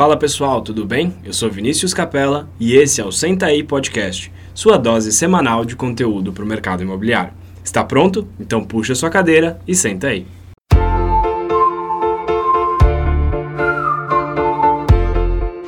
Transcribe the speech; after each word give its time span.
Fala 0.00 0.16
pessoal, 0.16 0.62
tudo 0.62 0.86
bem? 0.86 1.14
Eu 1.22 1.34
sou 1.34 1.50
Vinícius 1.50 1.92
Capella 1.92 2.48
e 2.58 2.74
esse 2.74 3.02
é 3.02 3.04
o 3.04 3.12
Senta 3.12 3.44
aí 3.44 3.62
Podcast, 3.62 4.32
sua 4.54 4.78
dose 4.78 5.12
semanal 5.12 5.62
de 5.62 5.76
conteúdo 5.76 6.32
para 6.32 6.42
o 6.42 6.46
mercado 6.46 6.82
imobiliário. 6.82 7.34
Está 7.62 7.84
pronto? 7.84 8.26
Então 8.40 8.64
puxa 8.64 8.94
sua 8.94 9.10
cadeira 9.10 9.60
e 9.68 9.74
senta 9.74 10.06
aí. 10.06 10.26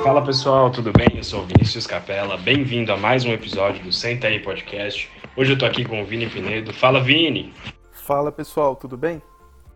Fala 0.03 0.25
pessoal, 0.25 0.71
tudo 0.71 0.93
bem? 0.95 1.09
Eu 1.14 1.25
sou 1.25 1.45
Vinícius 1.45 1.87
Capella, 1.87 2.39
bem-vindo 2.39 2.91
a 2.91 2.96
mais 2.96 3.27
um 3.27 3.33
episódio 3.33 3.85
do 3.85 3.93
Senta 3.93 4.29
aí 4.29 4.41
Podcast. 4.41 5.11
Hoje 5.37 5.53
eu 5.53 5.59
tô 5.59 5.67
aqui 5.67 5.85
com 5.85 6.01
o 6.01 6.07
Vini 6.07 6.27
Pinedo. 6.27 6.73
Fala 6.73 7.03
Vini! 7.03 7.53
Fala 7.93 8.33
pessoal, 8.33 8.77
tudo 8.77 8.96
bem? 8.96 9.21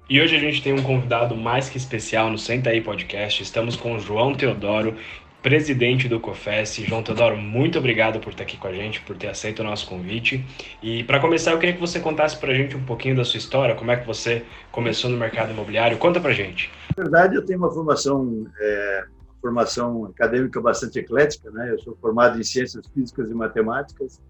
E 0.09 0.21
hoje 0.21 0.37
a 0.37 0.39
gente 0.39 0.63
tem 0.63 0.73
um 0.73 0.85
convidado 0.85 1.35
mais 1.35 1.69
que 1.69 1.77
especial 1.77 2.31
no 2.31 2.39
Senta 2.39 2.71
aí 2.71 2.81
Podcast. 2.81 3.43
Estamos 3.43 3.75
com 3.75 3.97
o 3.97 3.99
João 3.99 4.37
Teodoro, 4.37 4.95
presidente 5.43 6.09
do 6.09 6.21
COFES. 6.21 6.77
João 6.87 7.03
Teodoro, 7.03 7.37
muito 7.37 7.77
obrigado 7.77 8.21
por 8.21 8.31
estar 8.31 8.45
aqui 8.45 8.57
com 8.57 8.69
a 8.69 8.73
gente, 8.73 9.01
por 9.01 9.17
ter 9.17 9.27
aceito 9.27 9.59
o 9.59 9.65
nosso 9.65 9.85
convite. 9.89 10.47
E 10.81 11.03
para 11.03 11.19
começar, 11.19 11.51
eu 11.51 11.59
queria 11.59 11.75
que 11.75 11.81
você 11.81 11.99
contasse 11.99 12.37
para 12.37 12.53
a 12.53 12.55
gente 12.55 12.77
um 12.77 12.85
pouquinho 12.85 13.17
da 13.17 13.25
sua 13.25 13.39
história, 13.39 13.75
como 13.75 13.91
é 13.91 13.97
que 13.97 14.07
você 14.07 14.45
começou 14.71 15.11
no 15.11 15.17
mercado 15.17 15.51
imobiliário. 15.51 15.99
Conta 15.99 16.21
para 16.21 16.31
a 16.31 16.35
gente. 16.35 16.71
Na 16.97 17.03
verdade, 17.03 17.35
eu 17.35 17.45
tenho 17.45 17.59
uma 17.59 17.73
formação, 17.73 18.47
é, 18.61 19.05
formação 19.41 20.05
acadêmica 20.05 20.61
bastante 20.61 21.01
eclética. 21.01 21.51
Né? 21.51 21.73
Eu 21.73 21.81
sou 21.81 21.97
formado 22.01 22.39
em 22.39 22.45
Ciências 22.45 22.87
Físicas 22.95 23.29
e 23.29 23.35
Matemáticas, 23.35 24.23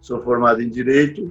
sou 0.00 0.22
formado 0.22 0.62
em 0.62 0.68
Direito 0.68 1.28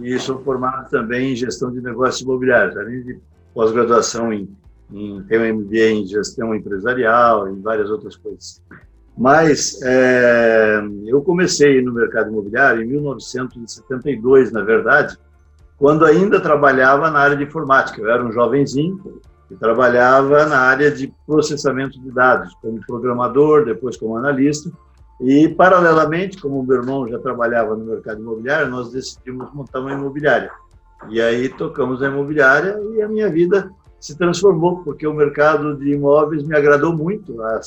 e 0.00 0.16
sou 0.20 0.40
formado 0.44 0.88
também 0.88 1.32
em 1.32 1.34
Gestão 1.34 1.72
de 1.72 1.80
Negócios 1.80 2.20
Imobiliários, 2.20 2.76
além 2.76 3.02
de 3.02 3.18
pós-graduação 3.54 4.32
em, 4.32 4.48
em 4.92 5.22
tenho 5.24 5.54
um 5.54 5.60
MBA 5.60 5.90
em 5.90 6.06
gestão 6.06 6.54
empresarial, 6.54 7.48
em 7.48 7.60
várias 7.60 7.90
outras 7.90 8.16
coisas. 8.16 8.62
Mas 9.16 9.80
é, 9.82 10.80
eu 11.06 11.20
comecei 11.22 11.82
no 11.82 11.92
mercado 11.92 12.30
imobiliário 12.30 12.82
em 12.82 12.86
1972, 12.86 14.50
na 14.50 14.62
verdade, 14.62 15.18
quando 15.76 16.04
ainda 16.04 16.40
trabalhava 16.40 17.10
na 17.10 17.18
área 17.18 17.36
de 17.36 17.44
informática. 17.44 18.00
Eu 18.00 18.10
era 18.10 18.24
um 18.24 18.32
jovenzinho 18.32 19.20
que 19.48 19.56
trabalhava 19.56 20.46
na 20.46 20.58
área 20.58 20.90
de 20.90 21.12
processamento 21.26 22.00
de 22.00 22.10
dados, 22.10 22.54
como 22.62 22.80
programador, 22.86 23.64
depois 23.64 23.96
como 23.96 24.16
analista. 24.16 24.70
E, 25.20 25.48
paralelamente, 25.48 26.40
como 26.40 26.60
o 26.60 26.62
meu 26.62 26.76
irmão 26.76 27.08
já 27.08 27.18
trabalhava 27.18 27.74
no 27.76 27.84
mercado 27.84 28.20
imobiliário, 28.20 28.70
nós 28.70 28.90
decidimos 28.90 29.52
montar 29.52 29.80
uma 29.80 29.92
imobiliária. 29.92 30.50
E 31.08 31.20
aí 31.20 31.48
tocamos 31.48 32.02
a 32.02 32.08
imobiliária 32.08 32.78
e 32.94 33.02
a 33.02 33.08
minha 33.08 33.30
vida 33.30 33.70
se 33.98 34.16
transformou, 34.16 34.82
porque 34.82 35.06
o 35.06 35.14
mercado 35.14 35.76
de 35.76 35.92
imóveis 35.92 36.42
me 36.42 36.56
agradou 36.56 36.96
muito, 36.96 37.40
a, 37.42 37.60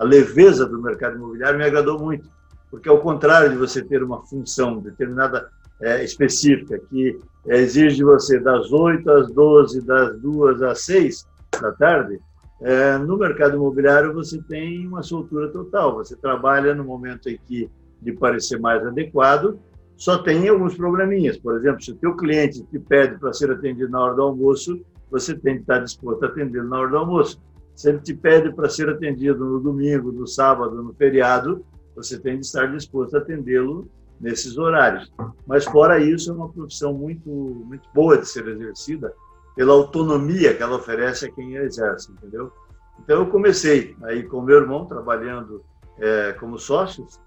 leveza 0.00 0.66
do 0.66 0.80
mercado 0.80 1.16
imobiliário 1.16 1.58
me 1.58 1.64
agradou 1.64 1.98
muito, 1.98 2.28
porque 2.70 2.88
ao 2.88 3.00
contrário 3.00 3.50
de 3.50 3.56
você 3.56 3.82
ter 3.82 4.02
uma 4.02 4.24
função 4.26 4.78
determinada 4.78 5.48
é, 5.80 6.04
específica, 6.04 6.78
que 6.90 7.18
exige 7.46 7.96
de 7.96 8.04
você 8.04 8.38
das 8.38 8.70
8 8.70 9.10
às 9.10 9.32
12, 9.32 9.80
das 9.84 10.20
2 10.20 10.62
às 10.62 10.82
6 10.82 11.26
da 11.60 11.72
tarde, 11.72 12.20
é, 12.60 12.98
no 12.98 13.16
mercado 13.16 13.56
imobiliário 13.56 14.12
você 14.12 14.42
tem 14.42 14.86
uma 14.86 15.02
soltura 15.02 15.48
total, 15.48 15.94
você 15.94 16.16
trabalha 16.16 16.74
no 16.74 16.84
momento 16.84 17.28
em 17.28 17.38
que 17.46 17.70
lhe 18.02 18.12
parecer 18.12 18.58
mais 18.60 18.84
adequado 18.86 19.58
só 19.98 20.16
tem 20.16 20.48
alguns 20.48 20.76
probleminhas. 20.76 21.36
Por 21.36 21.56
exemplo, 21.56 21.82
se 21.82 21.90
o 21.90 21.96
teu 21.96 22.16
cliente 22.16 22.62
te 22.62 22.78
pede 22.78 23.18
para 23.18 23.32
ser 23.32 23.50
atendido 23.50 23.90
na 23.90 24.00
hora 24.00 24.14
do 24.14 24.22
almoço, 24.22 24.80
você 25.10 25.34
tem 25.34 25.56
que 25.56 25.62
estar 25.62 25.80
disposto 25.80 26.24
a 26.24 26.28
atendê-lo 26.28 26.68
na 26.68 26.78
hora 26.78 26.90
do 26.90 26.96
almoço. 26.98 27.42
Se 27.74 27.88
ele 27.88 27.98
te 27.98 28.14
pede 28.14 28.54
para 28.54 28.68
ser 28.68 28.88
atendido 28.88 29.44
no 29.44 29.58
domingo, 29.58 30.12
no 30.12 30.26
sábado, 30.26 30.80
no 30.82 30.94
feriado, 30.94 31.64
você 31.96 32.16
tem 32.16 32.36
que 32.36 32.46
estar 32.46 32.66
disposto 32.66 33.16
a 33.16 33.18
atendê-lo 33.18 33.90
nesses 34.20 34.56
horários. 34.56 35.12
Mas 35.44 35.64
fora 35.64 35.98
isso, 35.98 36.30
é 36.30 36.34
uma 36.34 36.48
profissão 36.48 36.94
muito 36.94 37.28
muito 37.28 37.88
boa 37.92 38.16
de 38.16 38.28
ser 38.28 38.46
exercida 38.46 39.12
pela 39.56 39.72
autonomia 39.72 40.54
que 40.54 40.62
ela 40.62 40.76
oferece 40.76 41.26
a 41.26 41.32
quem 41.32 41.58
a 41.58 41.64
exerce, 41.64 42.12
entendeu? 42.12 42.52
Então 43.00 43.18
eu 43.18 43.26
comecei 43.26 43.96
aí 44.04 44.22
com 44.22 44.42
meu 44.42 44.58
irmão 44.58 44.86
trabalhando 44.86 45.64
é, 45.98 46.32
como 46.34 46.56
sócios 46.56 47.18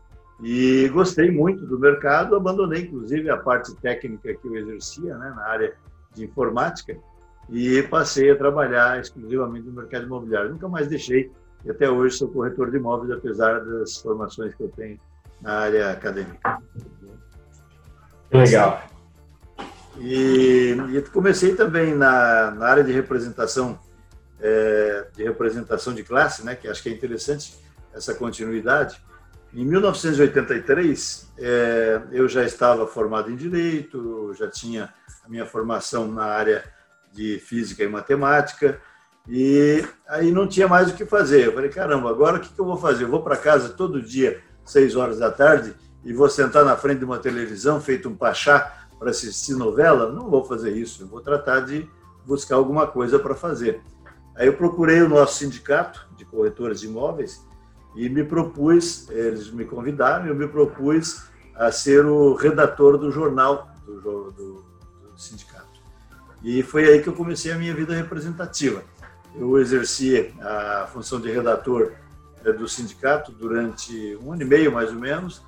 e 0.41 0.90
gostei 0.90 1.29
muito 1.29 1.66
do 1.68 1.78
mercado, 1.78 2.35
abandonei 2.35 2.81
inclusive 2.81 3.29
a 3.29 3.38
parte 3.38 3.75
técnica 3.75 4.34
que 4.34 4.47
eu 4.47 4.56
exercia 4.56 5.16
né, 5.16 5.34
na 5.35 5.44
área 5.44 5.74
de 6.16 6.25
informática 6.25 6.97
e 7.47 7.84
passei 7.84 8.31
a 8.31 8.35
trabalhar 8.35 9.00
exclusivamente 9.00 9.68
no 9.68 9.74
mercado 9.74 10.06
imobiliário. 10.06 10.51
Nunca 10.51 10.68
mais 10.68 10.88
deixei 10.88 11.31
e 11.63 11.69
até 11.69 11.88
hoje 11.88 12.18
sou 12.18 12.28
corretor 12.28 12.72
de 12.72 12.78
imóveis, 12.78 13.12
apesar 13.12 13.63
das 13.63 13.97
formações 13.97 14.56
que 14.56 14.63
eu 14.63 14.69
tenho 14.69 15.00
na 15.40 15.59
área 15.59 15.91
acadêmica. 15.91 16.59
Legal. 18.31 18.81
E, 20.00 20.75
e 20.91 21.01
comecei 21.13 21.53
também 21.56 21.94
na, 21.94 22.50
na 22.51 22.66
área 22.66 22.84
de 22.84 22.91
representação 22.91 23.78
é, 24.40 25.06
de 25.16 25.24
representação 25.24 25.94
de 25.94 26.03
classe, 26.03 26.44
né, 26.44 26.56
que 26.56 26.68
acho 26.68 26.81
que 26.81 26.90
é 26.90 26.94
interessante 26.94 27.59
essa 27.94 28.16
continuidade 28.16 29.00
em 29.53 29.66
1983, 29.66 31.31
é, 31.38 32.01
eu 32.12 32.28
já 32.28 32.44
estava 32.45 32.88
formado 32.88 33.29
em 33.29 33.35
Direito, 33.35 34.34
já 34.34 34.47
tinha 34.50 34.94
a 35.25 35.29
minha 35.29 35.45
formação 35.45 36.09
na 36.09 36.23
área 36.23 36.63
de 37.12 37.38
Física 37.39 37.84
e 37.84 37.88
Matemática, 37.88 38.79
e 39.28 39.85
aí 40.07 40.31
não 40.31 40.47
tinha 40.47 40.67
mais 40.67 40.89
o 40.89 40.95
que 40.95 41.06
fazer. 41.06 41.47
Eu 41.47 41.53
falei, 41.53 41.69
caramba, 41.69 42.09
agora 42.09 42.38
o 42.38 42.39
que, 42.39 42.57
eu 42.57 42.66
vou 42.66 42.78
fazer? 42.78 43.03
Eu 43.03 43.09
vou 43.09 43.22
para 43.22 43.35
casa 43.35 43.69
todo 43.69 44.01
dia, 44.01 44.41
seis 44.66 44.95
horas 44.95 45.19
da 45.19 45.29
tarde, 45.29 45.75
e 46.03 46.13
vou 46.13 46.29
sentar 46.29 46.63
na 46.63 46.78
frente 46.78 47.00
de 47.00 47.06
uma 47.06 47.19
televisão, 47.19 47.81
feito 47.81 48.07
um 48.07 48.16
pachá, 48.16 48.81
para 48.97 49.09
assistir 49.09 49.53
novela? 49.56 50.12
Não 50.12 50.29
vou 50.29 50.45
fazer 50.45 50.72
isso, 50.78 51.03
eu 51.03 51.07
vou 51.07 51.22
tratar 51.22 51.62
de 51.62 51.89
buscar 52.25 52.56
alguma 52.56 52.88
coisa 52.88 53.19
para 53.19 53.35
fazer. 53.35 53.81
Aí 54.35 54.47
eu 54.47 54.53
procurei 54.53 55.01
o 55.01 55.09
nosso 55.09 55.39
sindicato 55.39 56.07
de 56.16 56.23
corretores 56.23 56.79
de 56.79 56.88
imóveis, 56.88 57.41
e 57.96 58.09
me 58.09 58.24
propus, 58.24 59.09
eles 59.09 59.52
me 59.52 59.66
convidaram, 59.66 60.28
eu 60.28 60.35
me 60.35 60.47
propus 60.47 61.24
a 61.56 61.72
ser 61.72 62.06
o 62.06 62.34
redator 62.34 62.97
do 62.97 63.12
jornal 63.12 63.69
do, 63.85 64.02
do, 64.02 64.31
do 64.31 64.63
sindicato. 65.18 65.68
E 66.44 66.63
foi 66.63 66.85
aí 66.85 67.01
que 67.01 67.09
eu 67.09 67.13
comecei 67.13 67.51
a 67.51 67.57
minha 67.57 67.74
vida 67.74 67.94
representativa. 67.94 68.84
Eu 69.35 69.59
exerci 69.59 70.34
a 70.41 70.88
função 70.91 71.19
de 71.19 71.31
redator 71.31 71.91
eh, 72.44 72.51
do 72.51 72.68
sindicato 72.68 73.31
durante 73.31 74.18
um 74.24 74.34
ano 74.34 74.41
e 74.41 74.46
meio, 74.46 74.72
mais 74.72 74.90
ou 74.90 74.96
menos. 74.96 75.41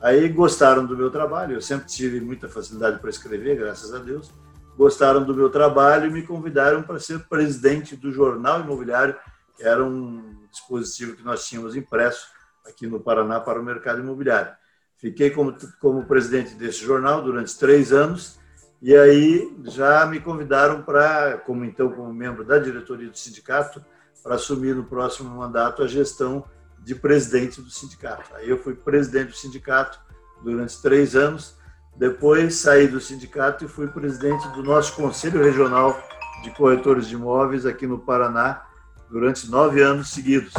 Aí 0.00 0.28
gostaram 0.28 0.84
do 0.86 0.96
meu 0.96 1.10
trabalho, 1.10 1.54
eu 1.54 1.62
sempre 1.62 1.86
tive 1.86 2.20
muita 2.20 2.48
facilidade 2.48 2.98
para 2.98 3.10
escrever, 3.10 3.56
graças 3.56 3.94
a 3.94 3.98
Deus. 3.98 4.32
Gostaram 4.76 5.22
do 5.22 5.34
meu 5.34 5.50
trabalho 5.50 6.06
e 6.06 6.10
me 6.10 6.22
convidaram 6.22 6.82
para 6.82 6.98
ser 6.98 7.20
presidente 7.28 7.94
do 7.94 8.10
Jornal 8.10 8.60
Imobiliário, 8.60 9.14
que 9.56 9.62
era 9.62 9.84
um 9.84 10.39
dispositivo 10.50 11.16
que 11.16 11.22
nós 11.22 11.46
tínhamos 11.46 11.76
impresso 11.76 12.26
aqui 12.66 12.86
no 12.86 13.00
Paraná 13.00 13.40
para 13.40 13.60
o 13.60 13.64
mercado 13.64 14.00
imobiliário. 14.00 14.52
Fiquei 14.96 15.30
como, 15.30 15.56
como 15.80 16.04
presidente 16.04 16.54
desse 16.54 16.84
jornal 16.84 17.22
durante 17.22 17.58
três 17.58 17.92
anos 17.92 18.38
e 18.82 18.96
aí 18.96 19.54
já 19.64 20.06
me 20.06 20.20
convidaram 20.20 20.82
para, 20.82 21.38
como 21.38 21.64
então 21.64 21.90
como 21.90 22.12
membro 22.12 22.44
da 22.44 22.58
diretoria 22.58 23.10
do 23.10 23.16
sindicato, 23.16 23.84
para 24.22 24.36
assumir 24.36 24.74
no 24.74 24.84
próximo 24.84 25.28
mandato 25.36 25.82
a 25.82 25.86
gestão 25.86 26.44
de 26.78 26.94
presidente 26.94 27.60
do 27.60 27.70
sindicato. 27.70 28.34
Aí 28.34 28.48
eu 28.48 28.58
fui 28.58 28.74
presidente 28.74 29.28
do 29.28 29.36
sindicato 29.36 30.00
durante 30.42 30.80
três 30.80 31.14
anos. 31.14 31.56
Depois 31.94 32.54
saí 32.54 32.88
do 32.88 33.00
sindicato 33.00 33.64
e 33.64 33.68
fui 33.68 33.86
presidente 33.88 34.48
do 34.48 34.62
nosso 34.62 34.94
conselho 34.94 35.42
regional 35.42 35.98
de 36.42 36.50
corretores 36.50 37.06
de 37.06 37.14
imóveis 37.14 37.66
aqui 37.66 37.86
no 37.86 37.98
Paraná 37.98 38.64
durante 39.10 39.50
nove 39.50 39.82
anos 39.82 40.10
seguidos. 40.10 40.54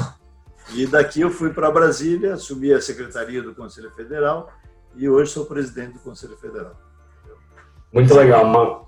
E 0.74 0.86
daqui 0.86 1.22
eu 1.22 1.30
fui 1.30 1.52
para 1.52 1.72
Brasília, 1.72 2.34
assumi 2.34 2.72
a 2.72 2.82
secretaria 2.82 3.42
do 3.42 3.56
Conselho 3.56 3.92
Federal 3.92 4.52
e 4.96 5.10
hoje 5.10 5.32
sou 5.32 5.46
presidente 5.46 5.94
do 5.94 6.00
Conselho 6.00 6.38
Federal. 6.38 6.76
Muito 7.92 8.14
legal, 8.14 8.46
mano. 8.46 8.88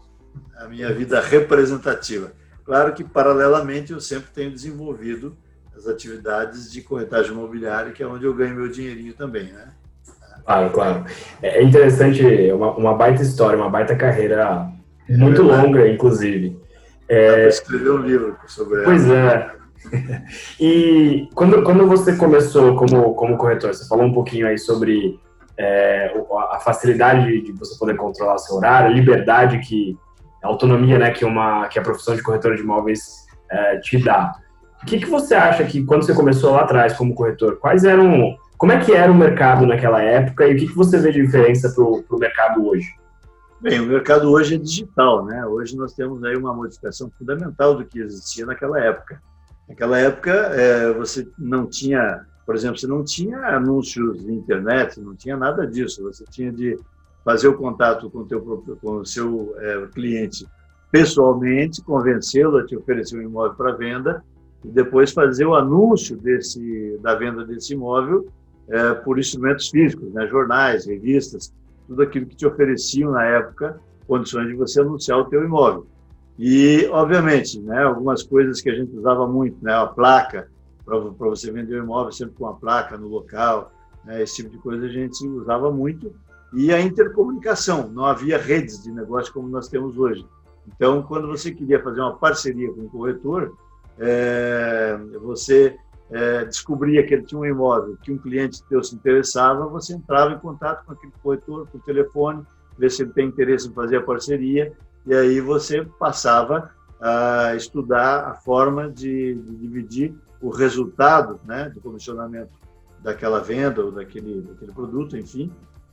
A 0.58 0.68
minha 0.68 0.94
vida 0.94 1.20
representativa. 1.20 2.32
Claro 2.64 2.94
que, 2.94 3.04
paralelamente, 3.04 3.92
eu 3.92 4.00
sempre 4.00 4.32
tenho 4.34 4.52
desenvolvido 4.52 5.36
as 5.76 5.88
atividades 5.88 6.72
de 6.72 6.82
corretagem 6.82 7.34
imobiliária, 7.34 7.92
que 7.92 8.02
é 8.02 8.08
onde 8.08 8.26
eu 8.26 8.34
ganho 8.34 8.56
meu 8.56 8.70
dinheirinho 8.70 9.14
também, 9.14 9.52
né? 9.52 9.74
Claro, 10.46 10.70
claro. 10.72 11.06
É 11.42 11.62
interessante, 11.62 12.24
uma, 12.52 12.72
uma 12.76 12.94
baita 12.96 13.22
história, 13.22 13.58
uma 13.58 13.70
baita 13.70 13.96
carreira, 13.96 14.70
é 15.10 15.18
muito 15.18 15.42
longa, 15.42 15.88
inclusive. 15.88 16.58
É... 17.10 17.48
escrever 17.48 17.92
um 17.92 17.98
livro 17.98 18.38
sobre 18.48 18.76
ela. 18.78 18.86
Pois 18.86 19.10
é. 19.10 19.52
E 20.60 21.28
quando, 21.36 21.62
quando 21.64 21.88
você 21.88 22.16
começou 22.16 22.76
como, 22.76 23.14
como 23.16 23.38
corretor, 23.38 23.74
você 23.74 23.88
falou 23.88 24.06
um 24.06 24.14
pouquinho 24.14 24.48
aí 24.48 24.58
sobre 24.58 25.20
é, 25.58 26.14
a 26.52 26.60
facilidade 26.60 27.42
de 27.42 27.52
você 27.52 27.78
poder 27.78 27.96
controlar 27.96 28.38
seu 28.38 28.56
horário, 28.56 28.90
a 28.90 28.94
liberdade 28.94 29.60
que, 29.60 29.98
a 30.44 30.48
autonomia 30.48 31.00
né, 31.00 31.12
que, 31.12 31.24
uma, 31.24 31.68
que 31.68 31.80
a 31.80 31.82
profissão 31.82 32.16
de 32.16 32.22
corretor 32.22 32.56
de 32.56 32.62
imóveis 32.62 33.26
é, 33.50 33.78
te 33.78 33.98
dá. 33.98 34.36
O 34.82 34.86
que, 34.86 35.00
que 35.00 35.06
você 35.06 35.34
acha 35.34 35.64
que, 35.64 35.84
quando 35.86 36.04
você 36.04 36.14
começou 36.14 36.52
lá 36.52 36.62
atrás 36.62 36.94
como 36.94 37.16
corretor, 37.16 37.58
quais 37.58 37.86
eram. 37.86 38.38
Como 38.58 38.72
é 38.72 38.80
que 38.80 38.94
era 38.94 39.12
o 39.12 39.16
mercado 39.16 39.66
naquela 39.66 40.02
época 40.02 40.46
e 40.48 40.54
o 40.54 40.58
que, 40.58 40.68
que 40.68 40.76
você 40.76 40.98
vê 40.98 41.12
de 41.12 41.22
diferença 41.22 41.70
para 41.74 41.84
o 41.84 42.20
mercado 42.20 42.66
hoje? 42.66 42.88
Bem, 43.64 43.80
o 43.80 43.86
mercado 43.86 44.30
hoje 44.30 44.56
é 44.56 44.58
digital, 44.58 45.24
né? 45.24 45.46
Hoje 45.46 45.78
nós 45.78 45.94
temos 45.94 46.22
aí 46.26 46.36
uma 46.36 46.54
modificação 46.54 47.10
fundamental 47.18 47.74
do 47.74 47.86
que 47.86 47.98
existia 47.98 48.46
naquela 48.46 48.78
época. 48.78 49.24
Naquela 49.70 49.98
época, 49.98 50.32
é, 50.32 50.92
você 50.92 51.26
não 51.40 51.66
tinha, 51.66 52.26
por 52.46 52.56
exemplo, 52.56 52.78
você 52.78 52.88
não 52.88 53.06
tinha 53.06 53.38
anúncios 53.56 54.22
de 54.22 54.34
internet, 54.34 55.00
não 55.00 55.16
tinha 55.16 55.38
nada 55.38 55.66
disso. 55.66 56.04
Você 56.04 56.26
tinha 56.30 56.52
de 56.52 56.78
fazer 57.24 57.48
o 57.48 57.58
contato 57.58 58.10
com 58.10 58.20
o, 58.20 58.26
teu, 58.26 58.42
com 58.82 58.98
o 58.98 59.06
seu 59.06 59.56
é, 59.58 59.88
cliente 59.94 60.46
pessoalmente, 60.92 61.82
convencê-lo 61.84 62.58
a 62.58 62.66
te 62.66 62.76
oferecer 62.76 63.18
um 63.18 63.22
imóvel 63.22 63.56
para 63.56 63.72
venda 63.72 64.26
e 64.66 64.68
depois 64.68 65.14
fazer 65.14 65.46
o 65.46 65.56
anúncio 65.56 66.18
desse, 66.18 67.00
da 67.02 67.16
venda 67.16 67.46
desse 67.46 67.72
imóvel 67.72 68.28
é, 68.68 68.94
por 68.94 69.18
instrumentos 69.18 69.70
físicos, 69.70 70.12
né? 70.14 70.28
jornais, 70.28 70.86
revistas, 70.86 71.54
tudo 71.94 72.02
aquilo 72.04 72.26
que 72.26 72.36
te 72.36 72.46
ofereciam 72.46 73.12
na 73.12 73.24
época 73.24 73.80
condições 74.08 74.48
de 74.48 74.56
você 74.56 74.82
anunciar 74.82 75.20
o 75.20 75.26
teu 75.26 75.44
imóvel. 75.44 75.86
E, 76.38 76.88
obviamente, 76.92 77.60
né, 77.62 77.84
algumas 77.84 78.24
coisas 78.24 78.60
que 78.60 78.70
a 78.70 78.76
gente 78.76 78.96
usava 78.98 79.28
muito, 79.28 79.64
né, 79.64 79.74
a 79.74 79.86
placa, 79.86 80.50
para 80.84 80.98
você 80.98 81.52
vender 81.52 81.80
o 81.80 81.84
imóvel 81.84 82.12
sempre 82.12 82.36
com 82.36 82.48
a 82.48 82.54
placa 82.54 82.98
no 82.98 83.08
local, 83.08 83.72
né, 84.04 84.22
esse 84.24 84.38
tipo 84.38 84.50
de 84.50 84.58
coisa 84.58 84.86
a 84.86 84.90
gente 84.90 85.26
usava 85.28 85.72
muito. 85.72 86.14
E 86.54 86.74
a 86.74 86.82
intercomunicação, 86.82 87.88
não 87.88 88.06
havia 88.06 88.38
redes 88.38 88.84
de 88.84 88.92
negócio 88.92 89.32
como 89.32 89.48
nós 89.48 89.68
temos 89.68 89.98
hoje. 89.98 90.26
Então, 90.68 91.04
quando 91.04 91.28
você 91.28 91.52
queria 91.52 91.82
fazer 91.82 92.02
uma 92.02 92.16
parceria 92.16 92.72
com 92.74 92.82
um 92.82 92.90
corretor, 92.90 93.56
é, 94.00 94.98
você 95.22 95.78
é, 96.12 96.46
descobria 96.46 97.06
que 97.06 97.14
ele 97.14 97.24
tinha 97.24 97.40
um 97.40 97.46
imóvel, 97.46 97.98
que 98.02 98.12
um 98.12 98.18
cliente 98.18 98.64
teu 98.70 98.84
se 98.84 98.96
interessava, 98.96 99.68
você 99.68 99.94
entrava 99.94 100.34
em 100.34 100.40
contato 100.40 100.86
com 100.86 100.94
aquele 100.94 101.14
corretor 101.22 101.68
por 101.68 101.82
telefone, 101.82 102.44
ver 102.78 102.92
se 102.92 103.04
ele 103.04 103.12
tem 103.12 103.28
interesse 103.28 103.68
em 103.68 103.74
fazer 103.74 103.98
a 103.98 104.02
parceria, 104.02 104.74
e 105.06 105.14
aí 105.14 105.40
você 105.40 105.84
passava 106.00 106.72
a 107.00 107.56
estudar 107.56 108.28
a 108.28 108.34
forma 108.34 108.90
de, 108.90 109.36
de 109.36 109.56
dividir 109.56 110.14
o 110.42 110.50
resultado 110.50 111.40
né, 111.46 111.70
do 111.70 111.82
comissionamento 111.82 112.52
daquela 113.02 113.40
venda 113.40 113.84
ou 113.84 113.92
daquele, 113.92 114.42
daquele 114.42 114.72
produto, 114.72 115.18
enfim, 115.18 115.52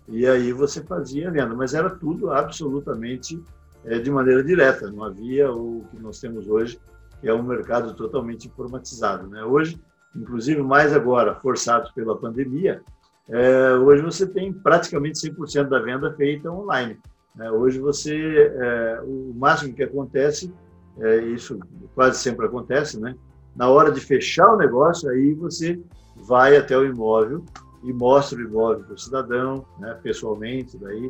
e 0.08 0.26
aí 0.26 0.52
você 0.52 0.82
fazia 0.82 1.28
a 1.28 1.30
venda. 1.30 1.54
Mas 1.54 1.74
era 1.74 1.90
tudo 1.90 2.30
absolutamente 2.30 3.40
é, 3.84 3.98
de 3.98 4.10
maneira 4.10 4.42
direta, 4.42 4.90
não 4.90 5.04
havia 5.04 5.50
o 5.50 5.84
que 5.90 6.00
nós 6.00 6.20
temos 6.20 6.46
hoje, 6.48 6.78
que 7.20 7.28
é 7.28 7.34
um 7.34 7.42
mercado 7.42 7.94
totalmente 7.94 8.46
informatizado. 8.46 9.26
Né? 9.26 9.42
Hoje, 9.44 9.80
inclusive 10.14 10.62
mais 10.62 10.92
agora, 10.92 11.34
forçados 11.36 11.90
pela 11.92 12.16
pandemia, 12.16 12.82
é, 13.28 13.74
hoje 13.74 14.02
você 14.02 14.26
tem 14.26 14.52
praticamente 14.52 15.18
100% 15.18 15.68
da 15.68 15.78
venda 15.78 16.12
feita 16.14 16.50
online. 16.50 16.98
Né? 17.34 17.50
Hoje 17.50 17.78
você, 17.78 18.52
é, 18.54 19.00
o 19.04 19.32
máximo 19.34 19.74
que 19.74 19.82
acontece, 19.82 20.52
é, 20.98 21.18
isso 21.18 21.58
quase 21.94 22.18
sempre 22.18 22.46
acontece, 22.46 22.98
né? 22.98 23.14
na 23.54 23.68
hora 23.68 23.90
de 23.90 24.00
fechar 24.00 24.52
o 24.52 24.56
negócio, 24.56 25.08
aí 25.08 25.34
você 25.34 25.80
vai 26.16 26.56
até 26.56 26.76
o 26.76 26.84
imóvel 26.84 27.44
e 27.82 27.92
mostra 27.92 28.38
o 28.38 28.42
imóvel 28.42 28.84
para 28.84 28.94
o 28.94 28.98
cidadão, 28.98 29.64
né, 29.78 29.98
pessoalmente, 30.02 30.76
daí, 30.78 31.08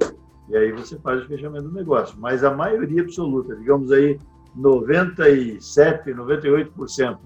e 0.49 0.57
aí 0.57 0.73
você 0.73 0.99
faz 0.99 1.23
o 1.23 1.27
fechamento 1.27 1.69
do 1.69 1.75
negócio. 1.75 2.17
Mas 2.19 2.45
a 2.45 2.51
maioria 2.51 3.03
absoluta, 3.03 3.55
digamos 3.57 3.91
aí 3.93 4.19
97, 4.57 6.11
98% 6.13 7.19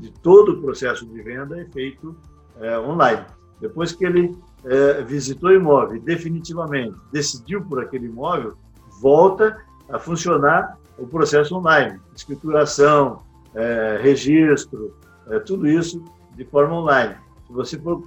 de 0.00 0.10
todo 0.10 0.52
o 0.52 0.60
processo 0.60 1.06
de 1.06 1.22
venda 1.22 1.60
é 1.60 1.64
feito 1.66 2.16
é, 2.60 2.78
online. 2.78 3.24
Depois 3.60 3.92
que 3.92 4.04
ele 4.04 4.36
é, 4.64 5.02
visitou 5.02 5.50
o 5.50 5.54
imóvel 5.54 6.00
definitivamente 6.00 6.96
decidiu 7.12 7.62
por 7.62 7.82
aquele 7.82 8.06
imóvel, 8.06 8.54
volta 9.00 9.58
a 9.88 9.98
funcionar 9.98 10.78
o 10.98 11.06
processo 11.06 11.56
online, 11.56 11.98
escrituração, 12.14 13.22
é, 13.54 13.98
registro, 14.02 14.94
é, 15.28 15.38
tudo 15.40 15.66
isso 15.66 16.04
de 16.34 16.44
forma 16.44 16.74
online. 16.74 17.16
Se 17.46 17.52
você 17.52 17.78
for 17.78 18.02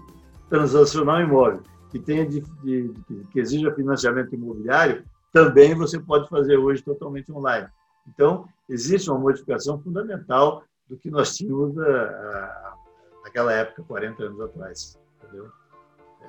transacionar 0.50 1.20
um 1.20 1.28
imóvel 1.28 1.62
que 1.92 2.00
tenha 2.00 2.26
de, 2.26 2.42
de, 2.64 2.94
que 3.32 3.40
exija 3.40 3.74
financiamento 3.74 4.34
imobiliário, 4.34 5.04
também 5.32 5.76
você 5.76 6.00
pode 6.00 6.30
fazer 6.30 6.58
hoje 6.58 6.84
totalmente 6.84 7.32
online. 7.32 7.68
Então, 8.08 8.46
existe 8.70 9.10
uma 9.10 9.20
modificação 9.20 9.80
fundamental 9.82 10.64
do 10.90 10.98
que 10.98 11.10
nós 11.10 11.36
tínhamos 11.36 11.78
a, 11.78 11.90
a, 11.90 12.74
naquela 13.24 13.54
época, 13.54 13.84
40 13.84 14.24
anos 14.24 14.42
atrás. 14.42 15.00
Entendeu? 15.24 15.48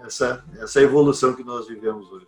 Essa, 0.04 0.44
essa 0.60 0.80
evolução 0.80 1.34
que 1.34 1.44
nós 1.44 1.68
vivemos 1.68 2.10
hoje. 2.10 2.26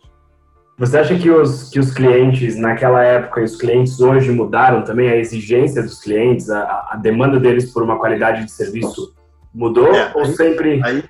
Você 0.77 0.97
acha 0.97 1.17
que 1.17 1.29
os, 1.29 1.69
que 1.69 1.79
os 1.79 1.91
clientes 1.91 2.55
naquela 2.55 3.03
época 3.03 3.41
e 3.41 3.43
os 3.43 3.55
clientes 3.55 3.99
hoje 3.99 4.31
mudaram 4.31 4.83
também? 4.83 5.09
A 5.09 5.17
exigência 5.17 5.81
dos 5.81 5.99
clientes, 5.99 6.49
a, 6.51 6.89
a 6.91 6.95
demanda 6.95 7.39
deles 7.39 7.71
por 7.71 7.81
uma 7.81 7.97
qualidade 7.97 8.45
de 8.45 8.51
serviço 8.51 9.15
mudou? 9.51 9.93
É, 9.93 10.11
ou 10.13 10.21
aí, 10.21 10.35
sempre. 10.35 10.81
Aí, 10.83 11.03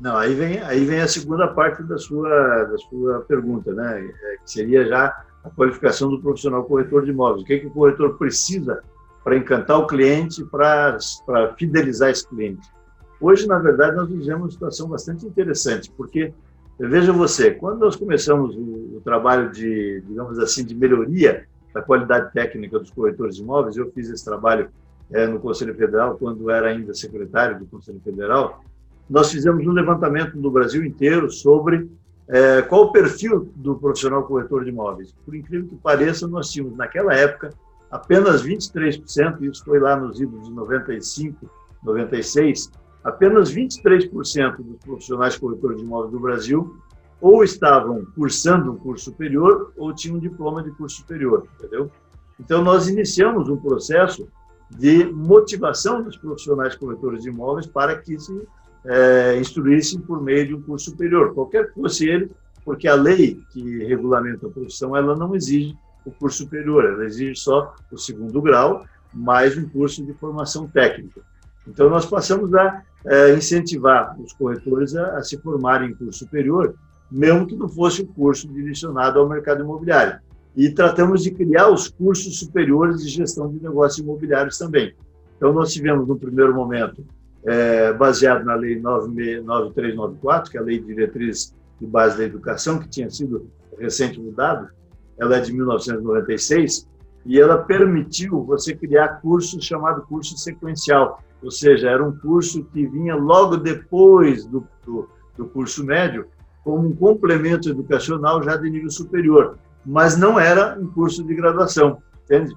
não, 0.00 0.16
aí 0.16 0.34
vem, 0.34 0.60
aí 0.60 0.84
vem 0.84 1.00
a 1.00 1.06
segunda 1.06 1.46
parte 1.46 1.84
da 1.84 1.96
sua, 1.98 2.64
da 2.64 2.76
sua 2.78 3.20
pergunta, 3.20 3.72
né? 3.72 4.04
É, 4.04 4.36
que 4.38 4.50
seria 4.50 4.84
já 4.86 5.24
a 5.44 5.50
qualificação 5.50 6.10
do 6.10 6.20
profissional 6.20 6.64
corretor 6.64 7.04
de 7.04 7.10
imóveis. 7.10 7.42
O 7.42 7.46
que, 7.46 7.54
é 7.54 7.58
que 7.60 7.66
o 7.68 7.70
corretor 7.70 8.18
precisa 8.18 8.82
para 9.22 9.36
encantar 9.36 9.78
o 9.78 9.86
cliente, 9.86 10.44
para, 10.44 10.98
fidelizar 11.58 12.10
esse 12.10 12.26
cliente? 12.26 12.68
Hoje, 13.20 13.46
na 13.46 13.58
verdade, 13.58 13.96
nós 13.96 14.08
vivemos 14.08 14.42
uma 14.42 14.50
situação 14.50 14.88
bastante 14.88 15.24
interessante, 15.26 15.92
porque, 15.96 16.32
veja 16.78 17.12
você, 17.12 17.52
quando 17.52 17.80
nós 17.80 17.94
começamos 17.94 18.56
o, 18.56 18.96
o 18.96 19.00
trabalho 19.04 19.50
de, 19.52 20.02
digamos 20.06 20.38
assim, 20.38 20.64
de 20.64 20.74
melhoria 20.74 21.46
da 21.72 21.80
qualidade 21.80 22.32
técnica 22.32 22.78
dos 22.78 22.90
corretores 22.90 23.36
de 23.36 23.42
imóveis, 23.42 23.76
eu 23.76 23.90
fiz 23.92 24.10
esse 24.10 24.24
trabalho 24.24 24.68
é, 25.10 25.26
no 25.26 25.38
Conselho 25.38 25.74
Federal, 25.74 26.16
quando 26.18 26.50
era 26.50 26.68
ainda 26.68 26.94
secretário 26.94 27.58
do 27.58 27.66
Conselho 27.66 28.00
Federal, 28.02 28.64
nós 29.08 29.30
fizemos 29.30 29.66
um 29.66 29.72
levantamento 29.72 30.36
no 30.36 30.50
Brasil 30.50 30.84
inteiro 30.84 31.30
sobre 31.30 31.88
é, 32.28 32.62
qual 32.62 32.84
o 32.84 32.92
perfil 32.92 33.52
do 33.56 33.76
profissional 33.76 34.24
corretor 34.24 34.64
de 34.64 34.70
imóveis? 34.70 35.14
Por 35.24 35.34
incrível 35.34 35.68
que 35.68 35.76
pareça, 35.76 36.26
nós 36.26 36.50
tínhamos, 36.50 36.76
naquela 36.76 37.14
época, 37.14 37.50
apenas 37.92 38.42
23%, 38.42 39.42
isso 39.42 39.64
foi 39.64 39.78
lá 39.78 39.94
nos 39.94 40.18
idos 40.18 40.48
de 40.48 40.50
95, 40.50 41.48
96, 41.84 42.72
apenas 43.04 43.54
23% 43.54 44.56
dos 44.56 44.78
profissionais 44.78 45.36
corretores 45.36 45.76
de 45.76 45.84
imóveis 45.84 46.10
do 46.10 46.18
Brasil 46.18 46.76
ou 47.20 47.44
estavam 47.44 48.04
cursando 48.16 48.72
um 48.72 48.76
curso 48.76 49.04
superior 49.04 49.72
ou 49.76 49.94
tinham 49.94 50.16
um 50.16 50.20
diploma 50.20 50.62
de 50.62 50.70
curso 50.72 50.96
superior, 50.96 51.46
entendeu? 51.56 51.90
Então, 52.40 52.64
nós 52.64 52.88
iniciamos 52.88 53.48
um 53.48 53.56
processo 53.56 54.26
de 54.70 55.04
motivação 55.04 56.02
dos 56.02 56.16
profissionais 56.16 56.74
corretores 56.74 57.22
de 57.22 57.28
imóveis 57.28 57.66
para 57.66 57.96
que 57.98 58.18
se 58.18 58.48
é, 58.86 59.38
instruíssem 59.38 60.00
por 60.00 60.20
meio 60.20 60.46
de 60.48 60.54
um 60.54 60.62
curso 60.62 60.90
superior, 60.90 61.34
qualquer 61.34 61.68
que 61.68 61.74
fosse 61.74 62.08
ele, 62.08 62.30
porque 62.64 62.88
a 62.88 62.94
lei 62.94 63.40
que 63.50 63.84
regulamenta 63.84 64.46
a 64.46 64.50
profissão 64.50 64.96
ela 64.96 65.14
não 65.14 65.34
exige 65.36 65.76
o 66.04 66.10
curso 66.10 66.38
superior, 66.38 66.84
ela 66.84 67.04
exige 67.04 67.36
só 67.36 67.74
o 67.90 67.96
segundo 67.96 68.40
grau 68.40 68.84
mais 69.12 69.56
um 69.56 69.68
curso 69.68 70.04
de 70.04 70.12
formação 70.14 70.66
técnica. 70.66 71.20
Então 71.66 71.88
nós 71.88 72.06
passamos 72.06 72.52
a 72.54 72.82
é, 73.04 73.34
incentivar 73.34 74.18
os 74.20 74.32
corretores 74.32 74.94
a, 74.96 75.18
a, 75.18 75.22
se 75.22 75.38
formarem 75.38 75.90
em 75.90 75.94
curso 75.94 76.20
superior, 76.20 76.74
mesmo 77.10 77.46
que 77.46 77.56
não 77.56 77.68
fosse 77.68 78.02
um 78.02 78.06
curso 78.06 78.48
direcionado 78.48 79.18
ao 79.18 79.28
mercado 79.28 79.62
imobiliário. 79.62 80.18
E 80.56 80.70
tratamos 80.70 81.22
de 81.22 81.30
criar 81.30 81.68
os 81.68 81.88
cursos 81.88 82.38
superiores 82.38 83.02
de 83.02 83.08
gestão 83.08 83.50
de 83.50 83.62
negócios 83.62 83.98
imobiliários 83.98 84.58
também. 84.58 84.94
Então 85.36 85.52
nós 85.52 85.72
tivemos 85.72 86.06
no 86.06 86.18
primeiro 86.18 86.54
momento 86.54 87.04
é, 87.44 87.92
baseado 87.92 88.44
na 88.44 88.54
Lei 88.54 88.80
9394, 88.80 90.50
que 90.50 90.56
é 90.56 90.60
a 90.60 90.64
Lei 90.64 90.78
de 90.78 90.86
Diretriz 90.86 91.54
de 91.80 91.86
Base 91.86 92.18
da 92.18 92.24
Educação, 92.24 92.78
que 92.78 92.88
tinha 92.88 93.10
sido 93.10 93.50
recente 93.78 94.20
mudada, 94.20 94.72
ela 95.22 95.36
é 95.36 95.40
de 95.40 95.52
1996, 95.52 96.88
e 97.24 97.38
ela 97.38 97.58
permitiu 97.58 98.42
você 98.42 98.74
criar 98.74 99.20
cursos 99.20 99.64
chamado 99.64 100.02
curso 100.02 100.36
sequencial, 100.36 101.22
ou 101.40 101.50
seja, 101.50 101.88
era 101.88 102.04
um 102.04 102.16
curso 102.18 102.64
que 102.72 102.84
vinha 102.86 103.14
logo 103.14 103.56
depois 103.56 104.44
do, 104.44 104.66
do, 104.84 105.08
do 105.36 105.46
curso 105.46 105.84
médio, 105.84 106.26
como 106.64 106.88
um 106.88 106.94
complemento 106.94 107.68
educacional 107.68 108.42
já 108.42 108.56
de 108.56 108.68
nível 108.68 108.90
superior, 108.90 109.58
mas 109.86 110.16
não 110.16 110.40
era 110.40 110.76
um 110.78 110.88
curso 110.88 111.22
de 111.22 111.34
graduação, 111.36 112.02
entende? 112.24 112.56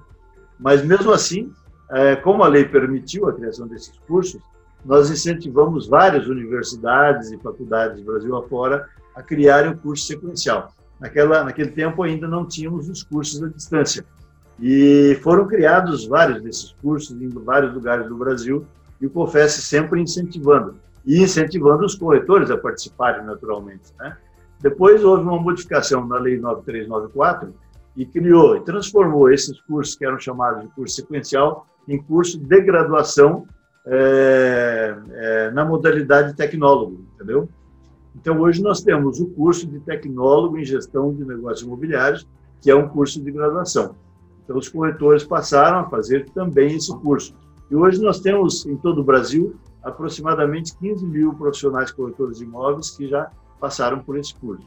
Mas 0.58 0.84
mesmo 0.84 1.12
assim, 1.12 1.52
é, 1.90 2.16
como 2.16 2.42
a 2.42 2.48
lei 2.48 2.64
permitiu 2.64 3.28
a 3.28 3.32
criação 3.32 3.68
desses 3.68 3.96
cursos, 4.08 4.40
nós 4.84 5.08
incentivamos 5.08 5.86
várias 5.86 6.26
universidades 6.26 7.30
e 7.30 7.38
faculdades 7.38 8.02
Brasil 8.02 8.34
afora 8.36 8.88
a 9.14 9.22
criarem 9.22 9.70
o 9.70 9.78
curso 9.78 10.04
sequencial. 10.04 10.72
Naquela, 10.98 11.44
naquele 11.44 11.70
tempo 11.70 12.02
ainda 12.02 12.26
não 12.26 12.46
tínhamos 12.46 12.88
os 12.88 13.02
cursos 13.02 13.42
à 13.42 13.48
distância. 13.48 14.04
E 14.60 15.18
foram 15.22 15.46
criados 15.46 16.06
vários 16.06 16.42
desses 16.42 16.72
cursos 16.80 17.20
em 17.20 17.28
vários 17.28 17.74
lugares 17.74 18.08
do 18.08 18.16
Brasil 18.16 18.64
e 19.00 19.06
o 19.06 19.10
COFES 19.10 19.52
sempre 19.52 20.00
incentivando, 20.00 20.76
e 21.04 21.22
incentivando 21.22 21.84
os 21.84 21.94
corretores 21.94 22.50
a 22.50 22.56
participarem 22.56 23.24
naturalmente. 23.24 23.92
Né? 23.98 24.16
Depois 24.60 25.04
houve 25.04 25.24
uma 25.24 25.38
modificação 25.38 26.06
na 26.06 26.18
Lei 26.18 26.38
9394 26.38 27.54
e 27.96 28.06
criou 28.06 28.56
e 28.56 28.60
transformou 28.62 29.30
esses 29.30 29.60
cursos 29.62 29.94
que 29.94 30.04
eram 30.04 30.18
chamados 30.18 30.62
de 30.62 30.68
curso 30.68 30.96
sequencial 30.96 31.66
em 31.86 32.02
curso 32.02 32.38
de 32.38 32.60
graduação 32.62 33.46
é, 33.86 34.96
é, 35.12 35.50
na 35.52 35.64
modalidade 35.64 36.34
tecnólogo, 36.34 37.06
entendeu? 37.14 37.48
Então, 38.16 38.40
hoje 38.40 38.62
nós 38.62 38.82
temos 38.82 39.20
o 39.20 39.26
curso 39.26 39.66
de 39.66 39.78
tecnólogo 39.80 40.58
em 40.58 40.64
gestão 40.64 41.12
de 41.14 41.24
negócios 41.24 41.62
imobiliários, 41.62 42.26
que 42.60 42.70
é 42.70 42.74
um 42.74 42.88
curso 42.88 43.22
de 43.22 43.30
graduação. 43.30 43.94
Então, 44.42 44.56
os 44.56 44.68
corretores 44.68 45.22
passaram 45.22 45.80
a 45.80 45.84
fazer 45.84 46.28
também 46.30 46.76
esse 46.76 46.94
curso. 46.98 47.34
E 47.70 47.76
hoje 47.76 48.00
nós 48.00 48.20
temos, 48.20 48.64
em 48.64 48.76
todo 48.76 49.00
o 49.00 49.04
Brasil, 49.04 49.56
aproximadamente 49.82 50.76
15 50.78 51.06
mil 51.06 51.34
profissionais 51.34 51.92
corretores 51.92 52.38
de 52.38 52.44
imóveis 52.44 52.90
que 52.90 53.06
já 53.06 53.30
passaram 53.60 54.00
por 54.00 54.16
esse 54.16 54.34
curso. 54.34 54.66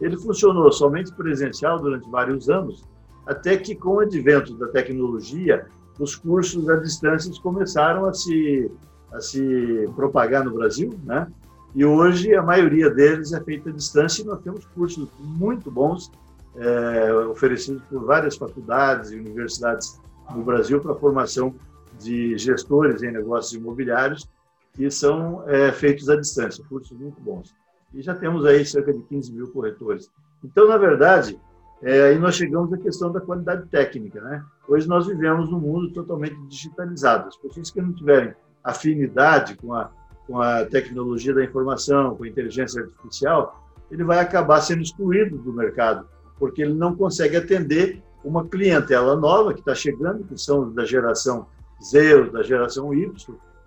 Ele 0.00 0.16
funcionou 0.16 0.70
somente 0.72 1.12
presencial 1.12 1.78
durante 1.78 2.08
vários 2.10 2.48
anos, 2.48 2.84
até 3.26 3.56
que, 3.56 3.74
com 3.74 3.96
o 3.96 4.00
advento 4.00 4.54
da 4.54 4.68
tecnologia, 4.68 5.66
os 5.98 6.16
cursos 6.16 6.68
à 6.68 6.76
distância 6.76 7.32
começaram 7.42 8.06
a 8.06 8.12
se, 8.12 8.70
a 9.12 9.20
se 9.20 9.88
propagar 9.94 10.44
no 10.44 10.52
Brasil, 10.52 10.98
né? 11.04 11.26
E 11.74 11.84
hoje 11.84 12.34
a 12.34 12.42
maioria 12.42 12.90
deles 12.90 13.32
é 13.32 13.40
feita 13.40 13.70
à 13.70 13.72
distância 13.72 14.22
e 14.22 14.24
nós 14.24 14.40
temos 14.40 14.64
cursos 14.66 15.08
muito 15.18 15.70
bons 15.70 16.10
é, 16.56 17.12
oferecidos 17.30 17.82
por 17.84 18.04
várias 18.04 18.36
faculdades 18.36 19.10
e 19.10 19.16
universidades 19.16 20.00
no 20.34 20.42
Brasil 20.42 20.80
para 20.80 20.94
formação 20.94 21.54
de 22.00 22.36
gestores 22.38 23.02
em 23.02 23.12
negócios 23.12 23.52
imobiliários 23.52 24.28
que 24.74 24.90
são 24.90 25.42
é, 25.48 25.72
feitos 25.72 26.08
à 26.08 26.16
distância, 26.16 26.64
cursos 26.68 26.96
muito 26.96 27.20
bons. 27.20 27.54
E 27.92 28.00
já 28.00 28.14
temos 28.14 28.44
aí 28.46 28.64
cerca 28.64 28.92
de 28.92 29.00
15 29.02 29.32
mil 29.32 29.48
corretores. 29.48 30.10
Então, 30.44 30.68
na 30.68 30.76
verdade, 30.76 31.38
é, 31.82 32.02
aí 32.02 32.18
nós 32.18 32.36
chegamos 32.36 32.72
à 32.72 32.78
questão 32.78 33.10
da 33.10 33.20
qualidade 33.20 33.66
técnica. 33.68 34.20
Né? 34.20 34.44
Hoje 34.68 34.86
nós 34.86 35.06
vivemos 35.06 35.50
num 35.50 35.58
mundo 35.58 35.92
totalmente 35.92 36.36
digitalizado. 36.46 37.28
As 37.28 37.36
pessoas 37.36 37.70
que 37.70 37.80
não 37.80 37.92
tiverem 37.92 38.34
afinidade 38.62 39.56
com 39.56 39.74
a, 39.74 39.90
com 40.28 40.40
a 40.40 40.66
tecnologia 40.66 41.34
da 41.34 41.42
informação, 41.42 42.14
com 42.14 42.24
a 42.24 42.28
inteligência 42.28 42.82
artificial, 42.82 43.66
ele 43.90 44.04
vai 44.04 44.18
acabar 44.18 44.60
sendo 44.60 44.82
excluído 44.82 45.38
do 45.38 45.52
mercado, 45.52 46.06
porque 46.38 46.60
ele 46.60 46.74
não 46.74 46.94
consegue 46.94 47.36
atender 47.38 48.02
uma 48.22 48.44
clientela 48.46 49.16
nova 49.16 49.54
que 49.54 49.60
está 49.60 49.74
chegando, 49.74 50.22
que 50.24 50.38
são 50.38 50.70
da 50.70 50.84
geração 50.84 51.46
Z 51.82 52.30
da 52.30 52.42
geração 52.42 52.92
Y, 52.92 53.10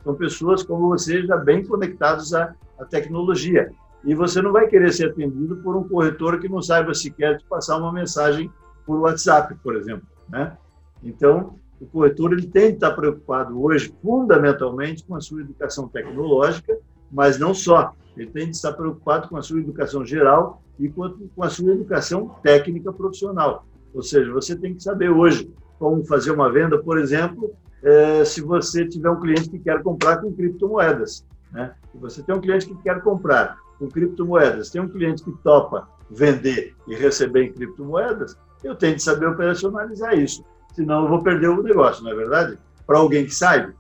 são 0.04 0.16
pessoas 0.16 0.64
como 0.64 0.90
você 0.90 1.26
já 1.26 1.38
bem 1.38 1.66
conectados 1.66 2.34
à, 2.34 2.54
à 2.78 2.86
tecnologia 2.86 3.72
e 4.04 4.14
você 4.14 4.42
não 4.42 4.52
vai 4.52 4.68
querer 4.68 4.92
ser 4.92 5.10
atendido 5.10 5.58
por 5.58 5.76
um 5.76 5.88
corretor 5.88 6.40
que 6.40 6.50
não 6.50 6.62
saiba 6.62 6.94
sequer 6.94 7.38
te 7.38 7.46
passar 7.46 7.78
uma 7.78 7.92
mensagem 7.92 8.52
por 8.86 9.00
WhatsApp, 9.00 9.56
por 9.64 9.76
exemplo, 9.76 10.08
né? 10.30 10.58
Então, 11.04 11.56
o 11.82 11.88
corretor 11.88 12.32
ele 12.32 12.46
tem 12.46 12.68
que 12.68 12.76
estar 12.76 12.92
preocupado 12.92 13.60
hoje, 13.60 13.92
fundamentalmente, 14.04 15.04
com 15.04 15.16
a 15.16 15.20
sua 15.20 15.42
educação 15.42 15.88
tecnológica, 15.88 16.78
mas 17.12 17.40
não 17.40 17.56
só. 17.56 17.94
Ele 18.16 18.30
tem 18.30 18.46
que 18.46 18.56
estar 18.56 18.74
preocupado 18.74 19.28
com 19.28 19.36
a 19.36 19.42
sua 19.42 19.60
educação 19.60 20.06
geral 20.06 20.62
e 20.80 20.88
com 20.88 21.44
a 21.44 21.50
sua 21.50 21.72
educação 21.72 22.36
técnica 22.44 22.94
profissional. 22.94 23.66
Ou 23.94 24.04
seja, 24.04 24.32
você 24.32 24.56
tem 24.56 24.76
que 24.76 24.84
saber 24.84 25.10
hoje 25.10 25.52
como 25.80 26.06
fazer 26.06 26.32
uma 26.32 26.52
venda, 26.52 26.78
por 26.78 27.00
exemplo, 27.00 27.52
é, 27.82 28.24
se 28.24 28.42
você 28.42 28.88
tiver 28.88 29.10
um 29.10 29.20
cliente 29.20 29.50
que 29.50 29.58
quer 29.58 29.82
comprar 29.82 30.22
com 30.22 30.32
criptomoedas. 30.32 31.26
Né? 31.52 31.74
Se 31.92 31.98
você 31.98 32.22
tem 32.22 32.36
um 32.36 32.42
cliente 32.42 32.68
que 32.68 32.76
quer 32.84 33.02
comprar 33.02 33.58
com 33.80 33.90
criptomoedas, 33.90 34.70
tem 34.70 34.82
um 34.82 34.88
cliente 34.88 35.24
que 35.24 35.32
topa 35.44 35.90
vender 36.12 36.76
e 36.88 36.94
receber 36.94 37.46
em 37.46 37.54
criptomoedas, 37.54 38.38
eu 38.64 38.76
tenho 38.76 38.94
que 38.94 39.02
saber 39.02 39.26
operacionalizar 39.26 40.14
isso. 40.14 40.46
Senão 40.74 41.04
eu 41.04 41.10
vou 41.10 41.22
perder 41.22 41.50
o 41.50 41.62
negócio, 41.62 42.04
não 42.04 42.12
é 42.12 42.16
verdade? 42.16 42.58
Para 42.86 42.98
alguém 42.98 43.26
que 43.26 43.36
saiba. 43.36 43.74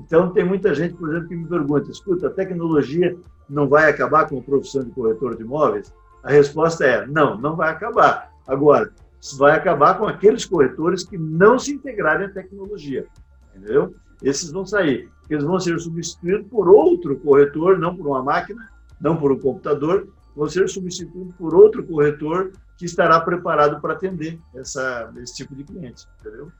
Então, 0.00 0.30
tem 0.30 0.44
muita 0.44 0.74
gente, 0.74 0.94
por 0.94 1.08
exemplo, 1.10 1.28
que 1.28 1.36
me 1.36 1.48
pergunta: 1.48 1.90
escuta, 1.90 2.28
a 2.28 2.30
tecnologia 2.30 3.16
não 3.48 3.68
vai 3.68 3.90
acabar 3.90 4.28
com 4.28 4.38
a 4.38 4.42
profissão 4.42 4.84
de 4.84 4.90
corretor 4.90 5.36
de 5.36 5.42
imóveis? 5.42 5.92
A 6.22 6.30
resposta 6.30 6.84
é: 6.84 7.06
não, 7.06 7.36
não 7.38 7.56
vai 7.56 7.70
acabar. 7.70 8.32
Agora, 8.46 8.92
vai 9.36 9.52
acabar 9.56 9.98
com 9.98 10.06
aqueles 10.06 10.44
corretores 10.44 11.04
que 11.04 11.18
não 11.18 11.58
se 11.58 11.72
integrarem 11.72 12.26
à 12.26 12.30
tecnologia. 12.30 13.06
Entendeu? 13.54 13.94
Esses 14.22 14.50
vão 14.50 14.64
sair. 14.64 15.08
Eles 15.28 15.44
vão 15.44 15.58
ser 15.60 15.78
substituídos 15.78 16.46
por 16.48 16.68
outro 16.68 17.18
corretor, 17.18 17.78
não 17.78 17.94
por 17.94 18.06
uma 18.06 18.22
máquina, 18.22 18.68
não 19.00 19.16
por 19.16 19.30
um 19.32 19.38
computador, 19.38 20.08
vão 20.38 20.48
ser 20.48 20.68
substituídos 20.68 21.34
por 21.34 21.52
outro 21.52 21.84
corretor 21.84 22.52
que 22.76 22.84
estará 22.84 23.18
preparado 23.18 23.80
para 23.80 23.94
atender 23.94 24.38
essa, 24.54 25.12
esse 25.20 25.34
tipo 25.34 25.52
de 25.52 25.64
cliente, 25.64 26.06
entendeu? 26.20 26.52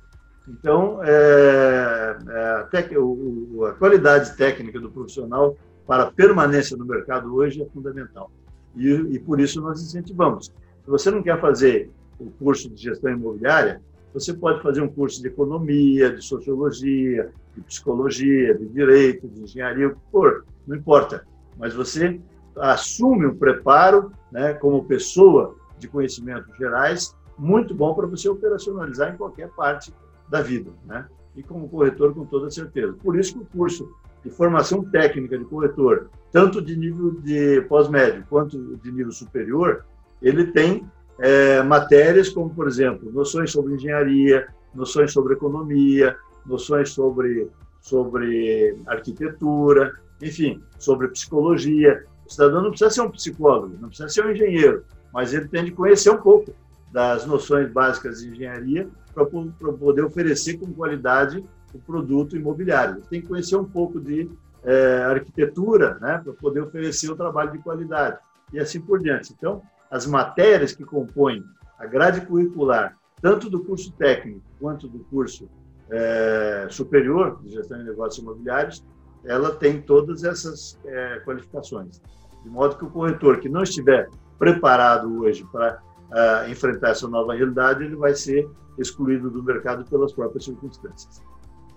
Então, 0.48 0.98
é, 1.04 2.18
é, 2.28 2.98
o, 2.98 3.64
a 3.66 3.74
qualidade 3.74 4.36
técnica 4.36 4.80
do 4.80 4.90
profissional 4.90 5.56
para 5.86 6.04
a 6.04 6.10
permanência 6.10 6.76
no 6.76 6.84
mercado 6.84 7.32
hoje 7.32 7.62
é 7.62 7.66
fundamental. 7.66 8.32
E, 8.74 8.88
e, 8.88 9.18
por 9.20 9.38
isso 9.38 9.60
nós 9.60 9.80
incentivamos. 9.80 10.46
Se 10.46 10.90
você 10.90 11.08
não 11.10 11.22
quer 11.22 11.40
fazer 11.40 11.88
o 12.18 12.30
curso 12.32 12.68
de 12.68 12.82
gestão 12.82 13.12
imobiliária, 13.12 13.80
você 14.12 14.34
pode 14.34 14.60
fazer 14.60 14.80
um 14.80 14.88
curso 14.88 15.22
de 15.22 15.28
economia, 15.28 16.10
de 16.10 16.24
sociologia, 16.24 17.30
de 17.54 17.60
psicologia, 17.62 18.54
de 18.56 18.66
direito, 18.66 19.28
de 19.28 19.42
engenharia, 19.42 19.88
o 19.88 19.94
que 19.94 20.00
for, 20.10 20.44
não 20.66 20.76
importa 20.76 21.24
mas 21.58 21.74
você 21.74 22.20
assume 22.60 23.26
um 23.26 23.36
preparo, 23.36 24.12
né, 24.30 24.54
como 24.54 24.84
pessoa 24.84 25.56
de 25.78 25.88
conhecimentos 25.88 26.56
gerais, 26.56 27.16
muito 27.38 27.74
bom 27.74 27.94
para 27.94 28.06
você 28.06 28.28
operacionalizar 28.28 29.14
em 29.14 29.16
qualquer 29.16 29.48
parte 29.50 29.92
da 30.28 30.42
vida, 30.42 30.70
né? 30.84 31.06
E 31.36 31.42
como 31.42 31.68
corretor, 31.68 32.12
com 32.12 32.24
toda 32.24 32.50
certeza. 32.50 32.92
Por 32.94 33.16
isso 33.16 33.34
que 33.34 33.38
o 33.40 33.46
curso 33.46 33.88
de 34.24 34.30
formação 34.30 34.82
técnica 34.84 35.38
de 35.38 35.44
corretor, 35.44 36.10
tanto 36.32 36.60
de 36.60 36.76
nível 36.76 37.12
de 37.20 37.62
pós-médio 37.62 38.24
quanto 38.28 38.76
de 38.76 38.90
nível 38.90 39.12
superior, 39.12 39.84
ele 40.20 40.48
tem 40.48 40.84
é, 41.18 41.62
matérias 41.62 42.28
como, 42.28 42.50
por 42.50 42.66
exemplo, 42.66 43.10
noções 43.12 43.52
sobre 43.52 43.74
engenharia, 43.74 44.48
noções 44.74 45.12
sobre 45.12 45.34
economia, 45.34 46.16
noções 46.44 46.90
sobre, 46.90 47.48
sobre 47.80 48.76
arquitetura, 48.86 49.92
enfim, 50.20 50.62
sobre 50.78 51.08
psicologia. 51.08 52.04
O 52.28 52.30
cidadão 52.30 52.62
não 52.62 52.70
precisa 52.70 52.90
ser 52.90 53.00
um 53.00 53.10
psicólogo, 53.10 53.76
não 53.80 53.88
precisa 53.88 54.08
ser 54.10 54.26
um 54.26 54.30
engenheiro, 54.30 54.84
mas 55.12 55.32
ele 55.32 55.48
tem 55.48 55.64
de 55.64 55.70
conhecer 55.70 56.10
um 56.10 56.18
pouco 56.18 56.54
das 56.92 57.26
noções 57.26 57.72
básicas 57.72 58.20
de 58.20 58.28
engenharia 58.28 58.88
para 59.14 59.24
poder 59.24 60.04
oferecer 60.04 60.58
com 60.58 60.72
qualidade 60.72 61.42
o 61.72 61.78
produto 61.78 62.36
imobiliário. 62.36 62.96
Ele 62.96 63.06
tem 63.08 63.20
que 63.22 63.28
conhecer 63.28 63.56
um 63.56 63.64
pouco 63.64 63.98
de 63.98 64.30
é, 64.62 65.02
arquitetura 65.04 65.98
né, 66.00 66.20
para 66.22 66.32
poder 66.34 66.60
oferecer 66.60 67.10
o 67.10 67.16
trabalho 67.16 67.52
de 67.52 67.58
qualidade 67.58 68.18
e 68.52 68.58
assim 68.58 68.80
por 68.80 69.00
diante. 69.00 69.32
Então, 69.36 69.62
as 69.90 70.06
matérias 70.06 70.72
que 70.72 70.84
compõem 70.84 71.42
a 71.78 71.86
grade 71.86 72.22
curricular, 72.22 72.96
tanto 73.22 73.48
do 73.48 73.64
curso 73.64 73.90
técnico 73.92 74.42
quanto 74.60 74.86
do 74.86 74.98
curso 75.04 75.48
é, 75.90 76.66
superior 76.70 77.40
de 77.42 77.50
gestão 77.50 77.78
de 77.78 77.84
negócios 77.84 78.22
imobiliários, 78.22 78.84
ela 79.24 79.50
tem 79.50 79.80
todas 79.80 80.24
essas 80.24 80.78
é, 80.84 81.20
qualificações. 81.24 82.00
De 82.42 82.50
modo 82.50 82.76
que 82.76 82.84
o 82.84 82.90
corretor 82.90 83.38
que 83.38 83.48
não 83.48 83.62
estiver 83.62 84.08
preparado 84.38 85.22
hoje 85.22 85.44
para 85.52 85.78
uh, 86.10 86.50
enfrentar 86.50 86.90
essa 86.90 87.08
nova 87.08 87.34
realidade, 87.34 87.84
ele 87.84 87.96
vai 87.96 88.14
ser 88.14 88.48
excluído 88.78 89.28
do 89.30 89.42
mercado 89.42 89.84
pelas 89.90 90.12
próprias 90.12 90.44
circunstâncias. 90.44 91.22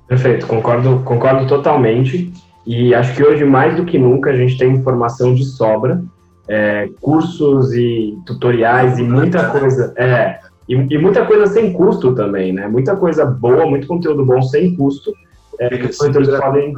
Perfeito, 0.07 0.45
concordo, 0.45 1.01
concordo 1.03 1.47
totalmente. 1.47 2.31
E 2.65 2.93
acho 2.93 3.15
que 3.15 3.23
hoje, 3.23 3.43
mais 3.43 3.75
do 3.75 3.85
que 3.85 3.97
nunca, 3.97 4.29
a 4.29 4.35
gente 4.35 4.57
tem 4.57 4.71
informação 4.73 5.33
de 5.33 5.43
sobra, 5.43 6.03
é, 6.47 6.89
cursos 6.99 7.73
e 7.73 8.17
tutoriais 8.25 8.99
e 8.99 9.03
muita 9.03 9.49
coisa. 9.49 9.93
É, 9.97 10.39
e, 10.69 10.75
e, 10.75 10.97
muita 10.97 11.25
coisa 11.25 11.47
sem 11.47 11.73
custo 11.73 12.13
também, 12.13 12.53
né? 12.53 12.67
Muita 12.67 12.95
coisa 12.95 13.25
boa, 13.25 13.65
muito 13.65 13.87
conteúdo 13.87 14.23
bom 14.23 14.41
sem 14.41 14.75
custo. 14.75 15.11
É, 15.59 15.69
que 15.77 15.85
os 15.85 15.97
corretores 15.97 16.29
podem, 16.29 16.73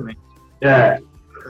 é, 0.65 1.01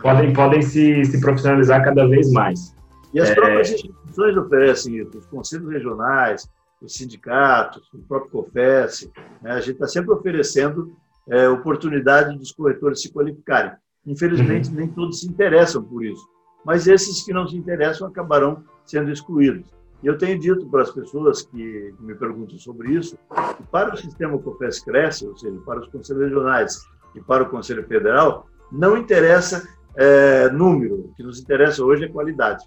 podem, 0.02 0.34
podem 0.34 0.62
se, 0.62 1.06
se 1.06 1.20
profissionalizar 1.20 1.84
cada 1.84 2.08
vez 2.08 2.32
mais. 2.32 2.76
E 3.14 3.20
as 3.20 3.30
é... 3.30 3.36
próprias 3.36 3.72
instituições 3.72 4.38
oferecem 4.38 4.98
isso, 4.98 5.18
os 5.18 5.26
conselhos 5.28 5.70
regionais, 5.70 6.50
os 6.82 6.94
sindicatos, 6.94 7.88
o 7.94 8.00
próprio 8.00 8.32
COFES, 8.32 9.10
né? 9.42 9.52
a 9.52 9.60
gente 9.60 9.74
está 9.74 9.88
sempre 9.88 10.14
oferecendo 10.14 10.94
é, 11.30 11.48
oportunidade 11.48 12.38
dos 12.38 12.52
corretores 12.52 13.02
se 13.02 13.12
qualificarem. 13.12 13.72
Infelizmente, 14.06 14.70
uhum. 14.70 14.76
nem 14.76 14.88
todos 14.90 15.22
se 15.22 15.28
interessam 15.28 15.82
por 15.82 16.04
isso, 16.04 16.28
mas 16.66 16.88
esses 16.88 17.24
que 17.24 17.32
não 17.32 17.48
se 17.48 17.56
interessam 17.56 18.08
acabarão 18.08 18.64
sendo 18.86 19.12
excluídos. 19.12 19.66
E 20.02 20.08
eu 20.08 20.18
tenho 20.18 20.38
dito 20.38 20.66
para 20.70 20.82
as 20.82 20.92
pessoas 20.92 21.44
que 21.44 21.94
me 22.02 22.14
perguntam 22.16 22.58
sobre 22.58 22.92
isso, 22.94 23.18
que 23.56 23.64
para 23.72 23.94
o 23.94 23.98
sistema 23.98 24.38
COFES 24.38 24.82
cresce, 24.82 25.26
ou 25.26 25.38
seja, 25.38 25.58
para 25.66 25.80
os 25.80 25.88
conselhos 25.88 26.24
regionais 26.24 26.84
e 27.16 27.22
para 27.22 27.44
o 27.44 27.50
Conselho 27.50 27.88
Federal, 27.88 28.50
não 28.74 28.98
interessa 28.98 29.68
é, 29.96 30.50
número, 30.50 30.96
o 30.96 31.14
que 31.16 31.24
nos 31.24 31.40
interessa 31.40 31.84
hoje 31.84 32.06
é 32.06 32.08
qualidade. 32.08 32.66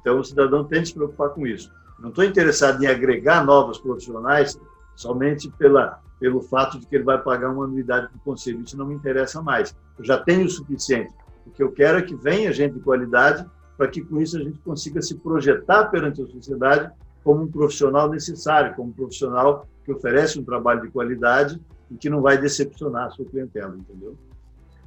Então, 0.00 0.20
o 0.20 0.24
cidadão 0.24 0.64
tem 0.64 0.80
que 0.80 0.88
se 0.88 0.94
preocupar 0.94 1.30
com 1.30 1.46
isso. 1.46 1.70
Não 1.98 2.10
estou 2.10 2.24
interessado 2.24 2.82
em 2.82 2.86
agregar 2.86 3.44
novos 3.44 3.78
profissionais 3.78 4.58
somente 4.94 5.50
pela, 5.58 6.00
pelo 6.18 6.40
fato 6.40 6.78
de 6.78 6.86
que 6.86 6.94
ele 6.94 7.04
vai 7.04 7.20
pagar 7.20 7.50
uma 7.50 7.64
anuidade 7.64 8.08
para 8.08 8.16
o 8.16 8.20
conselho. 8.20 8.62
Isso 8.62 8.76
não 8.76 8.86
me 8.86 8.94
interessa 8.94 9.42
mais. 9.42 9.76
Eu 9.98 10.04
já 10.04 10.18
tenho 10.18 10.46
o 10.46 10.48
suficiente. 10.48 11.12
O 11.44 11.50
que 11.50 11.62
eu 11.62 11.72
quero 11.72 11.98
é 11.98 12.02
que 12.02 12.14
venha 12.14 12.52
gente 12.52 12.74
de 12.74 12.80
qualidade 12.80 13.44
para 13.76 13.88
que 13.88 14.02
com 14.02 14.20
isso 14.20 14.36
a 14.36 14.40
gente 14.40 14.58
consiga 14.60 15.02
se 15.02 15.16
projetar 15.16 15.86
perante 15.86 16.22
a 16.22 16.26
sociedade 16.26 16.90
como 17.24 17.42
um 17.42 17.50
profissional 17.50 18.08
necessário, 18.08 18.74
como 18.74 18.90
um 18.90 18.92
profissional 18.92 19.66
que 19.84 19.92
oferece 19.92 20.38
um 20.38 20.44
trabalho 20.44 20.82
de 20.82 20.90
qualidade 20.90 21.60
e 21.90 21.96
que 21.96 22.08
não 22.08 22.20
vai 22.20 22.38
decepcionar 22.38 23.06
a 23.06 23.10
sua 23.10 23.24
clientela, 23.24 23.74
entendeu? 23.76 24.16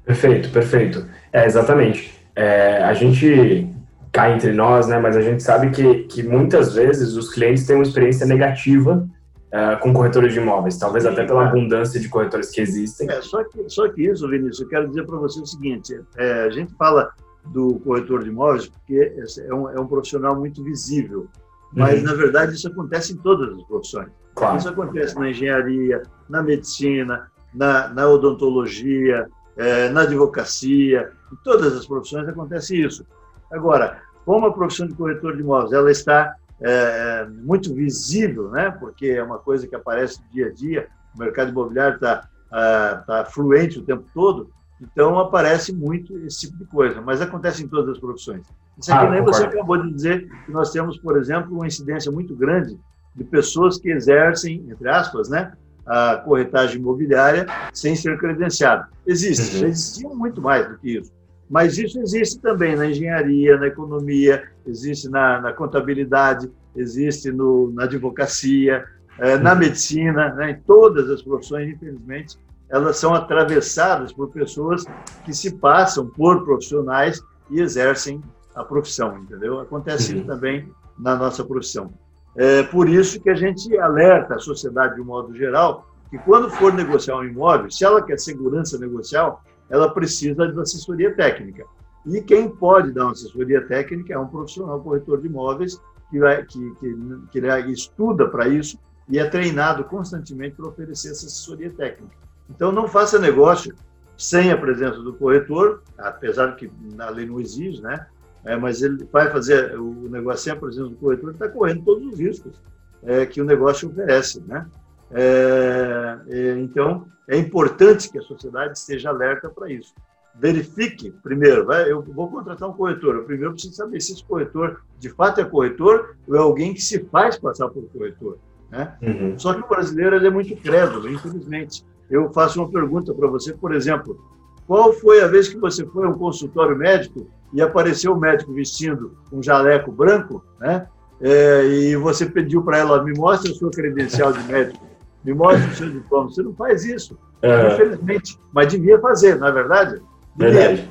Perfeito, 0.06 0.50
perfeito. 0.50 1.08
É, 1.32 1.46
exatamente. 1.46 2.14
É, 2.36 2.84
a 2.84 2.94
gente 2.94 3.70
cai 4.12 4.34
entre 4.34 4.52
nós, 4.54 4.88
né? 4.88 5.00
Mas 5.00 5.18
a 5.18 5.22
gente 5.22 5.42
sabe 5.42 5.72
que, 5.72 6.04
que 6.04 6.24
muitas 6.24 6.74
vezes 6.74 7.16
os 7.16 7.34
clientes 7.34 7.66
têm 7.66 7.76
uma 7.76 7.84
experiência 7.84 8.26
negativa 8.26 9.08
uh, 9.54 9.80
com 9.82 9.94
corretores 9.94 10.34
de 10.34 10.40
imóveis, 10.40 10.78
talvez 10.78 11.04
Sim, 11.04 11.12
até 11.12 11.26
pela 11.26 11.48
abundância 11.48 12.00
de 12.00 12.08
corretores 12.10 12.50
que 12.50 12.62
existem. 12.62 13.10
É, 13.10 13.22
só 13.22 13.44
que, 13.44 13.70
só 13.70 13.88
que 13.90 14.04
isso, 14.04 14.28
Vinícius, 14.28 14.62
eu 14.62 14.68
quero 14.68 14.88
dizer 14.88 15.06
para 15.06 15.18
você 15.18 15.40
o 15.40 15.46
seguinte: 15.46 16.00
é, 16.18 16.44
a 16.44 16.50
gente 16.50 16.74
fala 16.76 17.12
do 17.46 17.80
corretor 17.80 18.24
de 18.24 18.30
imóveis 18.30 18.68
porque 18.68 19.14
é 19.48 19.54
um, 19.54 19.70
é 19.70 19.80
um 19.80 19.88
profissional 19.88 20.36
muito 20.36 20.64
visível, 20.64 21.28
mas 21.74 22.00
uhum. 22.00 22.06
na 22.06 22.14
verdade 22.14 22.54
isso 22.54 22.68
acontece 22.68 23.14
em 23.14 23.18
todas 23.18 23.54
as 23.56 23.64
profissões. 23.64 24.10
Claro. 24.36 24.58
Isso 24.58 24.70
acontece 24.70 25.16
na 25.16 25.30
engenharia, 25.30 26.02
na 26.30 26.42
medicina, 26.42 27.28
na, 27.54 27.90
na 27.90 28.08
odontologia, 28.08 29.28
é, 29.58 29.90
na 29.90 30.02
advocacia, 30.02 31.12
em 31.32 31.36
todas 31.44 31.76
as 31.76 31.86
profissões 31.86 32.28
acontece 32.28 32.80
isso. 32.80 33.06
Agora, 33.52 34.02
como 34.26 34.48
a 34.48 34.54
profissão 34.54 34.88
de 34.88 34.94
corretor 34.94 35.36
de 35.36 35.42
imóveis 35.42 35.74
ela 35.74 35.92
está 35.92 36.36
é, 36.62 37.26
muito 37.30 37.74
visível, 37.74 38.50
né? 38.50 38.72
porque 38.72 39.08
é 39.08 39.24
uma 39.24 39.38
coisa 39.38 39.68
que 39.68 39.76
aparece 39.76 40.22
dia 40.32 40.48
a 40.48 40.52
dia, 40.52 40.88
o 41.16 41.20
mercado 41.20 41.52
imobiliário 41.52 41.96
está 41.96 42.28
ah, 42.52 43.04
tá 43.06 43.26
fluente 43.26 43.80
o 43.80 43.84
tempo 43.84 44.06
todo, 44.14 44.50
então 44.82 45.20
aparece 45.20 45.74
muito 45.74 46.18
esse 46.20 46.42
tipo 46.42 46.58
de 46.58 46.66
coisa, 46.66 47.02
mas 47.02 47.22
acontece 47.22 47.64
em 47.64 47.68
todas 47.68 47.96
as 47.96 48.00
profissões. 48.00 48.46
Isso 48.78 48.94
aqui 48.94 49.06
ah, 49.06 49.10
nem 49.10 49.22
você 49.22 49.44
acabou 49.44 49.82
de 49.82 49.92
dizer 49.92 50.28
que 50.46 50.52
nós 50.52 50.72
temos, 50.72 50.98
por 50.98 51.18
exemplo, 51.18 51.54
uma 51.54 51.68
incidência 51.68 52.12
muito 52.12 52.36
grande 52.36 52.80
de 53.16 53.24
pessoas 53.24 53.78
que 53.78 53.90
exercem, 53.90 54.66
entre 54.70 54.90
aspas, 54.90 55.30
né, 55.30 55.54
a 55.86 56.18
corretagem 56.18 56.80
imobiliária 56.80 57.46
sem 57.74 57.96
ser 57.96 58.18
credenciado. 58.18 58.86
Existe, 59.06 59.56
uhum. 59.56 59.62
já 59.62 59.68
existiam 59.68 60.16
muito 60.16 60.42
mais 60.42 60.68
do 60.68 60.78
que 60.78 60.98
isso. 61.00 61.12
Mas 61.50 61.78
isso 61.78 62.00
existe 62.00 62.40
também 62.40 62.76
na 62.76 62.88
engenharia, 62.88 63.58
na 63.58 63.68
economia, 63.68 64.44
existe 64.66 65.10
na, 65.10 65.42
na 65.42 65.54
contabilidade, 65.54 66.50
existe 66.76 67.32
no, 67.32 67.72
na 67.74 67.84
advocacia, 67.84 68.84
é, 69.20 69.38
na 69.38 69.54
uhum. 69.54 69.60
medicina, 69.60 70.34
né, 70.34 70.52
em 70.52 70.62
todas 70.62 71.10
as 71.10 71.22
profissões, 71.22 71.70
infelizmente, 71.70 72.38
elas 72.70 72.98
são 72.98 73.14
atravessadas 73.14 74.12
por 74.12 74.32
pessoas 74.32 74.84
que 75.24 75.34
se 75.34 75.56
passam 75.58 76.08
por 76.08 76.44
profissionais 76.44 77.22
e 77.52 77.62
exercem 77.62 78.22
a 78.56 78.64
profissão, 78.64 79.18
entendeu? 79.20 79.60
Acontece 79.60 80.14
isso 80.14 80.22
uhum. 80.22 80.28
também 80.28 80.72
na 80.98 81.16
nossa 81.16 81.44
profissão. 81.44 81.94
É 82.36 82.64
por 82.64 82.90
isso 82.90 83.20
que 83.20 83.30
a 83.30 83.36
gente 83.36 83.78
alerta 83.78 84.36
a 84.36 84.40
sociedade 84.40 84.96
de 84.96 85.02
um 85.02 85.06
modo 85.06 85.36
geral 85.36 85.88
que 86.10 86.18
quando 86.20 86.50
for 86.50 86.74
negociar 86.74 87.18
um 87.18 87.24
imóvel, 87.24 87.70
se 87.70 87.84
ela 87.84 88.02
quer 88.02 88.20
segurança 88.20 88.78
negocial, 88.78 89.44
ela 89.70 89.92
precisa 89.92 90.48
de 90.48 90.60
assessoria 90.60 91.16
técnica. 91.16 91.66
E 92.06 92.22
quem 92.22 92.50
pode 92.50 92.92
dar 92.92 93.06
uma 93.06 93.12
assessoria 93.12 93.66
técnica 93.66 94.14
é 94.14 94.20
um 94.20 94.28
profissional 94.28 94.80
corretor 94.82 95.22
de 95.22 95.28
imóveis 95.28 95.82
que, 96.10 96.20
vai, 96.20 96.44
que, 96.44 96.76
que, 96.76 96.96
que 97.32 97.72
estuda 97.72 98.28
para 98.28 98.48
isso 98.48 98.78
e 99.08 99.18
é 99.18 99.26
treinado 99.26 99.84
constantemente 99.86 100.56
para 100.56 100.68
oferecer 100.68 101.12
essa 101.12 101.26
assessoria 101.26 101.72
técnica. 101.72 102.16
Então, 102.50 102.72
não 102.72 102.88
faça 102.88 103.18
negócio 103.18 103.74
sem 104.18 104.52
a 104.52 104.58
presença 104.58 105.02
do 105.02 105.14
corretor, 105.14 105.82
apesar 105.98 106.56
que 106.56 106.72
na 106.94 107.10
lei 107.10 107.26
não 107.26 107.40
exige, 107.40 107.82
né? 107.82 108.06
É, 108.46 108.58
mas 108.58 108.82
ele 108.82 109.08
vai 109.12 109.32
fazer 109.32 109.80
o 109.80 110.10
negócio 110.10 110.44
sem 110.44 110.54
a 110.54 110.56
presença 110.56 110.90
do 110.90 110.96
corretor, 110.96 111.30
ele 111.30 111.36
está 111.36 111.48
correndo 111.48 111.84
todos 111.84 112.14
os 112.14 112.20
riscos 112.20 112.62
é, 113.02 113.26
que 113.26 113.42
o 113.42 113.46
negócio 113.46 113.90
oferece, 113.90 114.42
né? 114.42 114.66
É, 115.12 116.18
é, 116.28 116.60
então, 116.60 117.06
é 117.28 117.38
importante 117.38 118.10
que 118.10 118.18
a 118.18 118.22
sociedade 118.22 118.78
esteja 118.78 119.10
alerta 119.10 119.50
para 119.50 119.72
isso. 119.72 119.94
Verifique, 120.36 121.12
primeiro, 121.22 121.66
vai, 121.66 121.92
eu 121.92 122.02
vou 122.02 122.30
contratar 122.30 122.68
um 122.68 122.74
corretor, 122.74 123.16
eu 123.16 123.24
primeiro 123.24 123.54
preciso 123.54 123.76
saber 123.76 124.02
se 124.02 124.14
esse 124.14 124.26
corretor 124.26 124.82
de 125.00 125.10
fato 125.10 125.40
é 125.40 125.46
corretor 125.46 126.16
ou 126.28 126.36
é 126.36 126.40
alguém 126.40 126.74
que 126.74 126.82
se 126.82 127.06
faz 127.06 127.38
passar 127.38 127.70
por 127.70 127.84
corretor. 127.90 128.40
Né? 128.72 128.98
Uhum. 129.04 129.38
Só 129.38 129.54
que 129.54 129.62
o 129.62 129.68
brasileiro 129.68 130.16
é 130.16 130.30
muito 130.32 130.56
crédulo, 130.56 131.08
infelizmente. 131.08 131.86
Eu 132.10 132.34
faço 132.34 132.60
uma 132.60 132.70
pergunta 132.70 133.14
para 133.14 133.28
você, 133.28 133.54
por 133.54 133.76
exemplo, 133.76 134.20
qual 134.68 134.94
foi 134.94 135.22
a 135.22 135.28
vez 135.28 135.48
que 135.48 135.58
você 135.58 135.86
foi 135.86 136.06
a 136.06 136.10
um 136.10 136.18
consultório 136.18 136.78
médico 136.78 137.28
e 137.54 137.62
apareceu 137.62 138.14
o 138.14 138.20
médico 138.20 138.54
vestindo 138.54 139.18
um 139.32 139.42
jaleco 139.42 139.92
branco, 139.92 140.44
né? 140.60 140.88
É, 141.22 141.66
e 141.66 141.96
você 141.96 142.26
pediu 142.26 142.64
para 142.64 142.78
ela, 142.78 143.04
me 143.04 143.14
mostre 143.18 143.52
a 143.52 143.56
sua 143.56 143.72
credencial 143.72 144.34
de 144.34 144.44
médico 144.44 144.94
me 145.24 145.34
mostre 145.34 145.70
o 145.70 145.76
seu 145.76 145.90
diploma. 145.90 146.30
Você 146.30 146.44
não 146.44 146.54
faz 146.54 146.86
isso, 146.86 147.18
é. 147.42 147.74
infelizmente. 147.74 148.38
Mas 148.52 148.72
devia 148.72 149.00
fazer, 149.00 149.38
não 149.38 149.48
é 149.48 149.52
verdade? 149.52 150.02
Devia. 150.36 150.54
Verdade. 150.54 150.90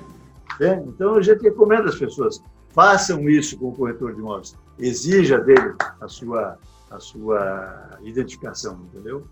É? 0.61 0.75
Então, 0.87 1.15
a 1.15 1.23
gente 1.23 1.43
recomenda 1.43 1.89
às 1.89 1.97
pessoas, 1.97 2.43
façam 2.71 3.29
isso 3.29 3.59
com 3.59 3.69
o 3.69 3.73
corretor 3.73 4.15
de 4.15 4.21
imóveis. 4.21 4.57
Exija 4.79 5.39
dele 5.39 5.75
a 6.01 6.09
sua, 6.09 6.59
a 6.91 7.01
sua 7.01 7.91
identificação, 8.03 8.81
entendeu? 8.93 9.25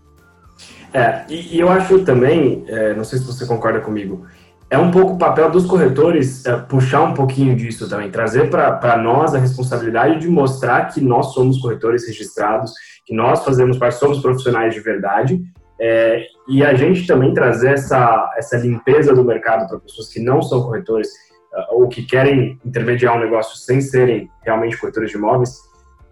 É, 0.93 1.23
e, 1.29 1.55
e 1.55 1.59
eu 1.59 1.69
acho 1.69 1.99
também, 1.99 2.63
é, 2.67 2.93
não 2.93 3.03
sei 3.03 3.19
se 3.19 3.25
você 3.25 3.45
concorda 3.45 3.79
comigo, 3.79 4.25
é 4.69 4.77
um 4.77 4.89
pouco 4.89 5.13
o 5.13 5.17
papel 5.17 5.51
dos 5.51 5.65
corretores 5.65 6.45
é, 6.45 6.55
puxar 6.57 7.03
um 7.03 7.13
pouquinho 7.13 7.55
disso 7.55 7.89
também, 7.89 8.09
trazer 8.09 8.49
para 8.49 8.97
nós 8.97 9.35
a 9.35 9.37
responsabilidade 9.37 10.19
de 10.19 10.29
mostrar 10.29 10.85
que 10.85 11.01
nós 11.01 11.33
somos 11.33 11.59
corretores 11.59 12.07
registrados, 12.07 12.71
que 13.05 13.13
nós 13.13 13.43
fazemos 13.43 13.77
parte, 13.77 13.95
somos 13.95 14.21
profissionais 14.21 14.73
de 14.73 14.79
verdade, 14.79 15.41
é, 15.83 16.27
e 16.47 16.63
a 16.63 16.75
gente 16.75 17.07
também 17.07 17.33
trazer 17.33 17.73
essa, 17.73 18.31
essa 18.37 18.55
limpeza 18.55 19.15
do 19.15 19.25
mercado 19.25 19.67
para 19.67 19.79
pessoas 19.79 20.09
que 20.09 20.19
não 20.19 20.41
são 20.41 20.61
corretores 20.61 21.07
uh, 21.07 21.81
ou 21.81 21.87
que 21.87 22.03
querem 22.03 22.59
intermediar 22.63 23.17
um 23.17 23.19
negócio 23.19 23.57
sem 23.57 23.81
serem 23.81 24.29
realmente 24.43 24.77
corretores 24.77 25.09
de 25.09 25.17
imóveis, 25.17 25.57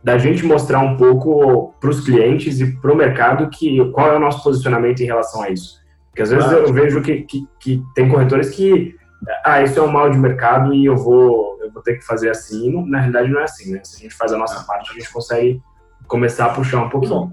da 0.04 0.18
gente 0.18 0.46
mostrar 0.46 0.80
um 0.80 0.96
pouco 0.96 1.74
para 1.80 1.90
os 1.90 2.02
clientes 2.02 2.60
e 2.60 2.72
para 2.78 2.92
o 2.92 2.96
mercado 2.96 3.50
que 3.50 3.84
qual 3.92 4.14
é 4.14 4.16
o 4.16 4.20
nosso 4.20 4.44
posicionamento 4.44 5.02
em 5.02 5.06
relação 5.06 5.44
a 5.44 5.50
isso. 5.50 5.80
Porque 6.10 6.22
às 6.22 6.30
vezes 6.30 6.46
claro. 6.46 6.66
eu 6.66 6.74
vejo 6.74 7.02
que, 7.02 7.22
que, 7.22 7.48
que, 7.60 7.84
tem 7.94 8.10
corretores 8.10 8.50
que, 8.50 8.96
ah, 9.44 9.62
isso 9.62 9.78
é 9.78 9.82
um 9.82 9.92
mal 9.92 10.10
de 10.10 10.18
mercado 10.18 10.74
e 10.74 10.86
eu 10.86 10.96
vou, 10.96 11.60
eu 11.62 11.72
vou 11.72 11.84
ter 11.84 11.96
que 11.98 12.06
fazer 12.06 12.30
assim. 12.30 12.84
na 12.88 13.00
realidade 13.00 13.30
não 13.30 13.42
é 13.42 13.44
assim, 13.44 13.72
né? 13.72 13.82
Se 13.84 13.98
a 13.98 14.00
gente 14.00 14.16
faz 14.16 14.32
a 14.32 14.38
nossa 14.38 14.64
parte, 14.64 14.92
a 14.92 14.94
gente 14.94 15.12
consegue 15.12 15.62
começar 16.08 16.46
a 16.46 16.50
puxar 16.50 16.82
um 16.82 16.90
pouquinho. 16.90 17.14
Bom, 17.14 17.32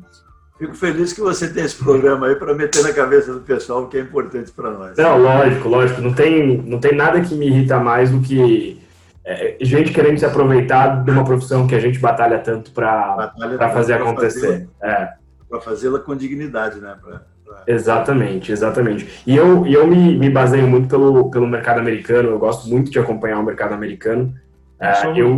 fico 0.58 0.74
feliz 0.74 1.12
que 1.12 1.20
você 1.20 1.48
tem 1.48 1.64
esse 1.64 1.76
programa 1.76 2.26
aí 2.26 2.36
para 2.36 2.52
meter 2.54 2.82
na 2.82 2.92
cabeça 2.92 3.32
do 3.32 3.40
pessoal, 3.40 3.86
que 3.86 3.96
é 3.96 4.00
importante 4.00 4.50
para 4.50 4.70
nós. 4.70 4.96
Não, 4.98 5.18
lógico, 5.18 5.68
lógico. 5.68 6.00
Não 6.00 6.12
tem, 6.12 6.58
não 6.58 6.78
tem 6.78 6.94
nada 6.94 7.20
que 7.20 7.34
me 7.34 7.46
irrita 7.46 7.78
mais 7.78 8.10
do 8.10 8.20
que 8.20 8.80
é, 9.26 9.56
gente 9.60 9.92
querendo 9.92 10.18
se 10.18 10.24
aproveitar 10.24 11.02
de 11.02 11.10
uma 11.10 11.24
profissão 11.24 11.66
que 11.66 11.74
a 11.74 11.80
gente 11.80 11.98
batalha 11.98 12.38
tanto 12.38 12.70
para 12.70 13.32
fazer 13.72 13.94
acontecer. 13.94 14.68
É. 14.80 15.08
Para 15.50 15.60
fazê-la 15.60 15.98
com 15.98 16.14
dignidade, 16.14 16.80
né? 16.80 16.96
Pra, 17.02 17.22
pra... 17.44 17.62
Exatamente, 17.66 18.52
exatamente. 18.52 19.22
E 19.26 19.36
eu, 19.36 19.66
e 19.66 19.74
eu 19.74 19.84
me, 19.84 20.16
me 20.16 20.30
baseio 20.30 20.68
muito 20.68 20.88
pelo, 20.88 21.28
pelo 21.28 21.46
mercado 21.48 21.80
americano, 21.80 22.28
eu 22.28 22.38
gosto 22.38 22.68
muito 22.68 22.88
de 22.88 23.00
acompanhar 23.00 23.40
o 23.40 23.44
mercado 23.44 23.74
americano. 23.74 24.32
É, 24.78 25.06
eu, 25.06 25.36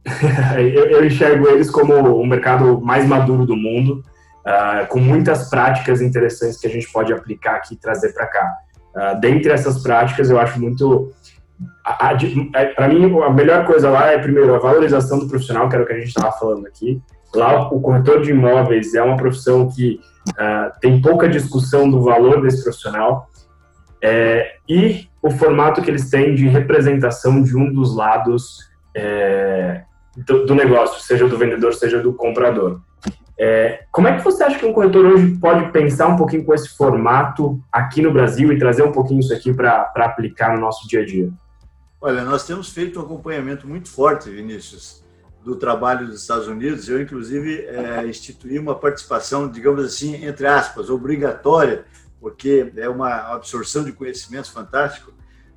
eu, 0.58 0.86
eu, 0.86 1.04
enxergo 1.04 1.48
eles 1.50 1.70
como 1.70 1.94
o 1.94 2.26
mercado 2.26 2.80
mais 2.80 3.06
maduro 3.06 3.46
do 3.46 3.54
mundo, 3.54 4.02
uh, 4.40 4.86
com 4.88 4.98
muitas 4.98 5.48
práticas 5.48 6.00
interessantes 6.00 6.58
que 6.58 6.66
a 6.66 6.70
gente 6.70 6.90
pode 6.90 7.12
aplicar 7.12 7.56
aqui 7.56 7.74
e 7.74 7.76
trazer 7.76 8.12
para 8.12 8.26
cá. 8.26 8.56
Uh, 8.96 9.20
dentre 9.20 9.52
essas 9.52 9.80
práticas, 9.82 10.30
eu 10.30 10.40
acho 10.40 10.58
muito. 10.58 11.12
Para 11.82 12.88
mim, 12.88 13.20
a 13.20 13.30
melhor 13.30 13.66
coisa 13.66 13.90
lá 13.90 14.12
é, 14.12 14.18
primeiro, 14.18 14.54
a 14.54 14.58
valorização 14.58 15.18
do 15.18 15.28
profissional, 15.28 15.68
que 15.68 15.74
era 15.74 15.84
o 15.84 15.86
que 15.86 15.92
a 15.92 15.98
gente 15.98 16.08
estava 16.08 16.32
falando 16.32 16.66
aqui. 16.66 17.00
Lá, 17.34 17.68
o 17.68 17.80
corretor 17.80 18.22
de 18.22 18.30
imóveis 18.30 18.94
é 18.94 19.02
uma 19.02 19.16
profissão 19.16 19.68
que 19.68 20.00
uh, 20.30 20.80
tem 20.80 21.00
pouca 21.00 21.28
discussão 21.28 21.88
do 21.88 22.02
valor 22.02 22.42
desse 22.42 22.62
profissional. 22.62 23.28
É, 24.02 24.54
e 24.68 25.08
o 25.22 25.30
formato 25.30 25.82
que 25.82 25.90
eles 25.90 26.08
têm 26.08 26.34
de 26.34 26.48
representação 26.48 27.42
de 27.42 27.56
um 27.56 27.70
dos 27.72 27.94
lados 27.94 28.70
é, 28.96 29.82
do, 30.16 30.46
do, 30.46 30.54
negócio, 30.54 31.00
seja 31.02 31.28
do 31.28 31.36
vendedor, 31.36 31.74
seja 31.74 32.00
do 32.00 32.14
comprador. 32.14 32.80
É, 33.38 33.84
como 33.90 34.08
é 34.08 34.16
que 34.16 34.24
você 34.24 34.42
acha 34.42 34.58
que 34.58 34.66
um 34.66 34.72
corretor 34.72 35.04
hoje 35.04 35.38
pode 35.38 35.70
pensar 35.70 36.08
um 36.08 36.16
pouquinho 36.16 36.44
com 36.44 36.54
esse 36.54 36.76
formato 36.76 37.60
aqui 37.72 38.02
no 38.02 38.12
Brasil 38.12 38.52
e 38.52 38.58
trazer 38.58 38.82
um 38.82 38.92
pouquinho 38.92 39.20
isso 39.20 39.32
aqui 39.32 39.52
para 39.52 39.90
aplicar 39.96 40.54
no 40.54 40.60
nosso 40.60 40.88
dia 40.88 41.02
a 41.02 41.06
dia? 41.06 41.30
Olha, 42.00 42.24
nós 42.24 42.46
temos 42.46 42.70
feito 42.70 42.98
um 42.98 43.02
acompanhamento 43.02 43.66
muito 43.66 43.90
forte, 43.90 44.30
Vinícius, 44.30 45.04
do 45.44 45.56
trabalho 45.56 46.06
dos 46.06 46.22
Estados 46.22 46.48
Unidos. 46.48 46.88
Eu, 46.88 47.00
inclusive, 47.00 47.66
é, 47.66 48.06
instituí 48.06 48.58
uma 48.58 48.74
participação, 48.74 49.48
digamos 49.48 49.84
assim, 49.84 50.24
entre 50.24 50.46
aspas, 50.46 50.88
obrigatória, 50.88 51.84
porque 52.20 52.72
é 52.76 52.88
uma 52.88 53.34
absorção 53.34 53.84
de 53.84 53.92
conhecimentos 53.92 54.50
fantástico, 54.50 55.12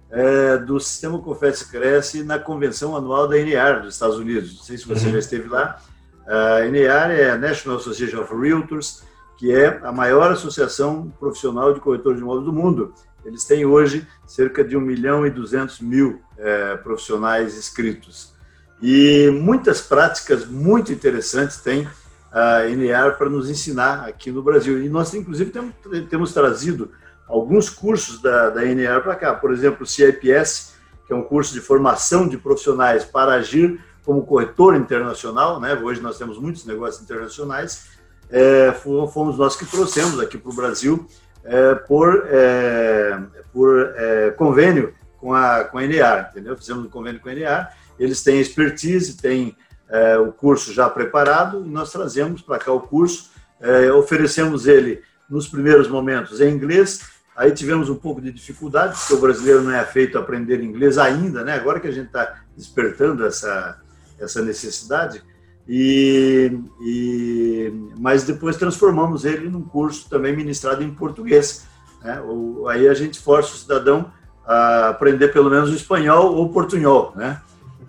é, 0.09 0.57
do 0.57 0.79
Sistema 0.79 1.17
Confesse 1.19 1.69
Cresce 1.71 2.23
na 2.23 2.37
convenção 2.37 2.95
anual 2.95 3.27
da 3.27 3.35
NEAR 3.35 3.81
dos 3.81 3.93
Estados 3.93 4.17
Unidos. 4.17 4.55
Não 4.57 4.63
sei 4.63 4.77
se 4.77 4.87
você 4.87 5.07
uhum. 5.07 5.13
já 5.13 5.19
esteve 5.19 5.47
lá 5.49 5.81
a 6.25 6.61
NEAR 6.69 7.11
é 7.11 7.31
a 7.31 7.37
National 7.37 7.77
Association 7.77 8.21
of 8.21 8.33
Realtors, 8.33 9.03
que 9.37 9.51
é 9.51 9.79
a 9.83 9.91
maior 9.91 10.31
associação 10.31 11.11
profissional 11.19 11.73
de 11.73 11.79
corretores 11.79 12.17
de 12.17 12.23
imóveis 12.23 12.45
do 12.45 12.53
mundo. 12.53 12.93
Eles 13.25 13.43
têm 13.45 13.65
hoje 13.65 14.07
cerca 14.25 14.63
de 14.63 14.75
1 14.75 14.81
milhão 14.81 15.25
e 15.25 15.29
200 15.29 15.79
mil 15.81 16.21
é, 16.37 16.77
profissionais 16.77 17.57
inscritos. 17.57 18.33
E 18.81 19.29
muitas 19.31 19.81
práticas 19.81 20.45
muito 20.45 20.91
interessantes 20.91 21.57
tem 21.57 21.87
a 22.31 22.63
NEAR 22.65 23.17
para 23.17 23.29
nos 23.29 23.49
ensinar 23.49 24.07
aqui 24.07 24.31
no 24.31 24.41
Brasil. 24.41 24.83
E 24.83 24.89
nós, 24.89 25.13
inclusive, 25.13 25.51
temos, 25.51 25.73
temos 26.09 26.33
trazido 26.33 26.91
alguns 27.27 27.69
cursos 27.69 28.21
da, 28.21 28.49
da 28.49 28.61
para 29.01 29.15
cá. 29.15 29.33
Por 29.33 29.53
exemplo, 29.53 29.83
o 29.83 29.87
CIPS, 29.87 30.73
que 31.05 31.13
é 31.13 31.15
um 31.15 31.23
curso 31.23 31.53
de 31.53 31.61
formação 31.61 32.27
de 32.27 32.37
profissionais 32.37 33.05
para 33.05 33.33
agir 33.33 33.79
como 34.03 34.25
corretor 34.25 34.75
internacional, 34.75 35.59
né? 35.59 35.73
hoje 35.75 36.01
nós 36.01 36.17
temos 36.17 36.37
muitos 36.37 36.65
negócios 36.65 37.01
internacionais, 37.01 37.85
é, 38.29 38.71
fomos 39.13 39.37
nós 39.37 39.55
que 39.55 39.65
trouxemos 39.65 40.19
aqui 40.19 40.37
para 40.37 40.51
o 40.51 40.55
Brasil 40.55 41.07
é, 41.43 41.75
por, 41.75 42.27
é, 42.29 43.19
por 43.51 43.93
é, 43.95 44.31
convênio 44.31 44.93
com 45.17 45.33
a, 45.33 45.63
com 45.63 45.77
a 45.77 45.81
NEAR, 45.81 46.29
entendeu? 46.31 46.57
Fizemos 46.57 46.85
um 46.85 46.89
convênio 46.89 47.19
com 47.19 47.29
a 47.29 47.33
NEAR, 47.33 47.75
eles 47.99 48.23
têm 48.23 48.39
expertise, 48.39 49.17
têm 49.17 49.55
é, 49.89 50.17
o 50.17 50.31
curso 50.31 50.73
já 50.73 50.89
preparado 50.89 51.65
e 51.65 51.69
nós 51.69 51.91
trazemos 51.91 52.41
para 52.41 52.59
cá 52.59 52.71
o 52.71 52.81
curso, 52.81 53.31
é, 53.59 53.91
oferecemos 53.91 54.67
ele 54.67 55.01
nos 55.29 55.47
primeiros 55.47 55.87
momentos 55.87 56.41
em 56.41 56.53
inglês, 56.53 57.01
aí 57.35 57.51
tivemos 57.51 57.89
um 57.89 57.95
pouco 57.95 58.21
de 58.21 58.31
dificuldade, 58.31 58.97
porque 58.97 59.13
o 59.13 59.19
brasileiro 59.19 59.61
não 59.61 59.71
é 59.71 59.83
feito 59.85 60.17
aprender 60.17 60.61
inglês 60.61 60.97
ainda, 60.97 61.43
né? 61.43 61.53
Agora 61.53 61.79
que 61.79 61.87
a 61.87 61.91
gente 61.91 62.07
está 62.07 62.41
despertando 62.55 63.25
essa, 63.25 63.79
essa 64.19 64.41
necessidade, 64.41 65.23
e, 65.67 66.59
e, 66.81 67.73
mas 67.97 68.23
depois 68.23 68.57
transformamos 68.57 69.23
ele 69.23 69.49
num 69.49 69.61
curso 69.61 70.09
também 70.09 70.35
ministrado 70.35 70.83
em 70.83 70.93
português. 70.93 71.65
Né? 72.01 72.21
O, 72.21 72.67
aí 72.67 72.87
a 72.87 72.93
gente 72.93 73.19
força 73.19 73.53
o 73.53 73.57
cidadão 73.57 74.11
a 74.45 74.89
aprender 74.89 75.29
pelo 75.29 75.49
menos 75.49 75.69
o 75.69 75.75
espanhol 75.75 76.35
ou 76.35 76.49
portunhol. 76.49 77.13
Né? 77.15 77.41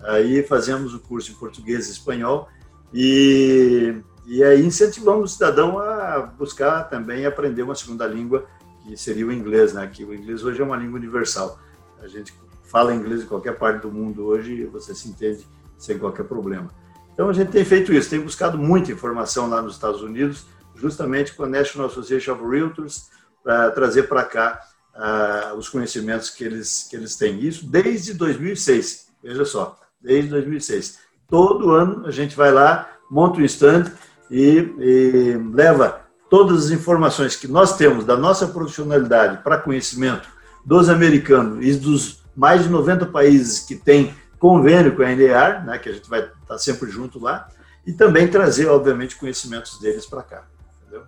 Aí 0.03 0.41
fazemos 0.43 0.93
o 0.93 0.99
curso 0.99 1.31
em 1.31 1.35
português 1.35 1.87
e 1.87 1.91
espanhol 1.91 2.47
e, 2.93 4.01
e 4.25 4.43
aí 4.43 4.65
incentivamos 4.65 5.31
o 5.31 5.33
cidadão 5.33 5.77
a 5.77 6.21
buscar 6.21 6.83
também 6.83 7.25
aprender 7.25 7.63
uma 7.63 7.75
segunda 7.75 8.07
língua, 8.07 8.45
que 8.83 8.95
seria 8.95 9.27
o 9.27 9.33
inglês, 9.33 9.73
né? 9.73 9.85
que 9.91 10.05
o 10.05 10.13
inglês 10.13 10.43
hoje 10.45 10.61
é 10.61 10.63
uma 10.63 10.77
língua 10.77 10.97
universal. 10.97 11.59
A 12.01 12.07
gente 12.07 12.33
fala 12.63 12.95
inglês 12.95 13.23
em 13.23 13.25
qualquer 13.25 13.57
parte 13.57 13.81
do 13.81 13.91
mundo 13.91 14.25
hoje 14.25 14.53
e 14.53 14.65
você 14.65 14.95
se 14.95 15.09
entende 15.09 15.45
sem 15.77 15.97
qualquer 15.97 16.23
problema. 16.23 16.69
Então 17.15 17.29
a 17.29 17.33
gente 17.33 17.49
tem 17.49 17.63
feito 17.63 17.93
isso, 17.93 18.09
tem 18.09 18.19
buscado 18.19 18.57
muita 18.57 18.91
informação 18.91 19.49
lá 19.49 19.61
nos 19.61 19.75
Estados 19.75 20.01
Unidos, 20.01 20.45
justamente 20.75 21.33
com 21.33 21.45
a 21.45 21.47
National 21.47 21.87
Association 21.87 22.33
of 22.33 22.43
Realtors, 22.45 23.09
para 23.41 23.71
trazer 23.71 24.03
para 24.03 24.23
cá 24.23 24.59
uh, 24.93 25.55
os 25.55 25.69
conhecimentos 25.69 26.29
que 26.29 26.43
eles, 26.43 26.87
que 26.89 26.95
eles 26.95 27.15
têm. 27.15 27.39
Isso 27.39 27.65
desde 27.65 28.13
2006, 28.13 29.07
veja 29.23 29.45
só, 29.45 29.79
desde 30.01 30.29
2006. 30.29 30.99
Todo 31.29 31.71
ano 31.71 32.05
a 32.05 32.11
gente 32.11 32.35
vai 32.35 32.51
lá, 32.51 32.89
monta 33.09 33.39
um 33.39 33.45
stand 33.45 33.85
e, 34.29 34.73
e 34.77 35.37
leva 35.53 36.01
todas 36.29 36.65
as 36.65 36.71
informações 36.71 37.37
que 37.37 37.47
nós 37.47 37.77
temos 37.77 38.03
da 38.03 38.17
nossa 38.17 38.47
profissionalidade 38.47 39.41
para 39.41 39.57
conhecimento 39.57 40.27
dos 40.65 40.89
americanos 40.89 41.65
e 41.65 41.73
dos 41.75 42.25
mais 42.35 42.63
de 42.63 42.69
90 42.69 43.05
países 43.05 43.59
que 43.59 43.75
têm 43.75 44.13
convênio 44.45 44.95
com 44.95 45.01
a 45.01 45.09
NDR, 45.09 45.65
né, 45.65 45.79
que 45.79 45.89
a 45.89 45.91
gente 45.91 46.07
vai 46.07 46.19
estar 46.19 46.59
sempre 46.59 46.91
junto 46.91 47.19
lá, 47.19 47.47
e 47.85 47.91
também 47.91 48.27
trazer, 48.27 48.67
obviamente, 48.67 49.15
conhecimentos 49.15 49.79
deles 49.79 50.05
para 50.05 50.21
cá. 50.21 50.43
Entendeu? 50.81 51.03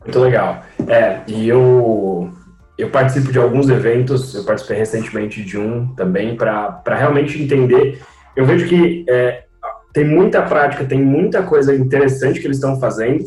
Muito 0.00 0.18
legal. 0.18 0.64
É, 0.88 1.20
e 1.26 1.46
eu, 1.46 2.32
eu 2.78 2.88
participo 2.88 3.30
de 3.30 3.38
alguns 3.38 3.68
eventos, 3.68 4.34
eu 4.34 4.44
participei 4.44 4.78
recentemente 4.78 5.44
de 5.44 5.58
um 5.58 5.94
também, 5.94 6.34
para 6.34 6.82
realmente 6.86 7.42
entender. 7.42 8.00
Eu 8.34 8.46
vejo 8.46 8.66
que 8.66 9.04
é, 9.06 9.44
tem 9.92 10.06
muita 10.06 10.40
prática, 10.40 10.82
tem 10.82 11.02
muita 11.02 11.42
coisa 11.42 11.74
interessante 11.74 12.40
que 12.40 12.46
eles 12.46 12.56
estão 12.56 12.80
fazendo, 12.80 13.24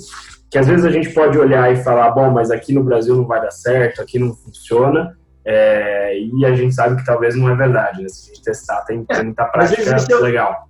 que 0.49 0.57
às 0.57 0.65
vezes 0.67 0.83
a 0.83 0.89
gente 0.89 1.11
pode 1.11 1.37
olhar 1.37 1.71
e 1.71 1.83
falar, 1.83 2.09
bom, 2.09 2.31
mas 2.31 2.49
aqui 2.49 2.73
no 2.73 2.83
Brasil 2.83 3.15
não 3.15 3.27
vai 3.27 3.39
dar 3.39 3.51
certo, 3.51 4.01
aqui 4.01 4.17
não 4.17 4.33
funciona, 4.33 5.15
é, 5.45 6.17
e 6.17 6.45
a 6.45 6.55
gente 6.55 6.73
sabe 6.73 6.95
que 6.95 7.05
talvez 7.05 7.35
não 7.35 7.49
é 7.49 7.55
verdade, 7.55 8.01
né? 8.01 8.09
Se 8.09 8.31
a 8.31 8.33
gente 8.33 8.43
testar, 8.43 8.81
tem, 8.81 9.03
tem 9.03 9.25
muita 9.25 9.45
prática 9.45 9.81
existe, 9.81 10.13
legal. 10.15 10.69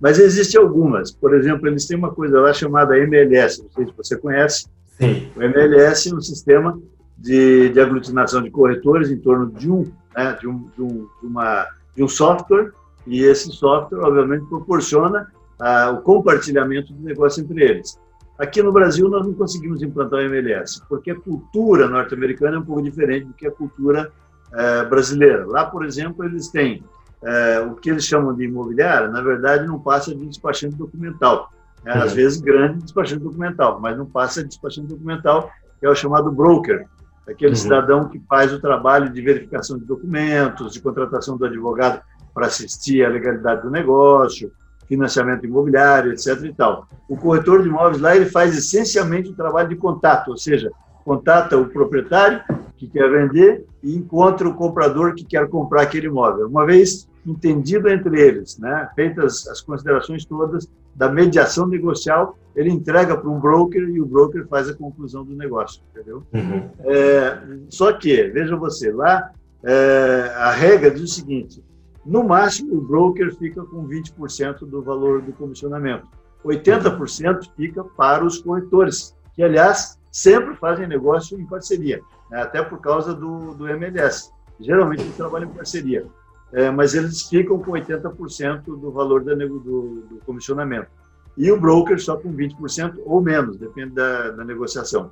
Mas 0.00 0.18
existem 0.18 0.60
algumas. 0.60 1.10
Por 1.10 1.34
exemplo, 1.34 1.66
eles 1.66 1.86
têm 1.86 1.96
uma 1.96 2.12
coisa 2.12 2.40
lá 2.40 2.52
chamada 2.52 2.98
MLS, 2.98 3.62
não 3.62 3.70
sei 3.70 3.86
se 3.86 3.92
você 3.96 4.16
conhece. 4.16 4.66
Sim. 4.98 5.30
O 5.34 5.42
MLS 5.42 6.10
é 6.10 6.14
um 6.14 6.20
sistema 6.20 6.78
de, 7.18 7.70
de 7.70 7.80
aglutinação 7.80 8.42
de 8.42 8.50
corretores 8.50 9.10
em 9.10 9.18
torno 9.18 9.50
de 9.50 9.70
um, 9.70 9.90
né, 10.16 10.36
de, 10.40 10.46
um, 10.46 10.68
de, 10.76 10.82
um, 10.82 11.08
de, 11.20 11.26
uma, 11.26 11.66
de 11.96 12.04
um 12.04 12.08
software, 12.08 12.70
e 13.06 13.22
esse 13.22 13.50
software, 13.52 14.00
obviamente, 14.00 14.46
proporciona 14.46 15.26
ah, 15.60 15.90
o 15.90 16.02
compartilhamento 16.02 16.92
do 16.92 17.02
negócio 17.02 17.42
entre 17.42 17.62
eles. 17.62 17.98
Aqui 18.38 18.62
no 18.62 18.72
Brasil, 18.72 19.08
nós 19.08 19.26
não 19.26 19.32
conseguimos 19.32 19.80
implantar 19.80 20.18
o 20.18 20.22
MLS, 20.22 20.82
porque 20.88 21.12
a 21.12 21.14
cultura 21.14 21.88
norte-americana 21.88 22.56
é 22.56 22.58
um 22.58 22.64
pouco 22.64 22.82
diferente 22.82 23.26
do 23.26 23.32
que 23.32 23.46
a 23.46 23.50
cultura 23.50 24.10
é, 24.52 24.84
brasileira. 24.84 25.46
Lá, 25.46 25.64
por 25.64 25.84
exemplo, 25.84 26.24
eles 26.24 26.48
têm 26.48 26.82
é, 27.22 27.60
o 27.60 27.74
que 27.76 27.90
eles 27.90 28.04
chamam 28.04 28.34
de 28.34 28.44
imobiliária, 28.44 29.08
na 29.08 29.20
verdade, 29.20 29.66
não 29.66 29.78
passa 29.78 30.14
de 30.14 30.26
despachante 30.26 30.74
documental. 30.74 31.52
É, 31.84 31.92
às 31.92 32.10
uhum. 32.10 32.16
vezes, 32.16 32.40
grande 32.40 32.82
despachante 32.82 33.22
documental, 33.22 33.78
mas 33.80 33.96
não 33.96 34.06
passa 34.06 34.42
de 34.42 34.48
despachante 34.48 34.88
documental, 34.88 35.50
que 35.78 35.86
é 35.86 35.88
o 35.88 35.94
chamado 35.94 36.32
broker, 36.32 36.86
aquele 37.28 37.52
uhum. 37.52 37.56
cidadão 37.56 38.08
que 38.08 38.20
faz 38.28 38.52
o 38.52 38.60
trabalho 38.60 39.10
de 39.10 39.20
verificação 39.20 39.78
de 39.78 39.84
documentos, 39.84 40.72
de 40.72 40.80
contratação 40.80 41.36
do 41.36 41.44
advogado 41.44 42.02
para 42.34 42.46
assistir 42.46 43.04
à 43.04 43.08
legalidade 43.08 43.62
do 43.62 43.70
negócio, 43.70 44.50
financiamento 44.86 45.44
imobiliário, 45.44 46.12
etc. 46.12 46.42
E 46.44 46.52
tal. 46.52 46.86
O 47.08 47.16
corretor 47.16 47.62
de 47.62 47.68
imóveis 47.68 48.00
lá 48.00 48.14
ele 48.14 48.26
faz 48.26 48.56
essencialmente 48.56 49.30
o 49.30 49.34
trabalho 49.34 49.68
de 49.68 49.76
contato, 49.76 50.28
ou 50.28 50.36
seja, 50.36 50.70
contata 51.04 51.56
o 51.56 51.66
proprietário 51.66 52.42
que 52.76 52.88
quer 52.88 53.10
vender 53.10 53.64
e 53.82 53.94
encontra 53.94 54.48
o 54.48 54.54
comprador 54.54 55.14
que 55.14 55.24
quer 55.24 55.48
comprar 55.48 55.82
aquele 55.82 56.06
imóvel. 56.06 56.48
Uma 56.48 56.64
vez 56.64 57.08
entendido 57.26 57.88
entre 57.88 58.20
eles, 58.20 58.58
né, 58.58 58.88
feitas 58.94 59.46
as 59.48 59.60
considerações 59.60 60.24
todas 60.24 60.68
da 60.94 61.10
mediação 61.10 61.66
negocial, 61.66 62.36
ele 62.54 62.70
entrega 62.70 63.16
para 63.16 63.28
um 63.28 63.40
broker 63.40 63.82
e 63.82 64.00
o 64.00 64.06
broker 64.06 64.46
faz 64.46 64.68
a 64.68 64.74
conclusão 64.74 65.24
do 65.24 65.34
negócio, 65.34 65.82
entendeu? 65.90 66.22
Uhum. 66.32 66.68
É, 66.84 67.38
só 67.68 67.92
que, 67.92 68.28
veja 68.28 68.54
você, 68.56 68.92
lá 68.92 69.30
é, 69.64 70.32
a 70.36 70.50
regra 70.50 70.90
diz 70.90 71.02
o 71.02 71.06
seguinte, 71.08 71.62
no 72.04 72.22
máximo, 72.22 72.76
o 72.76 72.80
broker 72.80 73.34
fica 73.36 73.64
com 73.64 73.86
20% 73.86 74.60
do 74.66 74.82
valor 74.82 75.22
do 75.22 75.32
comissionamento. 75.32 76.06
80% 76.44 77.50
fica 77.56 77.82
para 77.82 78.24
os 78.24 78.38
corretores, 78.42 79.16
que, 79.34 79.42
aliás, 79.42 79.98
sempre 80.12 80.54
fazem 80.56 80.86
negócio 80.86 81.40
em 81.40 81.46
parceria, 81.46 82.02
né? 82.30 82.42
até 82.42 82.62
por 82.62 82.80
causa 82.80 83.14
do, 83.14 83.54
do 83.54 83.66
MLS. 83.68 84.30
Geralmente, 84.60 85.02
eles 85.02 85.16
trabalham 85.16 85.50
em 85.50 85.54
parceria, 85.54 86.06
é, 86.52 86.70
mas 86.70 86.94
eles 86.94 87.22
ficam 87.22 87.58
com 87.58 87.72
80% 87.72 88.64
do 88.64 88.92
valor 88.92 89.24
do, 89.24 89.58
do, 89.58 90.20
comissionamento. 90.26 90.88
E 91.36 91.50
o 91.50 91.58
broker 91.58 91.98
só 92.00 92.16
com 92.16 92.32
20% 92.32 93.00
ou 93.04 93.20
menos, 93.20 93.56
depende 93.56 93.94
da, 93.94 94.30
da 94.30 94.44
negociação. 94.44 95.10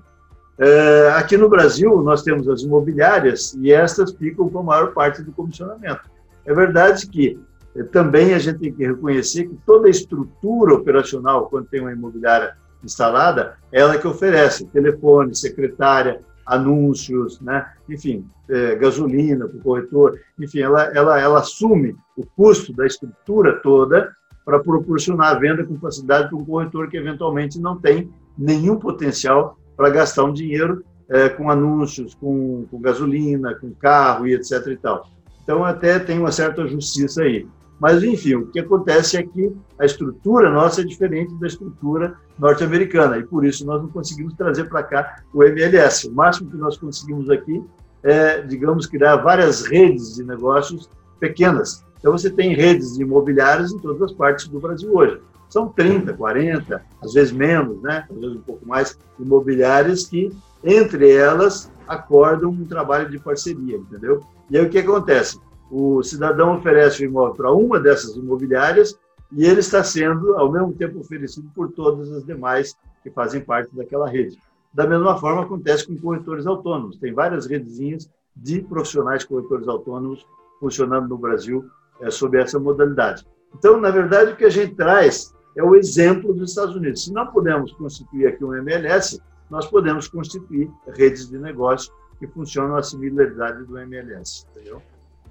É, 0.59 1.11
aqui 1.16 1.37
no 1.37 1.48
Brasil, 1.48 2.00
nós 2.02 2.22
temos 2.22 2.48
as 2.48 2.61
imobiliárias 2.61 3.55
e 3.55 3.72
estas 3.72 4.12
ficam 4.12 4.48
com 4.48 4.61
a 4.61 4.62
maior 4.62 4.92
parte 4.92 5.22
do 5.22 5.33
comissionamento. 5.33 6.02
É 6.44 6.55
verdade 6.55 7.07
que 7.09 7.38
eh, 7.76 7.83
também 7.85 8.35
a 8.35 8.38
gente 8.38 8.59
tem 8.59 8.72
que 8.72 8.87
reconhecer 8.87 9.48
que 9.48 9.59
toda 9.66 9.87
a 9.87 9.90
estrutura 9.90 10.74
operacional, 10.74 11.48
quando 11.48 11.66
tem 11.66 11.81
uma 11.81 11.92
imobiliária 11.92 12.57
instalada, 12.83 13.57
ela 13.70 13.96
que 13.96 14.07
oferece 14.07 14.66
telefone, 14.66 15.35
secretária, 15.35 16.20
anúncios, 16.44 17.40
né? 17.40 17.66
enfim, 17.88 18.26
é, 18.48 18.74
gasolina 18.74 19.46
para 19.46 19.57
o 19.57 19.62
corretor, 19.62 20.18
enfim, 20.38 20.61
ela, 20.61 20.85
ela, 20.94 21.20
ela 21.20 21.38
assume 21.38 21.94
o 22.16 22.26
custo 22.26 22.72
da 22.72 22.87
estrutura 22.87 23.61
toda 23.62 24.12
para 24.44 24.59
proporcionar 24.59 25.37
a 25.37 25.38
venda 25.38 25.64
com 25.64 25.78
facilidade 25.78 26.28
para 26.28 26.38
um 26.38 26.44
corretor 26.44 26.88
que 26.88 26.96
eventualmente 26.96 27.61
não 27.61 27.78
tem 27.78 28.11
nenhum 28.37 28.76
potencial 28.76 29.57
para 29.76 29.90
gastar 29.90 30.24
um 30.24 30.33
dinheiro 30.33 30.85
é, 31.09 31.28
com 31.28 31.50
anúncios, 31.50 32.14
com, 32.14 32.66
com, 32.70 32.81
gasolina, 32.81 33.55
com 33.55 33.72
carro 33.72 34.26
e 34.26 34.35
etc. 34.35 34.66
E 34.66 34.76
tal. 34.76 35.07
Então, 35.42 35.64
até 35.64 35.98
tem 35.98 36.18
uma 36.18 36.33
certa 36.33 36.66
justiça 36.66 37.22
aí. 37.22 37.46
Mas, 37.81 38.02
enfim, 38.02 38.35
o 38.35 38.46
que 38.46 38.61
acontece 38.61 39.16
é 39.16 39.22
que 39.22 39.52
a 39.78 39.85
estrutura 39.85 40.50
nossa 40.50 40.83
é 40.83 40.85
diferente 40.85 41.35
da 41.40 41.48
estrutura 41.48 42.14
norte-americana 42.38 43.18
e, 43.18 43.24
por 43.24 43.44
isso, 43.44 43.66
nós 43.66 43.83
não 43.83 43.88
conseguimos 43.88 44.35
trazer 44.35 44.68
para 44.68 44.83
cá 44.85 45.22
o 45.35 45.42
MLS. 45.42 46.09
O 46.09 46.12
máximo 46.12 46.50
que 46.50 46.57
nós 46.57 46.76
conseguimos 46.76 47.28
aqui 47.28 47.62
é, 48.05 48.40
digamos, 48.42 48.87
criar 48.87 49.16
várias 49.16 49.64
redes 49.64 50.16
de 50.16 50.24
negócios 50.24 50.88
pequenas. 51.20 51.85
Então, 51.98 52.12
você 52.12 52.31
tem 52.31 52.55
redes 52.55 52.98
imobiliárias 52.98 53.72
em 53.72 53.78
todas 53.78 54.02
as 54.02 54.12
partes 54.12 54.48
do 54.48 54.59
Brasil 54.59 54.92
hoje. 54.92 55.20
São 55.48 55.68
30, 55.68 56.14
40, 56.14 56.83
às 57.02 57.12
vezes 57.12 57.33
menos, 57.33 57.81
né? 57.83 58.05
às 58.11 58.18
vezes 58.18 58.37
um 58.37 58.40
pouco 58.40 58.66
mais, 58.66 58.98
imobiliárias 59.20 60.07
que 60.07 60.33
entre 60.64 61.11
elas, 61.11 61.70
acordam 61.88 62.50
um 62.50 62.64
trabalho 62.64 63.11
de 63.11 63.18
parceria, 63.18 63.76
entendeu? 63.76 64.20
E 64.52 64.58
aí 64.58 64.66
o 64.66 64.68
que 64.68 64.80
acontece? 64.80 65.40
O 65.70 66.02
cidadão 66.02 66.58
oferece 66.58 67.02
o 67.02 67.06
imóvel 67.06 67.34
para 67.34 67.50
uma 67.50 67.80
dessas 67.80 68.14
imobiliárias 68.16 69.00
e 69.32 69.46
ele 69.46 69.60
está 69.60 69.82
sendo, 69.82 70.36
ao 70.36 70.52
mesmo 70.52 70.74
tempo, 70.74 71.00
oferecido 71.00 71.50
por 71.54 71.72
todas 71.72 72.12
as 72.12 72.22
demais 72.22 72.76
que 73.02 73.10
fazem 73.10 73.40
parte 73.40 73.74
daquela 73.74 74.06
rede. 74.06 74.38
Da 74.70 74.86
mesma 74.86 75.16
forma, 75.16 75.44
acontece 75.44 75.86
com 75.86 75.96
corretores 75.96 76.46
autônomos. 76.46 76.98
Tem 76.98 77.14
várias 77.14 77.46
redezinhas 77.46 78.10
de 78.36 78.60
profissionais 78.60 79.24
corretores 79.24 79.66
autônomos 79.66 80.26
funcionando 80.60 81.08
no 81.08 81.16
Brasil 81.16 81.64
é, 82.02 82.10
sob 82.10 82.36
essa 82.36 82.60
modalidade. 82.60 83.26
Então, 83.56 83.80
na 83.80 83.90
verdade, 83.90 84.32
o 84.32 84.36
que 84.36 84.44
a 84.44 84.50
gente 84.50 84.74
traz 84.74 85.34
é 85.56 85.62
o 85.62 85.74
exemplo 85.74 86.34
dos 86.34 86.50
Estados 86.50 86.76
Unidos. 86.76 87.04
Se 87.04 87.12
não 87.14 87.26
pudermos 87.28 87.72
constituir 87.72 88.26
aqui 88.26 88.44
um 88.44 88.54
MLS, 88.56 89.18
nós 89.48 89.66
podemos 89.66 90.08
constituir 90.08 90.70
redes 90.88 91.30
de 91.30 91.38
negócio 91.38 91.90
que 92.22 92.26
funcionam 92.28 92.76
à 92.76 92.82
similaridade 92.85 93.64
do 93.64 93.76
MLS. 93.78 94.46
Entendeu? 94.54 94.80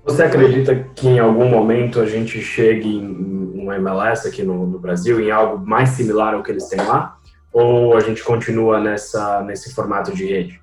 Você 0.04 0.24
acredita 0.24 0.76
que 0.94 1.08
em 1.08 1.20
algum 1.20 1.48
momento 1.48 2.02
a 2.02 2.06
gente 2.06 2.42
chegue 2.42 2.98
em 2.98 3.62
um 3.62 3.72
MLS 3.72 4.28
aqui 4.28 4.44
no, 4.44 4.68
no, 4.68 4.78
Brasil, 4.78 5.22
em 5.22 5.32
algo 5.32 5.66
mais 5.66 5.92
similar 5.92 6.34
ao 6.34 6.44
que 6.44 6.52
eles 6.52 6.68
têm 6.68 6.82
lá? 6.82 7.18
Ou 7.54 7.96
a 7.96 8.02
gente 8.02 8.22
continua 8.22 8.82
nessa, 8.82 9.42
nesse 9.44 9.74
formato 9.74 10.14
de 10.14 10.26
rede? 10.26 10.62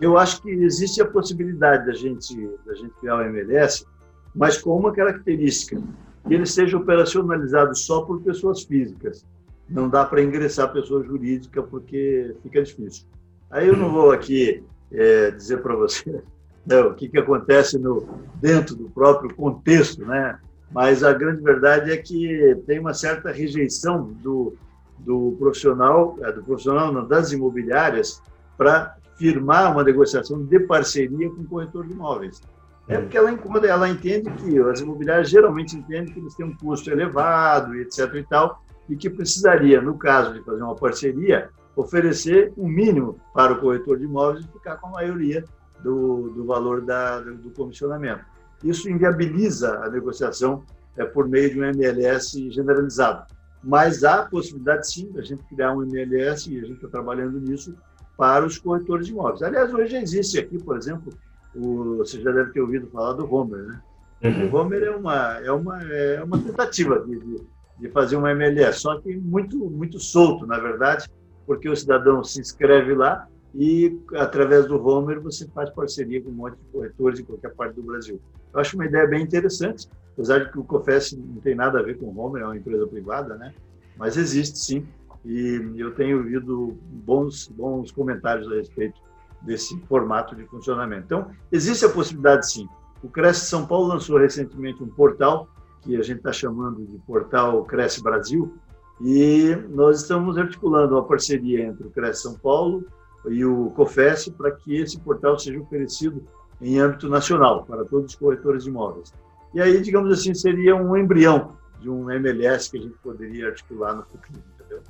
Eu 0.00 0.16
acho 0.16 0.40
que 0.42 0.50
existe 0.50 1.02
a 1.02 1.06
possibilidade 1.06 1.86
da 1.86 1.92
gente, 1.92 2.34
da 2.64 2.74
gente 2.76 2.92
criar 3.00 3.16
o 3.16 3.22
MLS, 3.22 3.84
mas 4.32 4.58
com 4.58 4.76
uma 4.78 4.92
característica, 4.92 5.80
que 6.28 6.34
ele 6.34 6.46
seja 6.46 6.76
operacionalizado 6.76 7.76
só 7.76 8.02
por 8.02 8.22
pessoas 8.22 8.62
físicas 8.62 9.24
não 9.68 9.88
dá 9.88 10.04
para 10.04 10.22
ingressar 10.22 10.72
pessoa 10.72 11.04
jurídica 11.04 11.62
porque 11.62 12.34
fica 12.42 12.62
difícil. 12.62 13.06
Aí 13.50 13.66
eu 13.66 13.76
não 13.76 13.90
vou 13.90 14.12
aqui 14.12 14.62
é, 14.92 15.30
dizer 15.30 15.62
para 15.62 15.74
você 15.74 16.22
né, 16.66 16.80
o 16.80 16.94
que, 16.94 17.08
que 17.08 17.18
acontece 17.18 17.78
no, 17.78 18.06
dentro 18.40 18.74
do 18.76 18.88
próprio 18.90 19.34
contexto, 19.34 20.04
né? 20.04 20.38
mas 20.70 21.02
a 21.02 21.12
grande 21.12 21.42
verdade 21.42 21.90
é 21.90 21.96
que 21.96 22.56
tem 22.66 22.78
uma 22.78 22.94
certa 22.94 23.30
rejeição 23.30 24.12
do, 24.22 24.54
do 24.98 25.36
profissional, 25.38 26.16
é, 26.22 26.32
do 26.32 26.42
profissional 26.42 26.92
não, 26.92 27.06
das 27.06 27.32
imobiliárias 27.32 28.22
para 28.56 28.96
firmar 29.16 29.72
uma 29.72 29.82
negociação 29.82 30.44
de 30.44 30.60
parceria 30.60 31.30
com 31.30 31.42
o 31.42 31.46
corretor 31.46 31.86
de 31.86 31.92
imóveis. 31.92 32.40
É 32.86 32.98
porque 32.98 33.18
ela, 33.18 33.30
ela 33.66 33.88
entende 33.88 34.30
que 34.30 34.58
as 34.60 34.80
imobiliárias 34.80 35.28
geralmente 35.28 35.76
entendem 35.76 36.12
que 36.12 36.20
eles 36.20 36.34
têm 36.34 36.46
um 36.46 36.56
custo 36.56 36.90
elevado, 36.90 37.74
etc. 37.76 38.14
e 38.14 38.22
tal, 38.22 38.62
e 38.88 38.96
que 38.96 39.10
precisaria, 39.10 39.82
no 39.82 39.98
caso 39.98 40.32
de 40.32 40.42
fazer 40.42 40.62
uma 40.62 40.74
parceria, 40.74 41.50
oferecer 41.80 42.52
um 42.56 42.66
mínimo 42.66 43.20
para 43.32 43.52
o 43.52 43.60
corretor 43.60 43.98
de 43.98 44.04
imóveis 44.04 44.44
e 44.44 44.48
ficar 44.48 44.76
com 44.78 44.88
a 44.88 44.90
maioria 44.90 45.44
do, 45.82 46.30
do 46.30 46.44
valor 46.44 46.80
da, 46.80 47.20
do 47.20 47.50
comissionamento. 47.50 48.24
Isso 48.64 48.90
inviabiliza 48.90 49.78
a 49.84 49.88
negociação 49.88 50.64
é, 50.96 51.04
por 51.04 51.28
meio 51.28 51.50
de 51.50 51.60
um 51.60 51.64
MLS 51.64 52.50
generalizado. 52.50 53.32
Mas 53.62 54.02
há 54.02 54.24
possibilidade, 54.24 54.90
sim, 54.90 55.10
da 55.12 55.22
gente 55.22 55.44
criar 55.44 55.72
um 55.72 55.82
MLS, 55.82 56.52
e 56.52 56.58
a 56.58 56.62
gente 56.62 56.76
está 56.76 56.88
trabalhando 56.88 57.38
nisso, 57.38 57.74
para 58.16 58.44
os 58.44 58.58
corretores 58.58 59.06
de 59.06 59.12
imóveis. 59.12 59.42
Aliás, 59.42 59.72
hoje 59.72 59.92
já 59.92 60.00
existe 60.00 60.38
aqui, 60.40 60.58
por 60.58 60.76
exemplo, 60.76 61.12
o, 61.54 61.98
você 61.98 62.20
já 62.20 62.32
deve 62.32 62.50
ter 62.52 62.60
ouvido 62.60 62.88
falar 62.88 63.12
do 63.12 63.32
Homer, 63.32 63.62
né? 63.64 63.80
Uhum. 64.24 64.50
O 64.50 64.56
Homer 64.56 64.82
é 64.82 64.90
uma, 64.90 65.38
é 65.38 65.52
uma, 65.52 65.82
é 65.84 66.24
uma 66.24 66.38
tentativa 66.38 66.98
de, 67.06 67.20
de 67.20 67.46
de 67.78 67.88
fazer 67.90 68.16
uma 68.16 68.32
MLS, 68.32 68.80
só 68.80 68.98
que 69.00 69.16
muito, 69.16 69.56
muito 69.70 70.00
solto, 70.00 70.46
na 70.46 70.58
verdade, 70.58 71.08
porque 71.48 71.66
o 71.66 71.74
cidadão 71.74 72.22
se 72.22 72.38
inscreve 72.38 72.94
lá 72.94 73.26
e, 73.54 73.98
através 74.16 74.66
do 74.66 74.76
Homer, 74.86 75.18
você 75.18 75.48
faz 75.48 75.70
parceria 75.70 76.22
com 76.22 76.28
um 76.28 76.34
monte 76.34 76.58
de 76.58 76.64
corretores 76.70 77.18
em 77.18 77.24
qualquer 77.24 77.54
parte 77.54 77.74
do 77.74 77.82
Brasil. 77.82 78.20
Eu 78.52 78.60
acho 78.60 78.76
uma 78.76 78.84
ideia 78.84 79.06
bem 79.06 79.22
interessante, 79.22 79.88
apesar 80.12 80.40
de 80.40 80.52
que 80.52 80.58
o 80.58 80.64
COFES 80.64 81.12
não 81.12 81.40
tem 81.40 81.54
nada 81.54 81.80
a 81.80 81.82
ver 81.82 81.96
com 81.96 82.04
o 82.04 82.18
Homer, 82.18 82.42
é 82.42 82.44
uma 82.44 82.56
empresa 82.56 82.86
privada, 82.86 83.34
né? 83.36 83.54
Mas 83.96 84.18
existe 84.18 84.58
sim, 84.58 84.86
e 85.24 85.74
eu 85.78 85.94
tenho 85.94 86.18
ouvido 86.18 86.76
bons, 86.82 87.48
bons 87.48 87.90
comentários 87.90 88.46
a 88.52 88.54
respeito 88.54 89.00
desse 89.40 89.80
formato 89.88 90.36
de 90.36 90.44
funcionamento. 90.44 91.06
Então, 91.06 91.30
existe 91.50 91.82
a 91.82 91.88
possibilidade 91.88 92.50
sim. 92.50 92.68
O 93.02 93.08
Cresce 93.08 93.46
São 93.46 93.66
Paulo 93.66 93.88
lançou 93.88 94.18
recentemente 94.18 94.82
um 94.82 94.88
portal 94.88 95.48
que 95.80 95.96
a 95.96 96.02
gente 96.02 96.18
está 96.18 96.32
chamando 96.32 96.84
de 96.84 96.98
Portal 96.98 97.64
Cresce 97.64 98.02
Brasil, 98.02 98.54
e 99.00 99.56
nós 99.70 100.02
estamos 100.02 100.36
articulando 100.36 100.94
uma 100.94 101.04
parceria 101.04 101.64
entre 101.64 101.86
o 101.86 101.90
Cresce 101.90 102.22
São 102.22 102.34
Paulo 102.34 102.84
e 103.28 103.44
o 103.44 103.70
COFES 103.70 104.28
para 104.30 104.50
que 104.50 104.76
esse 104.76 104.98
portal 104.98 105.38
seja 105.38 105.58
oferecido 105.60 106.22
em 106.60 106.78
âmbito 106.78 107.08
nacional 107.08 107.64
para 107.64 107.84
todos 107.84 108.12
os 108.12 108.16
corretores 108.16 108.64
de 108.64 108.70
imóveis. 108.70 109.12
E 109.54 109.60
aí, 109.60 109.80
digamos 109.80 110.10
assim, 110.12 110.34
seria 110.34 110.74
um 110.74 110.96
embrião 110.96 111.52
de 111.80 111.88
um 111.88 112.10
MLS 112.10 112.70
que 112.70 112.78
a 112.78 112.80
gente 112.80 112.96
poderia 113.02 113.48
articular 113.48 113.94
no 113.94 114.02
futuro, 114.02 114.42
entendeu? 114.54 114.82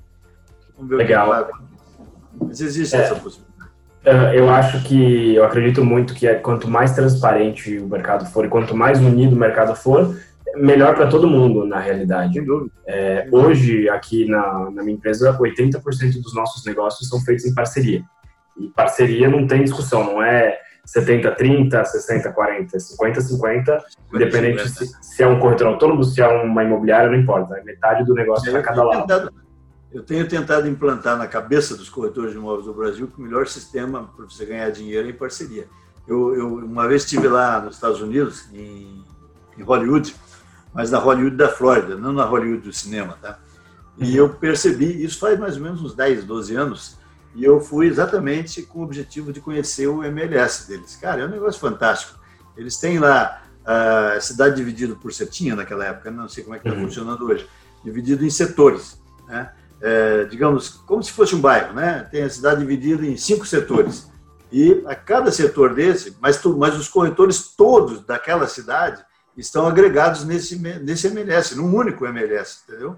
Vamos 0.76 0.90
ver 0.90 0.96
Legal. 0.96 1.28
o 1.28 1.44
que 1.44 1.52
vai 1.52 1.60
Mas 2.40 2.60
existe 2.60 2.96
é, 2.96 3.00
essa 3.00 3.14
possibilidade. 3.14 3.48
Eu 4.34 4.48
acho 4.48 4.82
que, 4.84 5.34
eu 5.34 5.44
acredito 5.44 5.84
muito 5.84 6.14
que 6.14 6.26
é, 6.26 6.34
quanto 6.34 6.68
mais 6.68 6.92
transparente 6.92 7.78
o 7.78 7.86
mercado 7.86 8.24
for 8.26 8.44
e 8.44 8.48
quanto 8.48 8.74
mais 8.74 8.98
unido 9.00 9.36
o 9.36 9.38
mercado 9.38 9.74
for, 9.74 10.16
melhor 10.56 10.94
para 10.94 11.08
todo 11.08 11.28
mundo, 11.28 11.66
na 11.66 11.78
realidade. 11.78 12.40
É, 12.86 13.28
hoje, 13.30 13.88
aqui 13.88 14.26
na, 14.26 14.70
na 14.70 14.82
minha 14.82 14.96
empresa, 14.96 15.36
80% 15.38 16.20
dos 16.22 16.34
nossos 16.34 16.64
negócios 16.64 17.08
são 17.08 17.20
feitos 17.20 17.44
em 17.44 17.54
parceria. 17.54 18.02
E 18.56 18.68
parceria 18.68 19.28
não 19.28 19.46
tem 19.46 19.62
discussão, 19.62 20.04
não 20.04 20.22
é 20.22 20.58
70, 20.84 21.32
30, 21.32 21.84
60, 21.84 22.32
40, 22.32 22.80
50, 22.80 23.20
50, 23.20 23.84
independente 24.14 24.68
se, 24.68 24.86
se, 25.02 25.22
é 25.22 25.26
um 25.26 25.38
corretor 25.38 25.66
autônomo, 25.66 26.02
se 26.02 26.20
é 26.20 26.26
uma 26.26 26.64
imobiliária, 26.64 27.10
não 27.10 27.18
importa. 27.18 27.58
É 27.58 27.62
metade 27.62 28.04
do 28.04 28.14
negócio 28.14 28.50
para 28.50 28.62
cada 28.62 28.82
lado. 28.82 29.00
Tentado, 29.06 29.32
eu 29.92 30.02
tenho 30.02 30.26
tentado 30.26 30.66
implantar 30.66 31.16
na 31.16 31.26
cabeça 31.26 31.76
dos 31.76 31.88
corretores 31.88 32.32
de 32.32 32.38
imóveis 32.38 32.64
do 32.64 32.74
Brasil 32.74 33.06
que 33.06 33.18
o 33.18 33.22
melhor 33.22 33.46
sistema 33.46 34.10
para 34.16 34.24
você 34.24 34.44
ganhar 34.44 34.70
dinheiro 34.70 35.06
é 35.06 35.10
em 35.10 35.14
parceria. 35.14 35.66
Eu, 36.06 36.34
eu 36.34 36.54
uma 36.56 36.88
vez 36.88 37.04
estive 37.04 37.28
lá 37.28 37.60
nos 37.60 37.74
Estados 37.74 38.00
Unidos, 38.00 38.48
em, 38.52 39.04
em 39.58 39.62
Hollywood, 39.62 40.14
mas 40.72 40.90
na 40.90 40.98
Hollywood 40.98 41.36
da 41.36 41.48
Flórida, 41.48 41.96
não 41.96 42.12
na 42.12 42.24
Hollywood 42.24 42.62
do 42.62 42.72
cinema, 42.72 43.18
tá? 43.20 43.38
E 43.98 44.16
eu 44.16 44.28
percebi, 44.28 45.04
isso 45.04 45.18
faz 45.18 45.38
mais 45.38 45.56
ou 45.56 45.62
menos 45.62 45.82
uns 45.82 45.94
10, 45.94 46.24
12 46.24 46.54
anos, 46.54 46.96
e 47.34 47.44
eu 47.44 47.60
fui 47.60 47.86
exatamente 47.86 48.62
com 48.62 48.80
o 48.80 48.82
objetivo 48.82 49.32
de 49.32 49.40
conhecer 49.40 49.86
o 49.88 50.04
MLS 50.04 50.68
deles. 50.68 50.96
Cara, 50.96 51.22
é 51.22 51.26
um 51.26 51.30
negócio 51.30 51.60
fantástico. 51.60 52.18
Eles 52.56 52.76
têm 52.76 52.98
lá 52.98 53.42
a 53.64 54.20
cidade 54.20 54.56
dividida 54.56 54.94
por 54.94 55.12
setinha 55.12 55.54
naquela 55.54 55.84
época, 55.84 56.10
não 56.10 56.28
sei 56.28 56.42
como 56.42 56.56
é 56.56 56.58
que 56.58 56.66
está 56.66 56.78
uhum. 56.78 56.86
funcionando 56.86 57.26
hoje, 57.26 57.46
dividido 57.84 58.24
em 58.24 58.30
setores, 58.30 59.00
né? 59.26 59.52
É, 59.80 60.24
digamos, 60.24 60.70
como 60.70 61.02
se 61.02 61.12
fosse 61.12 61.36
um 61.36 61.40
bairro, 61.40 61.74
né? 61.74 62.06
Tem 62.10 62.22
a 62.22 62.30
cidade 62.30 62.60
dividida 62.60 63.06
em 63.06 63.16
cinco 63.16 63.46
setores. 63.46 64.10
E 64.50 64.82
a 64.86 64.94
cada 64.94 65.30
setor 65.30 65.74
desse, 65.74 66.16
mas, 66.20 66.42
mas 66.44 66.76
os 66.76 66.88
corretores 66.88 67.54
todos 67.56 68.04
daquela 68.04 68.46
cidade 68.48 69.04
estão 69.40 69.66
agregados 69.66 70.24
nesse, 70.24 70.58
nesse 70.58 71.06
MLS, 71.08 71.56
num 71.56 71.74
único 71.74 72.04
MLS, 72.06 72.60
entendeu? 72.66 72.96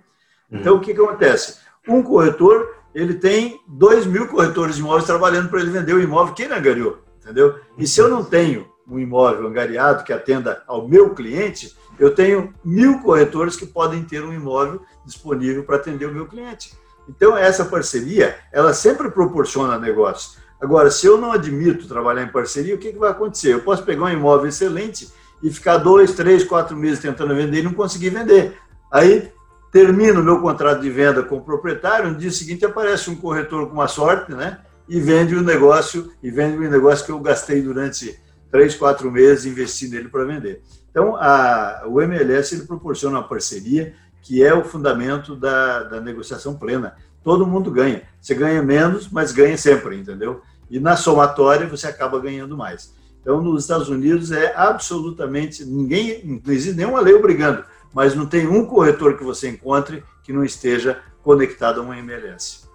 Então, 0.51 0.77
o 0.77 0.81
que, 0.81 0.93
que 0.93 1.01
acontece? 1.01 1.59
Um 1.87 2.03
corretor, 2.03 2.77
ele 2.95 3.15
tem 3.15 3.61
dois 3.69 4.05
mil 4.05 4.27
corretores 4.27 4.77
de 4.77 4.81
imóveis 4.81 5.05
trabalhando 5.05 5.49
para 5.49 5.61
ele 5.61 5.71
vender 5.71 5.95
o 5.95 6.03
imóvel 6.03 6.35
que 6.35 6.43
ele 6.43 6.55
angariou, 6.55 6.99
entendeu? 7.23 7.61
E 7.79 7.87
se 7.87 8.01
eu 8.01 8.09
não 8.09 8.25
tenho 8.25 8.69
um 8.89 8.99
imóvel 8.99 9.47
angariado 9.47 10.03
que 10.03 10.13
atenda 10.13 10.63
ao 10.67 10.89
meu 10.89 11.15
cliente, 11.15 11.77
eu 11.99 12.15
tenho 12.15 12.53
mil 12.65 12.99
corretores 13.01 13.55
que 13.55 13.67
podem 13.67 14.03
ter 14.03 14.25
um 14.25 14.33
imóvel 14.33 14.83
disponível 15.05 15.63
para 15.63 15.77
atender 15.77 16.07
o 16.07 16.13
meu 16.13 16.27
cliente. 16.27 16.73
Então, 17.09 17.37
essa 17.37 17.65
parceria, 17.65 18.37
ela 18.53 18.73
sempre 18.73 19.11
proporciona 19.11 19.79
negócio. 19.79 20.41
Agora, 20.61 20.91
se 20.91 21.07
eu 21.07 21.17
não 21.19 21.33
admito 21.33 21.89
trabalhar 21.89 22.23
em 22.23 22.29
parceria, 22.29 22.75
o 22.75 22.79
que, 22.79 22.93
que 22.93 22.99
vai 22.99 23.11
acontecer? 23.11 23.55
Eu 23.55 23.61
posso 23.61 23.83
pegar 23.85 24.05
um 24.05 24.09
imóvel 24.09 24.47
excelente 24.47 25.13
e 25.43 25.51
ficar 25.51 25.79
dois, 25.79 26.13
três, 26.13 26.45
quatro 26.45 26.77
meses 26.77 27.01
tentando 27.01 27.35
vender 27.35 27.61
e 27.61 27.63
não 27.63 27.73
conseguir 27.73 28.11
vender. 28.11 28.57
Aí 28.93 29.31
termino 29.73 30.21
o 30.21 30.25
meu 30.25 30.41
contrato 30.41 30.81
de 30.81 30.91
venda 30.91 31.23
com 31.23 31.37
o 31.37 31.41
proprietário, 31.41 32.11
no 32.11 32.17
dia 32.17 32.31
seguinte 32.31 32.65
aparece 32.65 33.09
um 33.11 33.17
corretor 33.17 33.67
com 33.67 33.75
uma 33.75 33.89
sorte, 33.89 34.33
né? 34.33 34.59
E 34.89 34.99
vende 35.01 35.37
o 35.37 35.43
negócio, 35.43 36.11
e 36.23 36.31
vende 36.31 36.57
o 36.57 36.71
negócio 36.71 37.07
que 37.07 37.13
eu 37.13 37.21
gastei 37.21 37.63
durante 37.63 38.19
três, 38.51 38.75
quatro 38.75 39.11
meses 39.11 39.47
investindo 39.47 39.93
nele 39.93 40.09
para 40.09 40.25
vender. 40.25 40.63
Então, 40.91 41.15
a, 41.17 41.85
o 41.87 42.01
MLS 42.03 42.55
ele 42.55 42.67
proporciona 42.67 43.19
uma 43.19 43.29
parceria 43.29 43.95
que 44.23 44.43
é 44.43 44.53
o 44.53 44.65
fundamento 44.65 45.37
da, 45.37 45.85
da 45.85 46.01
negociação 46.01 46.57
plena. 46.57 46.97
Todo 47.23 47.47
mundo 47.47 47.71
ganha. 47.71 48.03
Você 48.21 48.35
ganha 48.35 48.63
menos, 48.63 49.09
mas 49.09 49.33
ganha 49.33 49.57
sempre, 49.57 49.97
entendeu? 49.97 50.43
E 50.69 50.79
na 50.79 50.97
somatória 50.97 51.67
você 51.67 51.87
acaba 51.87 52.19
ganhando 52.21 52.57
mais. 52.57 52.95
Então, 53.21 53.41
nos 53.43 53.63
Estados 53.63 53.89
Unidos 53.89 54.33
é 54.33 54.55
absolutamente 54.57 55.65
ninguém, 55.65 56.41
não 56.45 56.53
existe 56.53 56.77
nenhuma 56.77 57.01
lei 57.01 57.15
obrigando, 57.15 57.65
mas 57.93 58.15
não 58.15 58.27
tem 58.27 58.47
um 58.47 58.65
corretor 58.65 59.17
que 59.17 59.25
você 59.25 59.49
encontre 59.49 60.03
que 60.23 60.33
não 60.33 60.45
esteja 60.45 61.01
conectado 61.23 61.81
a 61.81 61.83
uma 61.83 61.99
MLS. 61.99 62.69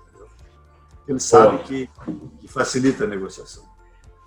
Ele 1.08 1.20
sabe 1.20 1.60
que, 1.60 1.90
que 2.40 2.48
facilita 2.48 3.04
a 3.04 3.08
negociação. 3.08 3.64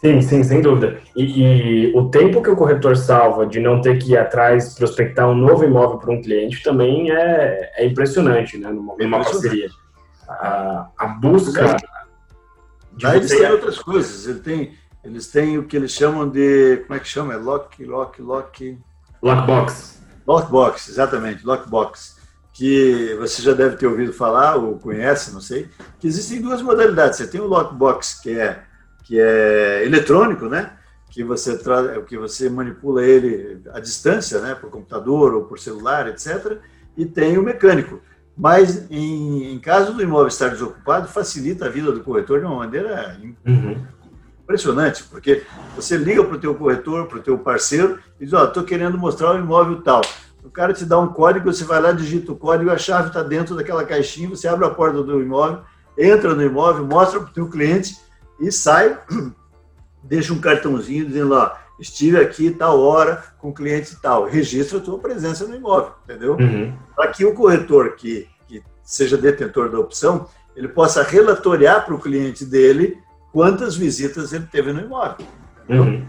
Sim, 0.01 0.23
sim, 0.23 0.45
sem 0.45 0.63
dúvida. 0.63 1.01
E, 1.17 1.43
e, 1.43 1.97
o 1.97 2.09
tempo 2.09 2.41
que 2.41 2.51
o 2.51 2.57
corretor 2.57 2.97
salva 2.97 3.45
de 3.45 3.59
não 3.59 3.81
ter 3.81 3.99
que 3.99 4.13
ir 4.13 4.17
atrás 4.17 4.75
prospectar 4.75 5.29
um 5.29 5.35
novo 5.35 5.65
imóvel 5.65 5.99
para 5.99 6.13
um 6.13 6.23
cliente 6.23 6.63
também 6.63 7.11
é, 7.11 7.73
é 7.77 7.85
impressionante, 7.85 8.57
né? 8.57 8.71
Numa, 8.71 8.95
numa 8.97 9.19
parceria. 9.19 9.69
A, 10.29 10.89
a 10.97 11.07
busca. 11.09 11.77
Daí 12.93 13.17
eles 13.17 13.31
têm 13.31 13.51
outras 13.51 13.79
coisas. 13.81 14.27
Ele 14.29 14.39
tem, 14.39 14.73
eles 15.09 15.27
têm 15.29 15.57
o 15.57 15.65
que 15.65 15.75
eles 15.75 15.93
chamam 15.93 16.29
de. 16.29 16.85
Como 16.87 16.95
é 16.95 17.01
que 17.01 17.09
chama? 17.09 17.33
É 17.33 17.37
lock, 17.37 17.83
lock, 17.83 18.21
lock. 18.21 18.79
Lockbox. 19.23 20.03
Lockbox, 20.27 20.89
exatamente, 20.91 21.47
lockbox. 21.47 22.19
Que 22.53 23.17
você 23.19 23.41
já 23.41 23.55
deve 23.55 23.77
ter 23.77 23.87
ouvido 23.87 24.13
falar, 24.13 24.57
ou 24.57 24.79
conhece, 24.79 25.33
não 25.33 25.41
sei, 25.41 25.69
que 25.99 26.07
existem 26.07 26.43
duas 26.43 26.61
modalidades. 26.61 27.17
Você 27.17 27.27
tem 27.27 27.41
o 27.41 27.47
lockbox, 27.47 28.21
que 28.21 28.39
é 28.39 28.65
que 29.05 29.19
é 29.19 29.87
eletrônico, 29.87 30.47
né? 30.47 30.73
Que 31.11 31.25
você 31.25 31.57
traz, 31.57 32.05
que 32.05 32.19
você 32.19 32.51
manipula 32.51 33.03
ele 33.03 33.63
à 33.73 33.81
distância, 33.81 34.39
né? 34.41 34.55
Por 34.55 34.71
computador 34.71 35.33
ou 35.33 35.45
por 35.45 35.59
celular, 35.59 36.07
etc. 36.09 36.59
E 36.95 37.07
tem 37.07 37.39
o 37.39 37.43
mecânico. 37.43 38.03
Mas 38.37 38.91
em, 38.91 39.55
em 39.55 39.59
caso 39.59 39.95
do 39.95 40.03
imóvel 40.03 40.29
estar 40.29 40.51
desocupado, 40.51 41.09
facilita 41.09 41.65
a 41.65 41.71
vida 41.71 41.91
do 41.91 42.05
corretor 42.05 42.41
de 42.41 42.45
uma 42.45 42.57
maneira 42.57 43.19
uhum. 43.47 43.83
Impressionante, 44.49 45.05
porque 45.05 45.43
você 45.77 45.99
liga 45.99 46.25
para 46.25 46.37
o 46.37 46.41
teu 46.41 46.55
corretor, 46.55 47.07
para 47.07 47.19
o 47.19 47.23
teu 47.23 47.39
parceiro, 47.39 47.99
e 48.19 48.25
diz, 48.25 48.33
ó, 48.33 48.43
oh, 48.43 48.45
estou 48.47 48.65
querendo 48.65 48.97
mostrar 48.97 49.35
um 49.35 49.39
imóvel 49.39 49.83
tal. 49.83 50.01
O 50.43 50.49
cara 50.49 50.73
te 50.73 50.87
dá 50.87 50.99
um 50.99 51.09
código, 51.09 51.53
você 51.53 51.65
vai 51.65 51.79
lá, 51.81 51.93
digita 51.93 52.33
o 52.33 52.37
código, 52.37 52.71
a 52.71 52.79
chave 52.79 53.09
está 53.09 53.23
dentro 53.23 53.55
daquela 53.55 53.85
caixinha, 53.85 54.31
você 54.31 54.49
abre 54.49 54.65
a 54.65 54.71
porta 54.71 55.03
do 55.03 55.21
imóvel, 55.21 55.61
entra 55.99 56.35
no 56.35 56.43
imóvel, 56.43 56.87
mostra 56.87 57.21
para 57.21 57.29
o 57.29 57.33
teu 57.33 57.49
cliente, 57.51 57.99
e 58.41 58.51
sai, 58.51 58.99
deixa 60.03 60.33
um 60.33 60.41
cartãozinho 60.41 61.05
dizendo 61.05 61.29
lá, 61.29 61.61
estive 61.79 62.19
aqui 62.19 62.51
tal 62.51 62.81
hora 62.81 63.23
com 63.39 63.51
o 63.51 63.55
cliente 63.55 64.01
tal, 64.01 64.25
registra 64.25 64.79
a 64.79 64.81
tua 64.81 64.99
presença 64.99 65.47
no 65.47 65.55
imóvel, 65.55 65.93
entendeu? 66.05 66.37
Uhum. 66.41 66.75
Para 66.97 67.09
que 67.09 67.23
o 67.23 67.35
corretor 67.35 67.97
que, 67.97 68.27
que 68.47 68.63
seja 68.83 69.19
detentor 69.19 69.69
da 69.71 69.79
opção, 69.79 70.27
ele 70.57 70.69
possa 70.69 71.03
relatoriar 71.03 71.85
para 71.85 71.95
o 71.95 72.01
cliente 72.01 72.47
dele 72.47 72.99
quantas 73.39 73.77
visitas 73.77 74.33
ele 74.33 74.49
teve 74.51 74.73
no 74.73 74.81
imóvel. 74.81 75.25
Uhum. 75.69 76.05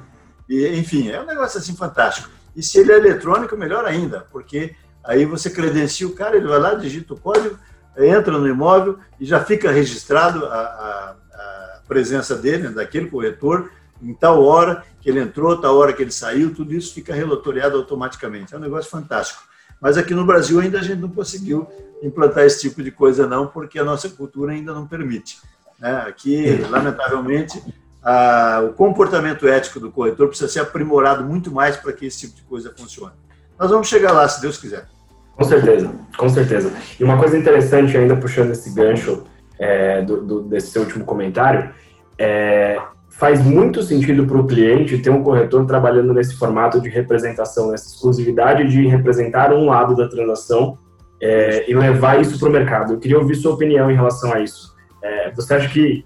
E, 0.50 0.68
enfim, 0.80 1.12
é 1.12 1.22
um 1.22 1.28
negócio 1.28 1.60
assim 1.60 1.76
fantástico. 1.76 2.28
E 2.56 2.64
se 2.64 2.80
ele 2.80 2.92
é 2.92 2.98
eletrônico, 2.98 3.56
melhor 3.56 3.86
ainda, 3.86 4.26
porque 4.32 4.74
aí 5.04 5.26
você 5.26 5.48
credencia 5.48 6.08
o 6.08 6.16
cara, 6.16 6.38
ele 6.38 6.48
vai 6.48 6.58
lá, 6.58 6.74
digita 6.74 7.14
o 7.14 7.20
código, 7.20 7.56
entra 7.96 8.36
no 8.36 8.48
imóvel 8.48 8.98
e 9.20 9.26
já 9.26 9.46
fica 9.46 9.70
registrado 9.70 10.44
a, 10.48 10.60
a 10.60 11.82
presença 11.88 12.36
dele, 12.36 12.70
daquele 12.70 13.06
corretor, 13.06 13.70
em 14.02 14.12
tal 14.12 14.44
hora 14.44 14.84
que 15.00 15.08
ele 15.08 15.20
entrou, 15.20 15.56
tal 15.56 15.78
hora 15.78 15.94
que 15.94 16.02
ele 16.02 16.12
saiu, 16.12 16.52
tudo 16.52 16.74
isso 16.74 16.96
fica 16.96 17.14
relatoriado 17.14 17.78
automaticamente. 17.78 18.56
É 18.56 18.58
um 18.58 18.62
negócio 18.62 18.90
fantástico. 18.90 19.44
Mas 19.80 20.00
aqui 20.00 20.16
no 20.16 20.26
Brasil 20.26 20.60
ainda 20.60 20.80
a 20.80 20.84
gente 20.84 21.00
não 21.00 21.10
conseguiu 21.10 21.68
implantar 22.02 22.44
esse 22.44 22.62
tipo 22.62 22.82
de 22.82 22.90
coisa 22.90 23.28
não, 23.28 23.46
porque 23.46 23.78
a 23.78 23.84
nossa 23.84 24.10
cultura 24.10 24.52
ainda 24.52 24.74
não 24.74 24.88
permite. 24.88 25.38
Né? 25.80 26.04
Aqui, 26.08 26.58
lamentavelmente, 26.70 27.64
a, 28.04 28.62
o 28.70 28.74
comportamento 28.74 29.48
ético 29.48 29.80
do 29.80 29.92
corretor 29.92 30.28
precisa 30.28 30.50
ser 30.50 30.60
aprimorado 30.60 31.24
muito 31.24 31.52
mais 31.52 31.78
para 31.78 31.94
que 31.94 32.06
esse 32.06 32.22
tipo 32.22 32.36
de 32.36 32.42
coisa 32.44 32.74
funcione. 32.76 33.14
Nós 33.58 33.70
vamos 33.70 33.88
chegar 33.88 34.12
lá, 34.12 34.28
se 34.28 34.42
Deus 34.42 34.58
quiser. 34.58 34.88
Com 35.36 35.44
certeza, 35.44 35.92
com 36.18 36.30
certeza. 36.30 36.72
E 37.00 37.04
uma 37.04 37.18
coisa 37.18 37.38
interessante, 37.38 37.98
ainda 37.98 38.16
puxando 38.16 38.52
esse 38.52 38.74
gancho 38.74 39.24
é, 39.58 40.02
do, 40.02 40.22
do, 40.22 40.42
desse 40.42 40.72
seu 40.72 40.82
último 40.82 41.06
comentário, 41.06 41.74
é, 42.18 42.78
faz 43.10 43.42
muito 43.42 43.82
sentido 43.82 44.26
para 44.26 44.38
o 44.38 44.48
cliente 44.48 44.98
ter 44.98 45.10
um 45.10 45.24
corretor 45.24 45.66
trabalhando 45.66 46.14
nesse 46.14 46.36
formato 46.36 46.80
de 46.82 46.90
representação, 46.90 47.72
nessa 47.72 47.88
exclusividade 47.88 48.68
de 48.70 48.86
representar 48.88 49.54
um 49.54 49.66
lado 49.66 49.96
da 49.96 50.08
transação 50.08 50.78
é, 51.22 51.70
e 51.70 51.76
levar 51.76 52.20
isso 52.22 52.38
para 52.40 52.50
o 52.50 52.52
mercado. 52.52 52.94
Eu 52.94 53.00
queria 53.00 53.18
ouvir 53.18 53.36
sua 53.36 53.54
opinião 53.54 53.90
em 53.90 53.96
relação 53.96 54.34
a 54.34 54.40
isso. 54.40 54.76
É, 55.02 55.32
você 55.32 55.54
acha 55.54 55.70
que, 55.70 56.06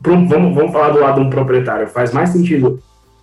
vamos, 0.00 0.28
vamos 0.54 0.72
falar 0.72 0.90
do 0.90 1.00
lado 1.00 1.20
de 1.20 1.26
um 1.26 1.30
proprietário, 1.30 1.88
faz 1.88 2.12
mais 2.12 2.30
sentido 2.30 2.80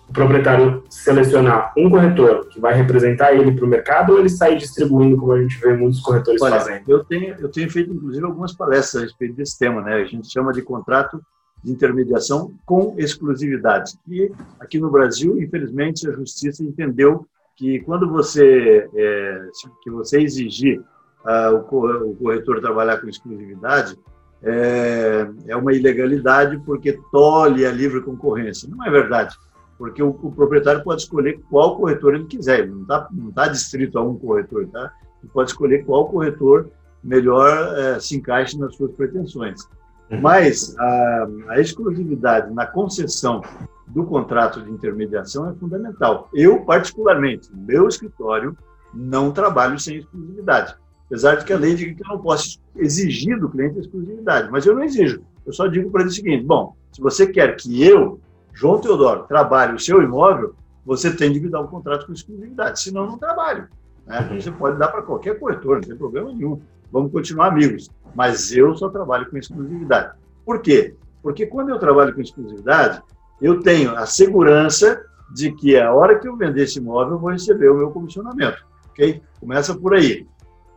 o 0.08 0.12
proprietário 0.12 0.82
selecionar 0.88 1.72
um 1.76 1.90
corretor 1.90 2.48
que 2.48 2.58
vai 2.58 2.74
representar 2.74 3.34
ele 3.34 3.52
para 3.52 3.64
o 3.64 3.68
mercado 3.68 4.12
ou 4.12 4.18
ele 4.18 4.30
sair 4.30 4.56
distribuindo, 4.56 5.18
como 5.18 5.32
a 5.32 5.42
gente 5.42 5.58
vê 5.58 5.74
muitos 5.74 6.00
corretores 6.00 6.40
Olha, 6.40 6.58
fazendo? 6.58 6.88
Eu 6.88 7.04
tenho, 7.04 7.34
eu 7.38 7.50
tenho 7.50 7.70
feito, 7.70 7.92
inclusive, 7.92 8.24
algumas 8.24 8.54
palestras 8.54 9.02
a 9.02 9.06
respeito 9.06 9.34
desse 9.34 9.58
tema, 9.58 9.82
né? 9.82 9.96
A 9.96 10.04
gente 10.04 10.32
chama 10.32 10.52
de 10.52 10.62
contrato 10.62 11.20
de 11.62 11.72
intermediação 11.72 12.52
com 12.64 12.94
exclusividade. 12.96 13.92
E 14.08 14.30
aqui 14.58 14.78
no 14.78 14.90
Brasil, 14.90 15.40
infelizmente, 15.40 16.08
a 16.08 16.12
justiça 16.12 16.62
entendeu 16.62 17.26
que 17.56 17.80
quando 17.80 18.08
você 18.08 18.88
é, 18.94 19.48
que 19.82 19.90
você 19.90 20.20
exigir 20.20 20.80
uh, 21.24 21.56
o 21.56 22.14
corretor 22.14 22.60
trabalhar 22.60 22.98
com 22.98 23.08
exclusividade 23.08 23.98
é, 24.42 25.28
é 25.48 25.56
uma 25.56 25.72
ilegalidade 25.72 26.58
porque 26.64 26.98
tolhe 27.10 27.66
a 27.66 27.72
livre 27.72 28.00
concorrência. 28.00 28.68
Não 28.68 28.84
é 28.84 28.90
verdade 28.90 29.36
porque 29.78 30.02
o, 30.02 30.08
o, 30.08 30.32
proprietário 30.32 30.82
pode 30.82 31.02
escolher 31.02 31.40
qual 31.48 31.76
corretor 31.76 32.14
ele 32.14 32.24
quiser, 32.24 32.60
ele 32.60 32.72
não 32.72 32.82
está 32.82 33.08
não 33.12 33.30
tá 33.30 33.46
distrito 33.46 33.96
a 33.96 34.02
um 34.02 34.18
corretor, 34.18 34.66
tá? 34.66 34.92
Ele 35.22 35.32
pode 35.32 35.50
escolher 35.50 35.84
qual 35.84 36.08
corretor 36.08 36.68
melhor 37.02 37.78
é, 37.78 38.00
se 38.00 38.16
encaixe 38.16 38.58
nas 38.58 38.74
suas 38.74 38.90
pretensões. 38.92 39.62
Uhum. 40.10 40.20
Mas 40.20 40.76
a, 40.76 41.28
a, 41.50 41.60
exclusividade 41.60 42.52
na 42.52 42.66
concessão 42.66 43.40
do 43.86 44.04
contrato 44.04 44.60
de 44.60 44.70
intermediação 44.70 45.48
é 45.48 45.54
fundamental. 45.54 46.28
Eu, 46.34 46.64
particularmente, 46.64 47.50
no 47.54 47.62
meu 47.62 47.86
escritório, 47.86 48.56
não 48.92 49.30
trabalho 49.30 49.78
sem 49.78 49.98
exclusividade. 49.98 50.74
Apesar 51.08 51.36
de 51.36 51.44
que 51.44 51.52
a 51.52 51.58
lei 51.58 51.74
diga 51.74 51.94
que 51.94 52.02
eu 52.02 52.16
não 52.16 52.22
posso 52.22 52.60
exigir 52.76 53.38
do 53.40 53.48
cliente 53.48 53.78
a 53.78 53.80
exclusividade, 53.80 54.50
mas 54.50 54.64
eu 54.66 54.74
não 54.74 54.84
exijo. 54.84 55.22
Eu 55.44 55.52
só 55.52 55.66
digo 55.66 55.90
para 55.90 56.02
ele 56.02 56.10
o 56.10 56.12
seguinte: 56.12 56.44
bom, 56.44 56.76
se 56.92 57.00
você 57.00 57.26
quer 57.26 57.56
que 57.56 57.82
eu 57.82 58.20
João 58.58 58.80
Teodoro, 58.80 59.22
trabalhe 59.28 59.74
o 59.74 59.78
seu 59.78 60.02
imóvel, 60.02 60.52
você 60.84 61.14
tem 61.14 61.32
de 61.32 61.38
me 61.38 61.48
dar 61.48 61.60
um 61.60 61.68
contrato 61.68 62.06
com 62.06 62.12
exclusividade, 62.12 62.80
senão 62.80 63.06
não 63.06 63.16
trabalho. 63.16 63.68
Né? 64.04 64.28
Uhum. 64.30 64.40
Você 64.40 64.50
pode 64.50 64.76
dar 64.76 64.88
para 64.88 65.02
qualquer 65.02 65.38
corretor, 65.38 65.76
não 65.76 65.88
tem 65.88 65.96
problema 65.96 66.32
nenhum. 66.32 66.60
Vamos 66.90 67.12
continuar 67.12 67.48
amigos. 67.48 67.88
Mas 68.16 68.50
eu 68.50 68.74
só 68.74 68.88
trabalho 68.88 69.30
com 69.30 69.36
exclusividade. 69.36 70.12
Por 70.44 70.60
quê? 70.60 70.96
Porque 71.22 71.46
quando 71.46 71.68
eu 71.68 71.78
trabalho 71.78 72.12
com 72.12 72.20
exclusividade, 72.20 73.00
eu 73.40 73.60
tenho 73.60 73.94
a 73.94 74.06
segurança 74.06 75.00
de 75.32 75.52
que 75.52 75.78
a 75.78 75.92
hora 75.92 76.18
que 76.18 76.26
eu 76.26 76.36
vender 76.36 76.62
esse 76.62 76.80
imóvel, 76.80 77.14
eu 77.14 77.20
vou 77.20 77.30
receber 77.30 77.68
o 77.68 77.76
meu 77.76 77.90
comissionamento. 77.92 78.66
Ok? 78.90 79.22
Começa 79.38 79.72
por 79.72 79.94
aí. 79.94 80.26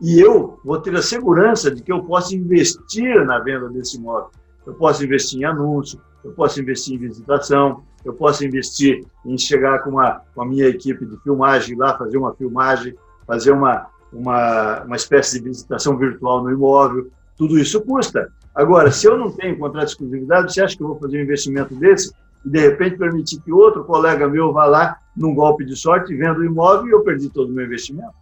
E 0.02 0.18
eu 0.18 0.58
vou 0.64 0.80
ter 0.80 0.92
a 0.96 1.00
segurança 1.00 1.70
de 1.70 1.80
que 1.80 1.92
eu 1.92 2.02
posso 2.02 2.34
investir 2.34 3.24
na 3.24 3.38
venda 3.38 3.68
desse 3.68 3.98
imóvel. 3.98 4.30
Eu 4.66 4.74
posso 4.74 5.04
investir 5.04 5.40
em 5.40 5.44
anúncio, 5.44 6.00
eu 6.24 6.32
posso 6.32 6.60
investir 6.60 6.96
em 6.96 6.98
visitação, 6.98 7.84
eu 8.04 8.12
posso 8.12 8.44
investir 8.44 9.04
em 9.24 9.38
chegar 9.38 9.78
com, 9.84 9.90
uma, 9.90 10.20
com 10.34 10.42
a 10.42 10.44
minha 10.44 10.66
equipe 10.66 11.06
de 11.06 11.16
filmagem 11.22 11.76
lá, 11.76 11.96
fazer 11.96 12.18
uma 12.18 12.34
filmagem, 12.34 12.96
fazer 13.24 13.52
uma, 13.52 13.86
uma, 14.12 14.82
uma 14.82 14.96
espécie 14.96 15.38
de 15.38 15.48
visitação 15.48 15.96
virtual 15.96 16.42
no 16.42 16.50
imóvel. 16.50 17.08
Tudo 17.36 17.56
isso 17.56 17.80
custa. 17.82 18.28
Agora, 18.52 18.90
se 18.90 19.06
eu 19.06 19.16
não 19.16 19.30
tenho 19.30 19.56
contrato 19.56 19.86
de 19.86 19.92
exclusividade, 19.92 20.52
você 20.52 20.62
acha 20.62 20.76
que 20.76 20.82
eu 20.82 20.88
vou 20.88 20.98
fazer 20.98 21.18
um 21.18 21.22
investimento 21.22 21.76
desse 21.76 22.12
e, 22.44 22.50
de 22.50 22.58
repente, 22.58 22.98
permitir 22.98 23.40
que 23.40 23.52
outro 23.52 23.84
colega 23.84 24.28
meu 24.28 24.52
vá 24.52 24.64
lá 24.64 24.96
num 25.16 25.32
golpe 25.32 25.64
de 25.64 25.76
sorte, 25.76 26.12
venda 26.12 26.40
o 26.40 26.44
imóvel 26.44 26.88
e 26.88 26.90
eu 26.90 27.04
perdi 27.04 27.30
todo 27.30 27.50
o 27.50 27.52
meu 27.52 27.64
investimento? 27.64 28.14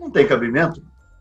Não 0.00 0.10
tem 0.10 0.26
cabimento. 0.26 0.80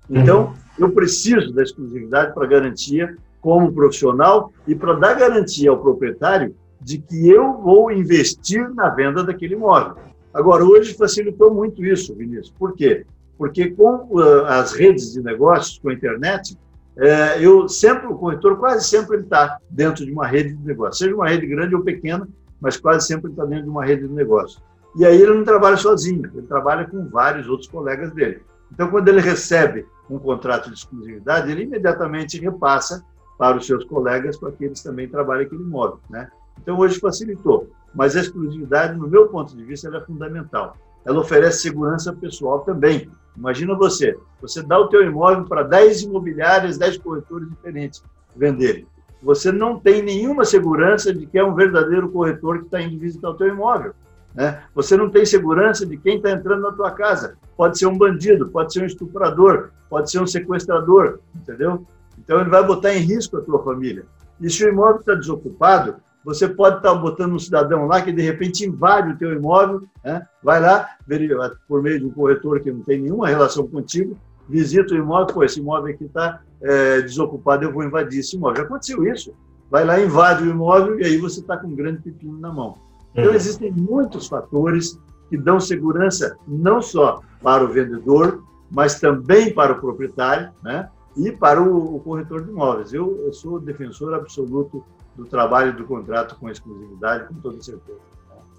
Então, 0.09 0.53
eu 0.77 0.91
preciso 0.91 1.53
da 1.53 1.63
exclusividade 1.63 2.33
para 2.33 2.47
garantia 2.47 3.15
como 3.41 3.71
profissional 3.71 4.51
e 4.67 4.75
para 4.75 4.93
dar 4.93 5.13
garantia 5.15 5.69
ao 5.69 5.79
proprietário 5.79 6.55
de 6.81 6.97
que 6.99 7.29
eu 7.29 7.53
vou 7.61 7.91
investir 7.91 8.69
na 8.73 8.89
venda 8.89 9.23
daquele 9.23 9.55
imóvel. 9.55 9.95
Agora, 10.33 10.63
hoje 10.65 10.93
facilitou 10.93 11.53
muito 11.53 11.83
isso, 11.83 12.13
Vinícius. 12.13 12.53
Por 12.57 12.75
quê? 12.75 13.05
Porque 13.37 13.71
com 13.71 14.07
uh, 14.11 14.45
as 14.45 14.73
redes 14.73 15.13
de 15.13 15.21
negócios, 15.21 15.79
com 15.79 15.89
a 15.89 15.93
internet, 15.93 16.57
é, 16.97 17.43
eu 17.43 17.67
sempre, 17.67 18.07
o 18.07 18.15
corretor 18.15 18.57
quase 18.57 18.87
sempre 18.87 19.17
está 19.17 19.57
dentro 19.69 20.05
de 20.05 20.11
uma 20.11 20.25
rede 20.25 20.53
de 20.53 20.65
negócios, 20.65 20.97
seja 20.97 21.13
uma 21.13 21.27
rede 21.27 21.45
grande 21.45 21.75
ou 21.75 21.81
pequena, 21.81 22.27
mas 22.59 22.77
quase 22.77 23.05
sempre 23.05 23.31
está 23.31 23.43
dentro 23.45 23.65
de 23.65 23.69
uma 23.69 23.85
rede 23.85 24.07
de 24.07 24.13
negócios. 24.13 24.61
E 24.95 25.05
aí 25.05 25.21
ele 25.21 25.33
não 25.33 25.43
trabalha 25.43 25.75
sozinho, 25.75 26.31
ele 26.33 26.47
trabalha 26.47 26.85
com 26.85 27.07
vários 27.09 27.49
outros 27.49 27.69
colegas 27.69 28.13
dele. 28.13 28.41
Então, 28.76 28.91
quando 28.91 29.07
ele 29.07 29.21
recebe 29.21 29.88
um 30.09 30.19
contrato 30.19 30.69
de 30.69 30.76
exclusividade, 30.76 31.49
ele 31.49 31.63
imediatamente 31.63 32.38
repassa 32.38 33.03
para 33.38 33.57
os 33.57 33.65
seus 33.65 33.86
colegas 33.86 34.38
para 34.38 34.51
que 34.51 34.65
eles 34.65 34.84
também 34.84 35.07
trabalhem 35.07 35.45
aquele 35.45 35.63
imóvel. 35.63 35.99
Né? 36.09 36.30
Então, 36.61 36.78
hoje 36.78 36.99
facilitou. 36.99 37.69
Mas 37.93 38.17
a 38.17 38.19
exclusividade, 38.19 38.97
no 38.97 39.07
meu 39.07 39.30
ponto 39.30 39.55
de 39.55 39.63
vista, 39.63 39.88
é 39.95 40.01
fundamental. 40.01 40.76
Ela 41.05 41.21
oferece 41.21 41.61
segurança 41.61 42.11
pessoal 42.11 42.59
também. 42.59 43.09
Imagina 43.38 43.76
você, 43.76 44.17
você 44.41 44.61
dá 44.61 44.78
o 44.78 44.89
teu 44.89 45.01
imóvel 45.03 45.45
para 45.45 45.63
10 45.63 46.03
imobiliárias, 46.03 46.78
10 46.78 46.97
corretores 46.97 47.49
diferentes 47.49 48.03
venderem. 48.36 48.86
Você 49.23 49.51
não 49.51 49.80
tem 49.80 50.01
nenhuma 50.01 50.43
segurança 50.43 51.13
de 51.13 51.26
que 51.26 51.38
é 51.38 51.43
um 51.43 51.55
verdadeiro 51.55 52.09
corretor 52.09 52.59
que 52.59 52.65
está 52.65 52.82
indo 52.82 52.99
visitar 52.99 53.30
o 53.30 53.36
teu 53.36 53.47
imóvel. 53.47 53.93
Né? 54.36 54.61
Você 54.75 54.97
não 54.97 55.09
tem 55.09 55.25
segurança 55.25 55.86
de 55.86 55.97
quem 55.97 56.17
está 56.17 56.31
entrando 56.31 56.61
na 56.61 56.71
tua 56.71 56.91
casa. 56.91 57.38
Pode 57.55 57.79
ser 57.79 57.88
um 57.88 57.97
bandido, 57.97 58.49
pode 58.49 58.73
ser 58.73 58.83
um 58.83 58.86
estuprador, 58.86 59.69
pode 59.89 60.11
ser 60.11 60.19
um 60.19 60.27
sequestrador, 60.27 61.19
entendeu? 61.33 61.86
Então 62.19 62.41
ele 62.41 62.49
vai 62.49 62.63
botar 62.63 62.93
em 62.93 62.99
risco 62.99 63.38
a 63.38 63.41
tua 63.41 63.63
família. 63.63 64.05
E 64.41 64.49
se 64.49 64.65
o 64.65 64.69
imóvel 64.69 64.99
está 64.99 65.15
desocupado, 65.15 65.95
você 66.23 66.49
pode 66.49 66.77
estar 66.77 66.89
tá 66.89 66.95
botando 66.95 67.33
um 67.33 67.39
cidadão 67.39 67.86
lá 67.86 68.01
que 68.01 68.11
de 68.11 68.21
repente 68.21 68.65
invade 68.65 69.11
o 69.11 69.17
teu 69.17 69.31
imóvel, 69.31 69.83
né? 70.03 70.27
vai 70.43 70.59
lá, 70.59 70.89
por 71.67 71.81
meio 71.81 71.99
de 71.99 72.05
um 72.05 72.11
corretor 72.11 72.59
que 72.59 72.71
não 72.71 72.81
tem 72.81 72.99
nenhuma 72.99 73.29
relação 73.29 73.67
contigo, 73.67 74.17
visita 74.49 74.93
o 74.93 74.97
imóvel, 74.97 75.33
pô, 75.33 75.43
esse 75.43 75.59
imóvel 75.59 75.93
aqui 75.93 76.05
está 76.05 76.41
é, 76.61 77.01
desocupado, 77.01 77.63
eu 77.63 77.71
vou 77.71 77.83
invadir 77.83 78.19
esse 78.19 78.36
imóvel. 78.36 78.57
Já 78.57 78.63
aconteceu 78.63 79.05
isso. 79.07 79.33
Vai 79.69 79.86
lá, 79.86 79.99
invade 79.99 80.43
o 80.43 80.49
imóvel 80.49 80.99
e 80.99 81.05
aí 81.05 81.17
você 81.17 81.39
está 81.39 81.57
com 81.57 81.67
um 81.67 81.75
grande 81.75 82.01
pepino 82.01 82.39
na 82.39 82.51
mão. 82.51 82.77
Então, 83.16 83.32
uhum. 83.32 83.36
existem 83.36 83.72
muitos 83.72 84.28
fatores 84.28 84.99
que 85.30 85.38
dão 85.38 85.59
segurança 85.59 86.38
não 86.45 86.82
só 86.82 87.22
para 87.41 87.63
o 87.63 87.68
vendedor, 87.68 88.43
mas 88.70 88.99
também 88.99 89.53
para 89.53 89.74
o 89.74 89.80
proprietário 89.80 90.49
né? 90.61 90.89
e 91.16 91.32
para 91.32 91.61
o, 91.61 91.99
corretor 92.01 92.43
de 92.43 92.51
imóveis. 92.51 92.93
Eu, 92.93 93.24
eu, 93.26 93.34
sou 93.34 93.59
defensor 93.59 94.13
absoluto 94.13 94.84
do 95.16 95.26
trabalho 95.26 95.74
do 95.74 95.86
contrato 95.86 96.36
com 96.36 96.49
exclusividade, 96.49 97.28
com 97.28 97.36
toda 97.36 97.61
certeza. 97.61 97.99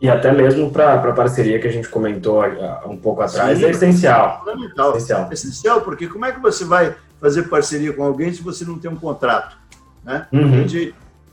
E 0.01 0.09
até 0.09 0.33
mesmo 0.33 0.71
para 0.71 0.95
a 0.95 1.13
parceria 1.13 1.59
que 1.59 1.67
a 1.67 1.73
gente 1.73 1.89
comentou 1.89 2.43
um 2.87 2.97
pouco 2.97 3.23
atrás, 3.23 3.59
Sim, 3.59 3.65
é 3.65 3.71
essencial. 3.71 4.41
Fundamental. 4.41 4.97
Essencial. 4.97 5.33
essencial, 5.33 5.81
porque 5.83 6.07
como 6.07 6.25
é 6.25 6.33
que 6.33 6.41
você 6.41 6.65
vai 6.65 6.95
fazer 7.21 7.45
parceria 7.45 7.93
com 7.93 8.03
alguém 8.03 8.33
se 8.33 8.43
você 8.43 8.65
não 8.65 8.79
tem 8.79 8.91
um 8.91 8.97
contrato? 8.97 9.57
Né? 10.05 10.27
Uhum. 10.33 10.67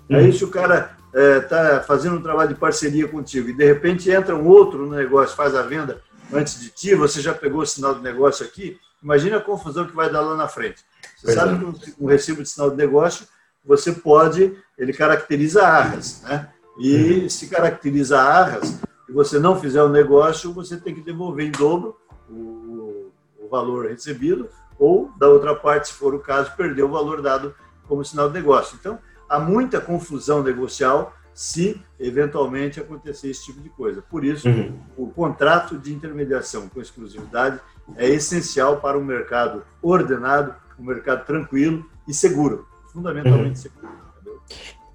Aí, 0.10 0.34
se 0.34 0.44
o 0.44 0.50
cara 0.50 0.92
está 1.14 1.20
é, 1.20 1.40
tá 1.78 1.80
fazendo 1.82 2.18
um 2.18 2.22
trabalho 2.22 2.50
de 2.50 2.60
parceria 2.60 3.08
contigo 3.08 3.50
e 3.50 3.54
de 3.54 3.66
repente 3.66 4.10
entra 4.10 4.36
um 4.36 4.48
outro 4.48 4.86
no 4.86 4.96
negócio, 4.96 5.36
faz 5.36 5.56
a 5.56 5.62
venda 5.62 6.02
antes 6.32 6.60
de 6.60 6.70
ti, 6.70 6.96
você 6.96 7.22
já 7.22 7.34
pegou 7.34 7.62
o 7.62 7.66
sinal 7.66 7.94
de 7.94 8.02
negócio 8.02 8.46
aqui, 8.46 8.80
imagina 9.02 9.38
a 9.38 9.42
confusão 9.42 9.86
que 9.86 9.96
vai 9.96 10.12
dar 10.12 10.22
lá 10.22 10.36
na 10.36 10.48
frente. 10.48 10.84
Você 11.18 11.26
pois 11.26 11.36
sabe 11.36 11.54
é. 11.54 11.80
que 11.80 11.94
um 12.00 12.08
recibo 12.08 12.42
de 12.42 12.50
sinal 12.50 12.72
de 12.72 12.78
negócio, 12.78 13.28
você 13.64 13.92
pode, 13.92 14.58
ele 14.78 14.92
caracteriza 14.92 15.66
arras, 15.66 16.22
né? 16.24 16.50
E 16.80 17.22
uhum. 17.22 17.30
se 17.30 17.48
caracteriza 17.48 18.20
arras, 18.20 18.80
e 19.08 19.12
você 19.12 19.38
não 19.38 19.60
fizer 19.60 19.84
o 19.84 19.90
negócio, 19.90 20.52
você 20.52 20.76
tem 20.76 20.96
que 20.96 21.02
devolver 21.02 21.46
em 21.46 21.52
dobro 21.52 21.96
o, 22.28 23.12
o 23.40 23.48
valor 23.50 23.88
recebido, 23.88 24.50
ou 24.80 25.12
da 25.18 25.30
outra 25.30 25.56
parte, 25.56 25.90
se 25.90 25.94
for 25.94 26.16
o 26.16 26.20
caso, 26.20 26.56
perder 26.56 26.84
o 26.84 26.90
valor 26.90 27.22
dado 27.22 27.54
como 27.88 28.04
sinal 28.04 28.28
de 28.28 28.34
negócio. 28.34 28.76
Então, 28.80 28.98
há 29.34 29.40
muita 29.40 29.82
confusão 29.82 30.44
negocial 30.44 31.12
se 31.34 31.82
eventualmente 32.00 32.80
acontecer 32.80 33.32
esse 33.32 33.46
tipo 33.46 33.60
de 33.60 33.70
coisa. 33.70 34.04
Por 34.04 34.24
isso, 34.24 34.48
uhum. 34.48 34.74
o 34.96 35.08
contrato 35.08 35.76
de 35.80 35.92
intermediação 35.92 36.70
com 36.70 36.80
exclusividade 36.80 37.60
é 37.98 38.08
essencial 38.08 38.78
para 38.78 38.96
um 38.96 39.04
mercado 39.04 39.64
ordenado, 39.82 40.54
um 40.80 40.84
mercado 40.84 41.26
tranquilo 41.26 41.84
e 42.08 42.14
seguro, 42.14 42.68
fundamentalmente 42.92 43.50
uhum. 43.50 43.56
seguro. 43.56 43.88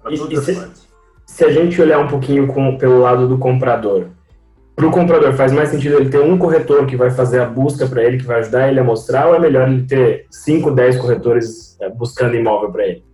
Para 0.01 0.15
todas 0.15 0.31
e, 0.31 0.37
as 0.37 0.45
se, 0.45 0.55
partes. 0.55 0.87
Se 1.25 1.43
a 1.43 1.51
gente 1.51 1.81
olhar 1.81 1.99
um 1.99 2.07
pouquinho 2.07 2.47
com, 2.47 2.77
pelo 2.77 3.01
lado 3.01 3.27
do 3.27 3.37
comprador, 3.37 4.07
para 4.73 4.87
o 4.87 4.91
comprador 4.91 5.33
faz 5.33 5.51
mais 5.51 5.67
sentido 5.67 5.97
ele 5.97 6.09
ter 6.09 6.21
um 6.21 6.37
corretor 6.37 6.85
que 6.85 6.95
vai 6.95 7.11
fazer 7.11 7.41
a 7.41 7.45
busca 7.45 7.85
para 7.85 8.01
ele, 8.01 8.17
que 8.17 8.25
vai 8.25 8.39
ajudar 8.39 8.69
ele 8.69 8.79
a 8.79 8.83
mostrar, 8.85 9.27
ou 9.27 9.35
é 9.35 9.39
melhor 9.39 9.67
ele 9.67 9.83
ter 9.83 10.25
5, 10.31 10.71
10 10.71 10.97
corretores 10.97 11.77
é, 11.81 11.89
buscando 11.89 12.37
imóvel 12.37 12.71
para 12.71 12.87
ele? 12.87 13.08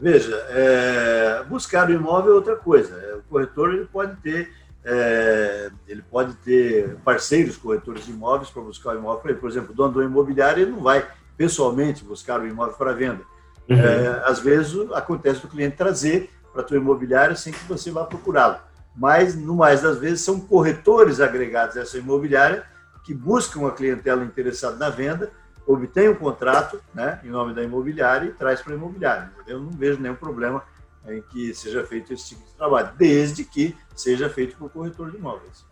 Veja, 0.00 0.34
é, 0.48 1.44
buscar 1.48 1.88
o 1.88 1.92
imóvel 1.92 2.32
é 2.32 2.34
outra 2.36 2.56
coisa. 2.56 2.96
É, 2.96 3.14
o 3.16 3.22
corretor 3.28 3.74
ele 3.74 3.84
pode 3.84 4.16
ter 4.16 4.50
é, 4.82 5.70
ele 5.86 6.00
pode 6.00 6.32
ter 6.36 6.96
parceiros 7.04 7.58
corretores 7.58 8.06
de 8.06 8.10
imóveis 8.10 8.48
para 8.48 8.62
buscar 8.62 8.94
o 8.94 8.98
imóvel 8.98 9.20
para 9.20 9.30
ele. 9.32 9.40
Por 9.40 9.50
exemplo, 9.50 9.72
o 9.72 9.74
dono 9.74 9.92
do 9.92 10.02
imobiliário 10.02 10.62
ele 10.62 10.70
não 10.70 10.80
vai 10.80 11.06
pessoalmente 11.36 12.02
buscar 12.02 12.40
o 12.40 12.46
imóvel 12.46 12.74
para 12.74 12.94
venda. 12.94 13.22
Uhum. 13.68 13.76
É, 13.76 14.22
às 14.24 14.40
vezes 14.40 14.74
acontece 14.92 15.42
do 15.42 15.48
cliente 15.48 15.76
trazer 15.76 16.30
para 16.50 16.62
a 16.62 16.64
tua 16.64 16.78
imobiliária 16.78 17.36
sem 17.36 17.52
que 17.52 17.64
você 17.64 17.90
vá 17.90 18.04
procurá-lo. 18.04 18.56
Mas, 18.96 19.36
no 19.36 19.54
mais 19.54 19.82
das 19.82 19.98
vezes, 19.98 20.22
são 20.22 20.40
corretores 20.40 21.20
agregados 21.20 21.76
a 21.76 21.82
essa 21.82 21.98
imobiliária 21.98 22.64
que 23.04 23.14
buscam 23.14 23.66
a 23.66 23.70
clientela 23.70 24.24
interessada 24.24 24.76
na 24.76 24.90
venda 24.90 25.30
obtém 25.72 26.08
um 26.08 26.14
contrato 26.14 26.80
né, 26.94 27.20
em 27.24 27.28
nome 27.28 27.54
da 27.54 27.62
imobiliária 27.62 28.26
e 28.26 28.32
traz 28.32 28.60
para 28.60 28.72
a 28.72 28.76
imobiliária. 28.76 29.30
Eu 29.46 29.60
não 29.60 29.70
vejo 29.70 30.00
nenhum 30.00 30.14
problema 30.14 30.62
em 31.08 31.22
que 31.22 31.54
seja 31.54 31.84
feito 31.84 32.12
esse 32.12 32.30
tipo 32.30 32.44
de 32.44 32.54
trabalho, 32.54 32.90
desde 32.98 33.44
que 33.44 33.74
seja 33.94 34.28
feito 34.28 34.56
por 34.56 34.70
corretor 34.70 35.10
de 35.10 35.16
imóveis. 35.16 35.64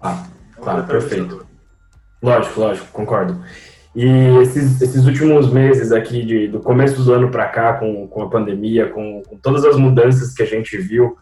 Ah, 0.00 0.26
então, 0.50 0.64
claro, 0.64 0.84
perfeito. 0.84 1.46
Lógico, 2.22 2.60
lógico, 2.60 2.86
concordo. 2.92 3.42
E 3.94 4.06
esses, 4.42 4.80
esses 4.80 5.06
últimos 5.06 5.50
meses 5.50 5.90
aqui, 5.90 6.24
de, 6.24 6.48
do 6.48 6.60
começo 6.60 7.02
do 7.02 7.12
ano 7.12 7.30
para 7.30 7.48
cá, 7.48 7.74
com, 7.74 8.06
com 8.06 8.22
a 8.22 8.28
pandemia, 8.28 8.90
com, 8.90 9.22
com 9.22 9.36
todas 9.38 9.64
as 9.64 9.76
mudanças 9.76 10.34
que 10.34 10.42
a 10.42 10.46
gente 10.46 10.76
viu 10.76 11.16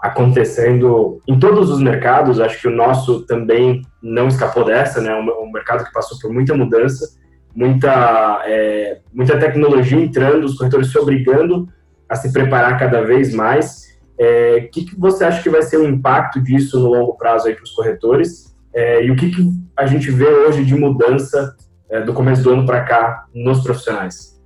acontecendo 0.00 1.20
em 1.26 1.38
todos 1.38 1.68
os 1.68 1.80
mercados, 1.80 2.40
acho 2.40 2.60
que 2.60 2.68
o 2.68 2.70
nosso 2.70 3.22
também 3.26 3.82
não 4.00 4.28
escapou 4.28 4.64
dessa, 4.64 5.00
né? 5.00 5.14
Um, 5.14 5.44
um 5.44 5.52
mercado 5.52 5.84
que 5.84 5.92
passou 5.92 6.18
por 6.18 6.32
muita 6.32 6.54
mudança 6.54 7.18
muita, 7.54 8.42
é, 8.46 9.00
muita 9.12 9.38
tecnologia 9.38 10.00
entrando, 10.00 10.44
os 10.44 10.56
corretores 10.56 10.90
se 10.90 10.98
obrigando 10.98 11.68
a 12.08 12.16
se 12.16 12.32
preparar 12.32 12.78
cada 12.78 13.02
vez 13.02 13.34
mais. 13.34 13.90
O 14.18 14.22
é, 14.22 14.60
que, 14.72 14.84
que, 14.84 14.98
você 14.98 15.24
acha 15.24 15.42
que 15.42 15.48
vai 15.48 15.62
ser 15.62 15.78
o 15.78 15.88
impacto 15.88 16.40
disso 16.40 16.78
no 16.78 16.88
longo 16.88 17.16
prazo 17.16 17.44
para 17.44 17.62
os 17.62 17.72
corretores? 17.72 18.54
É, 18.72 19.04
e 19.04 19.10
o 19.10 19.16
que, 19.16 19.30
que, 19.30 19.50
a 19.76 19.86
gente 19.86 20.10
vê 20.10 20.26
hoje 20.26 20.64
de 20.64 20.74
mudança 20.74 21.56
é, 21.88 22.02
do 22.02 22.12
começo 22.12 22.42
do 22.42 22.50
ano 22.50 22.66
para 22.66 22.84
cá 22.84 23.26
nos 23.34 23.62
profissionais? 23.62 24.38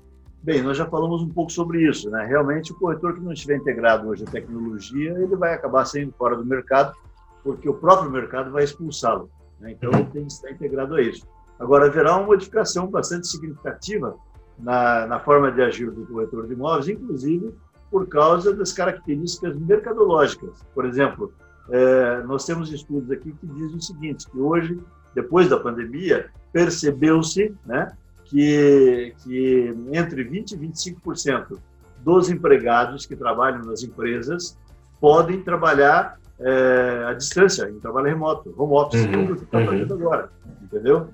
Bem, 0.42 0.62
nós 0.62 0.76
já 0.76 0.86
falamos 0.86 1.22
um 1.22 1.28
pouco 1.30 1.50
sobre 1.50 1.88
isso. 1.88 2.10
Né? 2.10 2.24
Realmente, 2.26 2.70
o 2.70 2.76
corretor 2.76 3.14
que 3.14 3.20
não 3.20 3.32
estiver 3.32 3.56
integrado 3.56 4.08
hoje 4.08 4.24
à 4.24 4.30
tecnologia, 4.30 5.12
ele 5.12 5.34
vai 5.36 5.54
acabar 5.54 5.84
saindo 5.86 6.12
fora 6.16 6.36
do 6.36 6.44
mercado, 6.44 6.94
porque 7.42 7.68
o 7.68 7.74
próprio 7.74 8.10
mercado 8.10 8.52
vai 8.52 8.62
expulsá-lo. 8.62 9.30
Né? 9.58 9.72
Então, 9.72 9.90
ele 9.92 10.04
tem 10.04 10.26
que 10.26 10.32
estar 10.32 10.50
integrado 10.50 10.94
a 10.94 11.02
isso. 11.02 11.26
Agora, 11.58 11.86
haverá 11.86 12.16
uma 12.16 12.26
modificação 12.26 12.86
bastante 12.86 13.28
significativa 13.28 14.16
na, 14.58 15.06
na 15.06 15.20
forma 15.20 15.50
de 15.50 15.62
agir 15.62 15.90
do 15.90 16.06
corretor 16.06 16.46
de 16.46 16.54
imóveis, 16.54 16.88
inclusive 16.88 17.54
por 17.90 18.08
causa 18.08 18.52
das 18.52 18.72
características 18.72 19.56
mercadológicas. 19.56 20.64
Por 20.74 20.84
exemplo, 20.84 21.32
é, 21.70 22.22
nós 22.24 22.44
temos 22.44 22.72
estudos 22.72 23.10
aqui 23.10 23.32
que 23.32 23.46
dizem 23.46 23.76
o 23.76 23.80
seguinte, 23.80 24.28
que 24.28 24.38
hoje, 24.38 24.78
depois 25.14 25.48
da 25.48 25.58
pandemia, 25.58 26.28
percebeu-se 26.52 27.54
né, 27.64 27.92
que, 28.24 29.14
que 29.22 29.74
entre 29.92 30.24
20% 30.24 30.52
e 30.52 30.56
25% 30.56 31.58
dos 32.00 32.28
empregados 32.28 33.06
que 33.06 33.16
trabalham 33.16 33.62
nas 33.64 33.82
empresas 33.82 34.58
podem 35.00 35.40
trabalhar 35.42 36.18
é, 36.40 37.04
à 37.08 37.12
distância, 37.12 37.68
em 37.70 37.78
trabalho 37.78 38.08
remoto, 38.08 38.52
home 38.56 38.74
office, 38.74 39.04
uhum, 39.04 39.36
que 39.36 39.44
está 39.44 39.64
fazendo 39.64 39.94
uhum. 39.94 40.00
agora, 40.00 40.30
entendeu? 40.62 41.08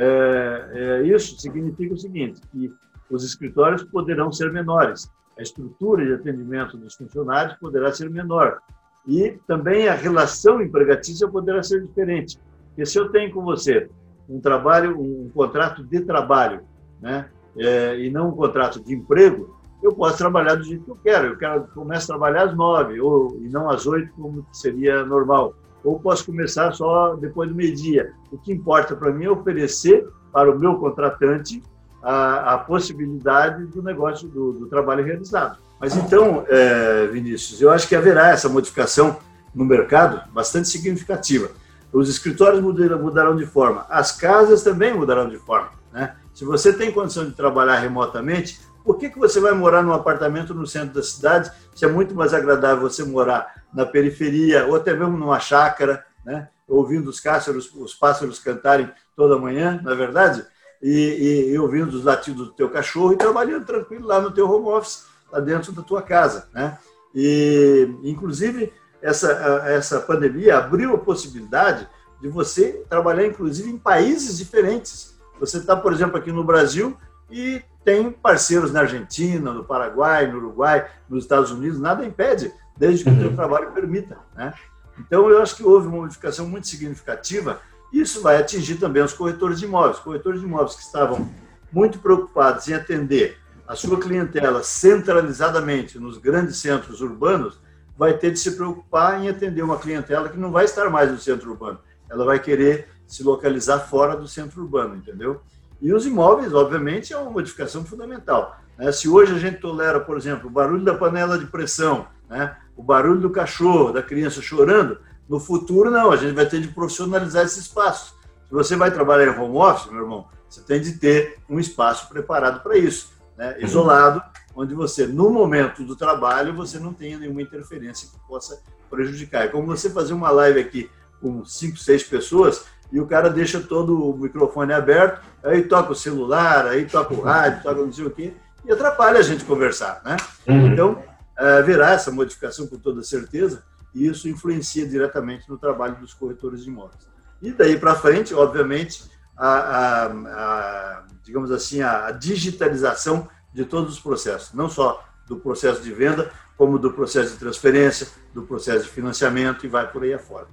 É, 0.00 0.70
é, 0.72 1.02
isso 1.02 1.36
significa 1.40 1.92
o 1.92 1.98
seguinte, 1.98 2.40
que 2.52 2.72
os 3.10 3.24
escritórios 3.24 3.82
poderão 3.82 4.30
ser 4.30 4.52
menores, 4.52 5.10
a 5.36 5.42
estrutura 5.42 6.04
de 6.06 6.14
atendimento 6.14 6.76
dos 6.76 6.94
funcionários 6.94 7.56
poderá 7.58 7.92
ser 7.92 8.08
menor 8.08 8.60
e 9.06 9.36
também 9.46 9.88
a 9.88 9.94
relação 9.94 10.62
empregatícia 10.62 11.26
poderá 11.26 11.62
ser 11.64 11.84
diferente. 11.84 12.38
Porque 12.68 12.86
se 12.86 12.96
eu 12.96 13.08
tenho 13.08 13.32
com 13.32 13.42
você 13.42 13.90
um 14.28 14.40
trabalho, 14.40 15.00
um 15.00 15.30
contrato 15.34 15.82
de 15.82 16.00
trabalho, 16.02 16.60
né, 17.00 17.28
é, 17.56 17.98
e 17.98 18.10
não 18.10 18.28
um 18.28 18.36
contrato 18.36 18.80
de 18.80 18.94
emprego, 18.94 19.58
eu 19.82 19.92
posso 19.92 20.18
trabalhar 20.18 20.54
do 20.54 20.64
jeito 20.64 20.84
que 20.84 20.90
eu 20.90 20.98
quero. 21.02 21.28
Eu 21.28 21.38
quero 21.38 21.68
começo 21.68 22.04
a 22.04 22.16
trabalhar 22.16 22.44
às 22.44 22.56
nove 22.56 23.00
ou 23.00 23.36
e 23.40 23.48
não 23.48 23.68
às 23.68 23.86
oito, 23.86 24.12
como 24.14 24.46
seria 24.52 25.04
normal. 25.04 25.54
Ou 25.84 25.98
posso 25.98 26.26
começar 26.26 26.72
só 26.72 27.14
depois 27.14 27.48
do 27.48 27.54
meio-dia. 27.54 28.12
O 28.30 28.38
que 28.38 28.52
importa 28.52 28.96
para 28.96 29.12
mim 29.12 29.26
é 29.26 29.30
oferecer 29.30 30.06
para 30.32 30.50
o 30.50 30.58
meu 30.58 30.76
contratante 30.76 31.62
a, 32.02 32.54
a 32.54 32.58
possibilidade 32.58 33.66
do 33.66 33.82
negócio, 33.82 34.28
do, 34.28 34.52
do, 34.52 34.66
trabalho 34.66 35.04
realizado. 35.04 35.58
Mas 35.80 35.96
então, 35.96 36.44
é, 36.48 37.06
Vinícius, 37.06 37.60
eu 37.60 37.70
acho 37.70 37.88
que 37.88 37.96
haverá 37.96 38.30
essa 38.30 38.48
modificação 38.48 39.18
no 39.54 39.64
mercado 39.64 40.20
bastante 40.32 40.68
significativa. 40.68 41.50
Os 41.92 42.08
escritórios 42.08 42.60
mudarão, 42.60 43.36
de 43.36 43.46
forma, 43.46 43.86
as 43.88 44.12
casas 44.12 44.62
também 44.62 44.92
mudarão 44.92 45.28
de 45.28 45.38
forma. 45.38 45.70
Né? 45.92 46.14
Se 46.34 46.44
você 46.44 46.72
tem 46.72 46.92
condição 46.92 47.24
de 47.24 47.32
trabalhar 47.32 47.78
remotamente, 47.78 48.60
por 48.84 48.96
que, 48.96 49.10
que 49.10 49.18
você 49.18 49.40
vai 49.40 49.52
morar 49.52 49.82
num 49.82 49.92
apartamento 49.92 50.54
no 50.54 50.66
centro 50.66 50.94
da 50.94 51.02
cidade 51.02 51.50
se 51.74 51.84
é 51.84 51.88
muito 51.88 52.14
mais 52.14 52.32
agradável 52.34 52.88
você 52.88 53.04
morar 53.04 53.57
na 53.72 53.84
periferia 53.84 54.66
ou 54.66 54.76
até 54.76 54.94
mesmo 54.94 55.16
numa 55.16 55.40
chácara, 55.40 56.04
né? 56.24 56.48
ouvindo 56.68 57.08
os 57.08 57.20
pássaros, 57.20 57.74
os 57.74 57.94
pássaros 57.94 58.38
cantarem 58.38 58.90
toda 59.16 59.38
manhã, 59.38 59.80
na 59.82 59.92
é 59.92 59.94
verdade? 59.94 60.46
E, 60.82 61.50
e, 61.50 61.58
ouvindo 61.58 61.88
os 61.88 62.04
latidos 62.04 62.48
do 62.48 62.52
teu 62.52 62.70
cachorro 62.70 63.12
e 63.12 63.16
trabalhando 63.16 63.64
tranquilo 63.64 64.06
lá 64.06 64.20
no 64.20 64.30
teu 64.30 64.48
home 64.48 64.68
office, 64.68 65.06
lá 65.32 65.40
dentro 65.40 65.72
da 65.72 65.82
tua 65.82 66.02
casa, 66.02 66.48
né? 66.52 66.78
E, 67.14 67.90
inclusive, 68.04 68.72
essa, 69.02 69.32
essa 69.66 70.00
pandemia 70.00 70.58
abriu 70.58 70.94
a 70.94 70.98
possibilidade 70.98 71.88
de 72.20 72.28
você 72.28 72.84
trabalhar, 72.88 73.26
inclusive, 73.26 73.70
em 73.70 73.78
países 73.78 74.38
diferentes. 74.38 75.18
Você 75.40 75.58
está, 75.58 75.74
por 75.74 75.92
exemplo, 75.92 76.16
aqui 76.16 76.30
no 76.30 76.44
Brasil 76.44 76.96
e 77.30 77.62
tem 77.84 78.10
parceiros 78.10 78.72
na 78.72 78.80
Argentina, 78.80 79.52
no 79.52 79.64
Paraguai, 79.64 80.30
no 80.30 80.38
Uruguai, 80.38 80.88
nos 81.08 81.24
Estados 81.24 81.50
Unidos, 81.50 81.80
nada 81.80 82.04
impede, 82.04 82.52
desde 82.78 83.04
que 83.04 83.10
uhum. 83.10 83.18
o 83.18 83.20
seu 83.20 83.34
trabalho 83.34 83.72
permita. 83.72 84.18
Né? 84.36 84.54
Então, 84.98 85.28
eu 85.28 85.42
acho 85.42 85.56
que 85.56 85.62
houve 85.62 85.88
uma 85.88 85.98
modificação 85.98 86.48
muito 86.48 86.68
significativa. 86.68 87.60
Isso 87.92 88.22
vai 88.22 88.36
atingir 88.36 88.76
também 88.76 89.02
os 89.02 89.12
corretores 89.12 89.58
de 89.58 89.64
imóveis. 89.64 89.98
Corretores 89.98 90.40
de 90.40 90.46
imóveis 90.46 90.76
que 90.76 90.82
estavam 90.82 91.28
muito 91.72 91.98
preocupados 91.98 92.68
em 92.68 92.74
atender 92.74 93.38
a 93.68 93.76
sua 93.76 94.00
clientela 94.00 94.62
centralizadamente 94.62 95.98
nos 95.98 96.16
grandes 96.16 96.56
centros 96.56 97.02
urbanos, 97.02 97.60
vai 97.98 98.16
ter 98.16 98.30
de 98.30 98.38
se 98.38 98.52
preocupar 98.52 99.22
em 99.22 99.28
atender 99.28 99.60
uma 99.62 99.76
clientela 99.76 100.30
que 100.30 100.38
não 100.38 100.50
vai 100.50 100.64
estar 100.64 100.88
mais 100.88 101.12
no 101.12 101.18
centro 101.18 101.50
urbano. 101.50 101.78
Ela 102.08 102.24
vai 102.24 102.38
querer 102.38 102.88
se 103.06 103.22
localizar 103.22 103.80
fora 103.80 104.16
do 104.16 104.26
centro 104.26 104.62
urbano, 104.62 104.96
entendeu? 104.96 105.42
E 105.82 105.92
os 105.92 106.06
imóveis, 106.06 106.54
obviamente, 106.54 107.12
é 107.12 107.18
uma 107.18 107.30
modificação 107.30 107.84
fundamental. 107.84 108.58
Né? 108.78 108.90
Se 108.90 109.08
hoje 109.08 109.34
a 109.34 109.38
gente 109.38 109.60
tolera, 109.60 110.00
por 110.00 110.16
exemplo, 110.16 110.48
o 110.48 110.50
barulho 110.50 110.84
da 110.84 110.94
panela 110.94 111.38
de 111.38 111.46
pressão, 111.46 112.06
né? 112.28 112.56
O 112.78 112.82
barulho 112.82 113.20
do 113.20 113.28
cachorro, 113.28 113.92
da 113.92 114.00
criança 114.00 114.40
chorando, 114.40 114.98
no 115.28 115.40
futuro, 115.40 115.90
não, 115.90 116.12
a 116.12 116.16
gente 116.16 116.32
vai 116.32 116.46
ter 116.46 116.60
de 116.60 116.68
profissionalizar 116.68 117.44
esse 117.44 117.58
espaço. 117.58 118.14
Se 118.46 118.54
você 118.54 118.76
vai 118.76 118.92
trabalhar 118.92 119.26
em 119.26 119.38
home 119.38 119.56
office, 119.58 119.90
meu 119.90 120.02
irmão, 120.02 120.28
você 120.48 120.62
tem 120.62 120.80
de 120.80 120.92
ter 120.92 121.38
um 121.50 121.58
espaço 121.58 122.08
preparado 122.08 122.62
para 122.62 122.78
isso, 122.78 123.12
né? 123.36 123.56
Uhum. 123.58 123.64
isolado, 123.64 124.22
onde 124.54 124.74
você, 124.74 125.08
no 125.08 125.28
momento 125.28 125.84
do 125.84 125.96
trabalho, 125.96 126.54
você 126.54 126.78
não 126.78 126.92
tenha 126.92 127.18
nenhuma 127.18 127.42
interferência 127.42 128.08
que 128.08 128.28
possa 128.28 128.62
prejudicar. 128.88 129.44
É 129.44 129.48
como 129.48 129.66
você 129.66 129.90
fazer 129.90 130.14
uma 130.14 130.30
live 130.30 130.60
aqui 130.60 130.88
com 131.20 131.44
cinco, 131.44 131.76
seis 131.78 132.04
pessoas, 132.04 132.64
e 132.92 133.00
o 133.00 133.06
cara 133.06 133.28
deixa 133.28 133.60
todo 133.60 134.08
o 134.08 134.16
microfone 134.16 134.72
aberto, 134.72 135.20
aí 135.42 135.62
toca 135.62 135.92
o 135.92 135.96
celular, 135.96 136.66
aí 136.68 136.86
toca 136.86 137.12
o 137.12 137.20
rádio, 137.20 137.62
toca 137.64 137.82
não 137.82 137.92
sei 137.92 138.06
o 138.06 138.10
quê, 138.10 138.32
e 138.64 138.72
atrapalha 138.72 139.18
a 139.18 139.22
gente 139.22 139.44
conversar, 139.44 140.00
né? 140.04 140.16
Uhum. 140.46 140.72
Então, 140.72 141.02
haverá 141.38 141.92
essa 141.92 142.10
modificação 142.10 142.66
com 142.66 142.78
toda 142.78 143.02
certeza, 143.02 143.62
e 143.94 144.06
isso 144.06 144.28
influencia 144.28 144.86
diretamente 144.86 145.48
no 145.48 145.56
trabalho 145.56 145.96
dos 145.96 146.12
corretores 146.12 146.64
de 146.64 146.70
imóveis. 146.70 147.08
E 147.40 147.52
daí 147.52 147.78
para 147.78 147.94
frente, 147.94 148.34
obviamente, 148.34 149.04
a, 149.36 149.48
a, 149.48 150.06
a, 150.06 151.04
digamos 151.22 151.50
assim, 151.50 151.80
a 151.80 152.10
digitalização 152.10 153.28
de 153.52 153.64
todos 153.64 153.94
os 153.94 154.00
processos, 154.00 154.52
não 154.52 154.68
só 154.68 155.04
do 155.26 155.36
processo 155.36 155.80
de 155.80 155.92
venda, 155.92 156.30
como 156.56 156.78
do 156.78 156.92
processo 156.92 157.32
de 157.32 157.38
transferência, 157.38 158.08
do 158.34 158.42
processo 158.42 158.84
de 158.84 158.90
financiamento 158.90 159.64
e 159.64 159.68
vai 159.68 159.90
por 159.90 160.02
aí 160.02 160.12
afora. 160.12 160.46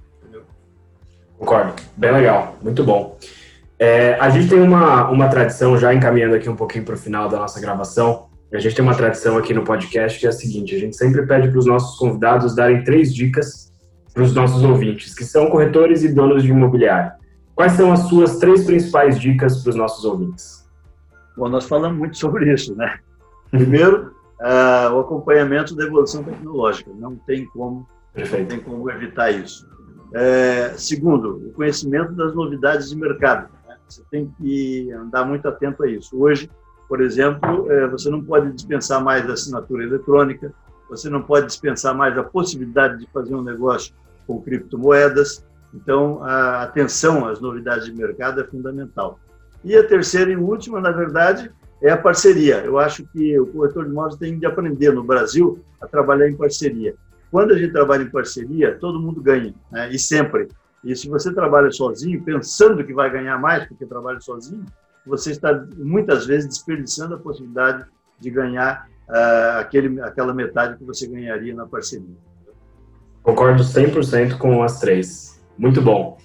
Concordo. 1.38 1.74
Bem 1.96 2.12
legal. 2.12 2.56
Muito 2.62 2.82
bom. 2.82 3.18
É, 3.78 4.14
a 4.14 4.30
gente 4.30 4.48
tem 4.48 4.60
uma, 4.60 5.08
uma 5.10 5.28
tradição, 5.28 5.76
já 5.76 5.92
encaminhando 5.92 6.34
aqui 6.34 6.48
um 6.48 6.56
pouquinho 6.56 6.84
para 6.84 6.94
o 6.94 6.98
final 6.98 7.28
da 7.28 7.38
nossa 7.38 7.60
gravação, 7.60 8.25
a 8.52 8.58
gente 8.58 8.76
tem 8.76 8.84
uma 8.84 8.94
tradição 8.94 9.36
aqui 9.36 9.52
no 9.52 9.64
podcast 9.64 10.18
que 10.18 10.26
é 10.26 10.28
a 10.28 10.32
seguinte: 10.32 10.74
a 10.74 10.78
gente 10.78 10.96
sempre 10.96 11.26
pede 11.26 11.48
para 11.48 11.58
os 11.58 11.66
nossos 11.66 11.98
convidados 11.98 12.54
darem 12.54 12.84
três 12.84 13.14
dicas 13.14 13.72
para 14.14 14.22
os 14.22 14.34
nossos 14.34 14.62
ouvintes, 14.62 15.14
que 15.14 15.24
são 15.24 15.50
corretores 15.50 16.02
e 16.02 16.08
donos 16.08 16.42
de 16.42 16.50
imobiliário. 16.50 17.12
Quais 17.54 17.72
são 17.72 17.92
as 17.92 18.00
suas 18.00 18.38
três 18.38 18.64
principais 18.64 19.18
dicas 19.18 19.62
para 19.62 19.70
os 19.70 19.76
nossos 19.76 20.04
ouvintes? 20.04 20.66
Bom, 21.36 21.48
nós 21.48 21.66
falamos 21.66 21.98
muito 21.98 22.16
sobre 22.16 22.50
isso, 22.52 22.74
né? 22.74 22.98
Primeiro, 23.50 24.14
uh, 24.40 24.94
o 24.94 25.00
acompanhamento 25.00 25.74
da 25.74 25.84
evolução 25.84 26.22
tecnológica. 26.22 26.90
Não 26.94 27.16
tem 27.16 27.44
como, 27.46 27.86
Perfeito. 28.14 28.42
não 28.42 28.48
tem 28.48 28.60
como 28.60 28.90
evitar 28.90 29.30
isso. 29.30 29.66
É, 30.14 30.72
segundo, 30.76 31.48
o 31.48 31.52
conhecimento 31.52 32.12
das 32.12 32.34
novidades 32.34 32.88
de 32.88 32.96
mercado. 32.96 33.50
Né? 33.68 33.76
Você 33.86 34.02
tem 34.10 34.32
que 34.38 34.90
andar 34.92 35.24
muito 35.26 35.46
atento 35.46 35.82
a 35.82 35.90
isso. 35.90 36.18
Hoje, 36.18 36.50
por 36.88 37.00
exemplo, 37.00 37.70
é, 37.70 37.86
você 37.88 38.08
não 38.08 38.22
pode 38.22 38.52
dispensar 38.52 39.02
mais 39.02 39.28
a 39.28 39.32
assinatura 39.32 39.84
eletrônica, 39.84 40.52
você 40.88 41.10
não 41.10 41.22
pode 41.22 41.46
dispensar 41.46 41.94
mais 41.94 42.16
a 42.16 42.22
possibilidade 42.22 42.98
de 42.98 43.08
fazer 43.12 43.34
um 43.34 43.42
negócio 43.42 43.92
com 44.26 44.40
criptomoedas. 44.40 45.44
Então, 45.74 46.22
a 46.22 46.62
atenção 46.62 47.26
às 47.26 47.40
novidades 47.40 47.86
de 47.86 47.92
mercado 47.92 48.40
é 48.40 48.44
fundamental. 48.44 49.18
E 49.64 49.76
a 49.76 49.86
terceira 49.86 50.30
e 50.30 50.36
última, 50.36 50.80
na 50.80 50.92
verdade, 50.92 51.50
é 51.82 51.90
a 51.90 51.96
parceria. 51.96 52.58
Eu 52.64 52.78
acho 52.78 53.04
que 53.06 53.38
o 53.38 53.46
corretor 53.46 53.84
de 53.84 53.90
imóveis 53.90 54.16
tem 54.16 54.38
de 54.38 54.46
aprender 54.46 54.92
no 54.92 55.02
Brasil 55.02 55.58
a 55.80 55.86
trabalhar 55.86 56.28
em 56.28 56.36
parceria. 56.36 56.94
Quando 57.30 57.52
a 57.52 57.58
gente 57.58 57.72
trabalha 57.72 58.04
em 58.04 58.10
parceria, 58.10 58.76
todo 58.78 59.00
mundo 59.00 59.20
ganha, 59.20 59.52
né? 59.70 59.90
e 59.90 59.98
sempre. 59.98 60.48
E 60.84 60.94
se 60.94 61.08
você 61.08 61.34
trabalha 61.34 61.70
sozinho, 61.72 62.22
pensando 62.22 62.84
que 62.84 62.94
vai 62.94 63.10
ganhar 63.10 63.38
mais 63.38 63.66
porque 63.66 63.84
trabalha 63.84 64.20
sozinho, 64.20 64.64
você 65.08 65.30
está 65.30 65.64
muitas 65.76 66.26
vezes 66.26 66.48
desperdiçando 66.48 67.14
a 67.14 67.18
possibilidade 67.18 67.84
de 68.18 68.30
ganhar 68.30 68.88
uh, 69.08 69.58
aquele, 69.60 70.00
aquela 70.00 70.34
metade 70.34 70.76
que 70.76 70.84
você 70.84 71.06
ganharia 71.06 71.54
na 71.54 71.66
parceria. 71.66 72.16
Concordo 73.22 73.62
100% 73.62 74.38
com 74.38 74.62
as 74.62 74.78
três. 74.78 75.42
Muito 75.58 75.82
bom. 75.82 76.16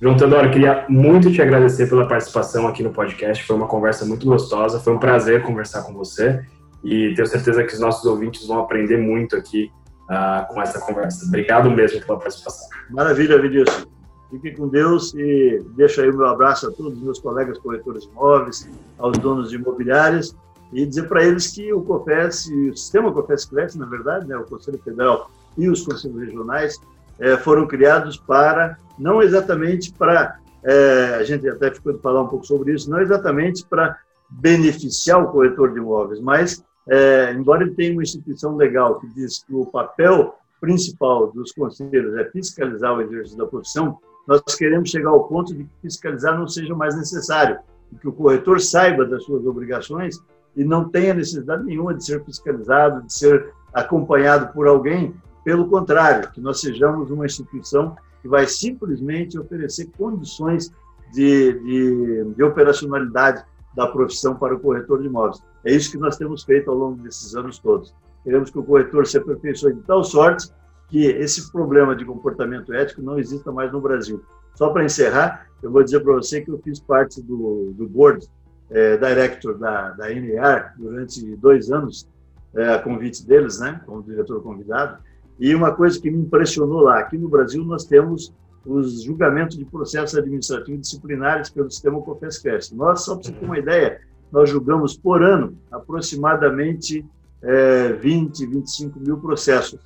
João 0.00 0.16
Teodoro, 0.16 0.50
queria 0.50 0.84
muito 0.88 1.32
te 1.32 1.40
agradecer 1.40 1.88
pela 1.88 2.06
participação 2.06 2.66
aqui 2.66 2.82
no 2.82 2.92
podcast. 2.92 3.44
Foi 3.44 3.56
uma 3.56 3.66
conversa 3.66 4.04
muito 4.04 4.26
gostosa. 4.26 4.78
Foi 4.78 4.92
um 4.92 4.98
prazer 4.98 5.42
conversar 5.42 5.82
com 5.82 5.92
você. 5.94 6.44
E 6.82 7.14
tenho 7.14 7.26
certeza 7.26 7.64
que 7.64 7.72
os 7.72 7.80
nossos 7.80 8.04
ouvintes 8.04 8.46
vão 8.46 8.58
aprender 8.58 8.98
muito 8.98 9.34
aqui 9.34 9.70
uh, 10.04 10.46
com 10.52 10.60
essa 10.60 10.80
conversa. 10.80 11.26
Obrigado 11.26 11.70
mesmo 11.70 12.00
pela 12.04 12.18
participação. 12.18 12.68
Maravilha, 12.90 13.40
Vinícius. 13.40 13.93
Fique 14.40 14.56
com 14.56 14.68
Deus 14.68 15.14
e 15.14 15.64
deixo 15.76 16.00
aí 16.00 16.10
o 16.10 16.16
meu 16.16 16.26
abraço 16.26 16.66
a 16.66 16.72
todos 16.72 16.94
os 16.94 17.02
meus 17.02 17.20
colegas 17.20 17.58
corretores 17.58 18.04
de 18.04 18.10
imóveis, 18.10 18.68
aos 18.98 19.16
donos 19.18 19.50
de 19.50 19.56
imobiliárias 19.56 20.34
e 20.72 20.84
dizer 20.84 21.08
para 21.08 21.22
eles 21.22 21.46
que 21.48 21.72
o 21.72 21.82
COFES, 21.82 22.48
o 22.48 22.76
sistema 22.76 23.12
COFES 23.12 23.44
Cresce, 23.44 23.78
na 23.78 23.86
verdade, 23.86 24.26
né, 24.26 24.36
o 24.36 24.44
Conselho 24.44 24.78
Federal 24.82 25.30
e 25.56 25.68
os 25.68 25.86
conselhos 25.86 26.18
regionais 26.18 26.80
é, 27.20 27.36
foram 27.36 27.66
criados 27.66 28.16
para, 28.16 28.76
não 28.98 29.22
exatamente 29.22 29.92
para, 29.92 30.36
é, 30.64 31.14
a 31.14 31.22
gente 31.22 31.48
até 31.48 31.70
ficou 31.70 31.92
de 31.92 32.00
falar 32.00 32.22
um 32.22 32.28
pouco 32.28 32.44
sobre 32.44 32.72
isso, 32.72 32.90
não 32.90 33.00
exatamente 33.00 33.64
para 33.64 33.96
beneficiar 34.28 35.22
o 35.22 35.30
corretor 35.30 35.72
de 35.72 35.78
imóveis, 35.78 36.20
mas 36.20 36.64
é, 36.88 37.32
embora 37.32 37.62
ele 37.62 37.74
tenha 37.74 37.92
uma 37.92 38.02
instituição 38.02 38.56
legal 38.56 38.98
que 38.98 39.06
diz 39.14 39.44
que 39.44 39.54
o 39.54 39.66
papel 39.66 40.34
principal 40.60 41.30
dos 41.30 41.52
conselheiros 41.52 42.16
é 42.16 42.24
fiscalizar 42.30 42.96
o 42.96 43.02
exercício 43.02 43.38
da 43.38 43.46
profissão, 43.46 43.98
nós 44.26 44.42
queremos 44.56 44.90
chegar 44.90 45.10
ao 45.10 45.28
ponto 45.28 45.54
de 45.54 45.64
que 45.64 45.70
fiscalizar 45.82 46.38
não 46.38 46.48
seja 46.48 46.74
mais 46.74 46.96
necessário, 46.96 47.58
que 48.00 48.08
o 48.08 48.12
corretor 48.12 48.60
saiba 48.60 49.04
das 49.04 49.22
suas 49.24 49.46
obrigações 49.46 50.18
e 50.56 50.64
não 50.64 50.88
tenha 50.88 51.14
necessidade 51.14 51.64
nenhuma 51.64 51.94
de 51.94 52.04
ser 52.04 52.24
fiscalizado, 52.24 53.02
de 53.02 53.12
ser 53.12 53.52
acompanhado 53.72 54.52
por 54.52 54.66
alguém. 54.66 55.14
Pelo 55.44 55.68
contrário, 55.68 56.30
que 56.32 56.40
nós 56.40 56.60
sejamos 56.60 57.10
uma 57.10 57.26
instituição 57.26 57.96
que 58.22 58.28
vai 58.28 58.46
simplesmente 58.46 59.38
oferecer 59.38 59.90
condições 59.98 60.72
de, 61.12 61.52
de, 61.60 62.24
de 62.34 62.42
operacionalidade 62.42 63.44
da 63.76 63.86
profissão 63.86 64.34
para 64.36 64.54
o 64.54 64.60
corretor 64.60 65.00
de 65.00 65.06
imóveis. 65.06 65.42
É 65.64 65.72
isso 65.72 65.90
que 65.90 65.98
nós 65.98 66.16
temos 66.16 66.44
feito 66.44 66.70
ao 66.70 66.76
longo 66.76 67.02
desses 67.02 67.34
anos 67.34 67.58
todos. 67.58 67.94
Queremos 68.22 68.50
que 68.50 68.58
o 68.58 68.62
corretor 68.62 69.06
se 69.06 69.18
aperfeiçoe 69.18 69.74
de 69.74 69.82
tal 69.82 70.02
sorte 70.02 70.48
que 70.88 71.06
esse 71.06 71.50
problema 71.50 71.94
de 71.96 72.04
comportamento 72.04 72.72
ético 72.72 73.02
não 73.02 73.18
exista 73.18 73.50
mais 73.50 73.72
no 73.72 73.80
Brasil. 73.80 74.22
Só 74.54 74.70
para 74.70 74.84
encerrar, 74.84 75.48
eu 75.62 75.70
vou 75.70 75.82
dizer 75.82 76.00
para 76.00 76.14
você 76.14 76.40
que 76.40 76.50
eu 76.50 76.58
fiz 76.58 76.78
parte 76.78 77.20
do, 77.22 77.72
do 77.76 77.88
board 77.88 78.26
é, 78.70 78.96
director 78.96 79.58
da, 79.58 79.90
da 79.90 80.08
NER 80.08 80.72
durante 80.76 81.24
dois 81.36 81.70
anos, 81.70 82.08
é, 82.54 82.74
a 82.74 82.78
convite 82.78 83.26
deles, 83.26 83.58
né, 83.58 83.80
como 83.86 84.02
diretor 84.02 84.42
convidado, 84.42 84.98
e 85.38 85.54
uma 85.54 85.72
coisa 85.72 86.00
que 86.00 86.10
me 86.10 86.18
impressionou 86.18 86.80
lá, 86.80 87.00
aqui 87.00 87.18
no 87.18 87.28
Brasil 87.28 87.64
nós 87.64 87.84
temos 87.84 88.32
os 88.64 89.02
julgamentos 89.02 89.58
de 89.58 89.64
processos 89.64 90.16
administrativos 90.16 90.80
disciplinares 90.82 91.50
pelo 91.50 91.70
sistema 91.70 92.00
COFES-CRES. 92.00 92.72
Nós, 92.72 93.04
só 93.04 93.14
para 93.16 93.24
você 93.24 93.32
ter 93.32 93.44
uma 93.44 93.58
ideia, 93.58 94.00
nós 94.32 94.48
julgamos 94.48 94.96
por 94.96 95.22
ano 95.22 95.56
aproximadamente 95.70 97.04
é, 97.42 97.92
20, 97.92 98.46
25 98.46 99.00
mil 99.00 99.18
processos. 99.18 99.78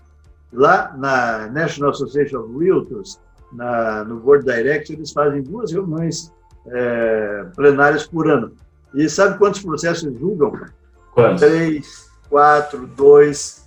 Lá 0.53 0.95
na 0.97 1.47
National 1.49 1.91
Association 1.91 2.41
of 2.41 2.59
Realtors, 2.59 3.21
na, 3.53 4.05
no 4.05 4.21
Board 4.21 4.45
Direct, 4.45 4.93
eles 4.93 5.13
fazem 5.13 5.43
duas 5.43 5.73
reuniões 5.73 6.33
é, 6.67 7.47
plenárias 7.55 8.07
por 8.07 8.31
ano. 8.31 8.53
E 8.95 9.09
sabe 9.09 9.39
quantos 9.39 9.61
processos 9.61 10.19
julgam? 10.19 10.53
Quantos? 11.13 11.41
Três, 11.41 12.11
quatro, 12.29 12.87
dois. 12.87 13.67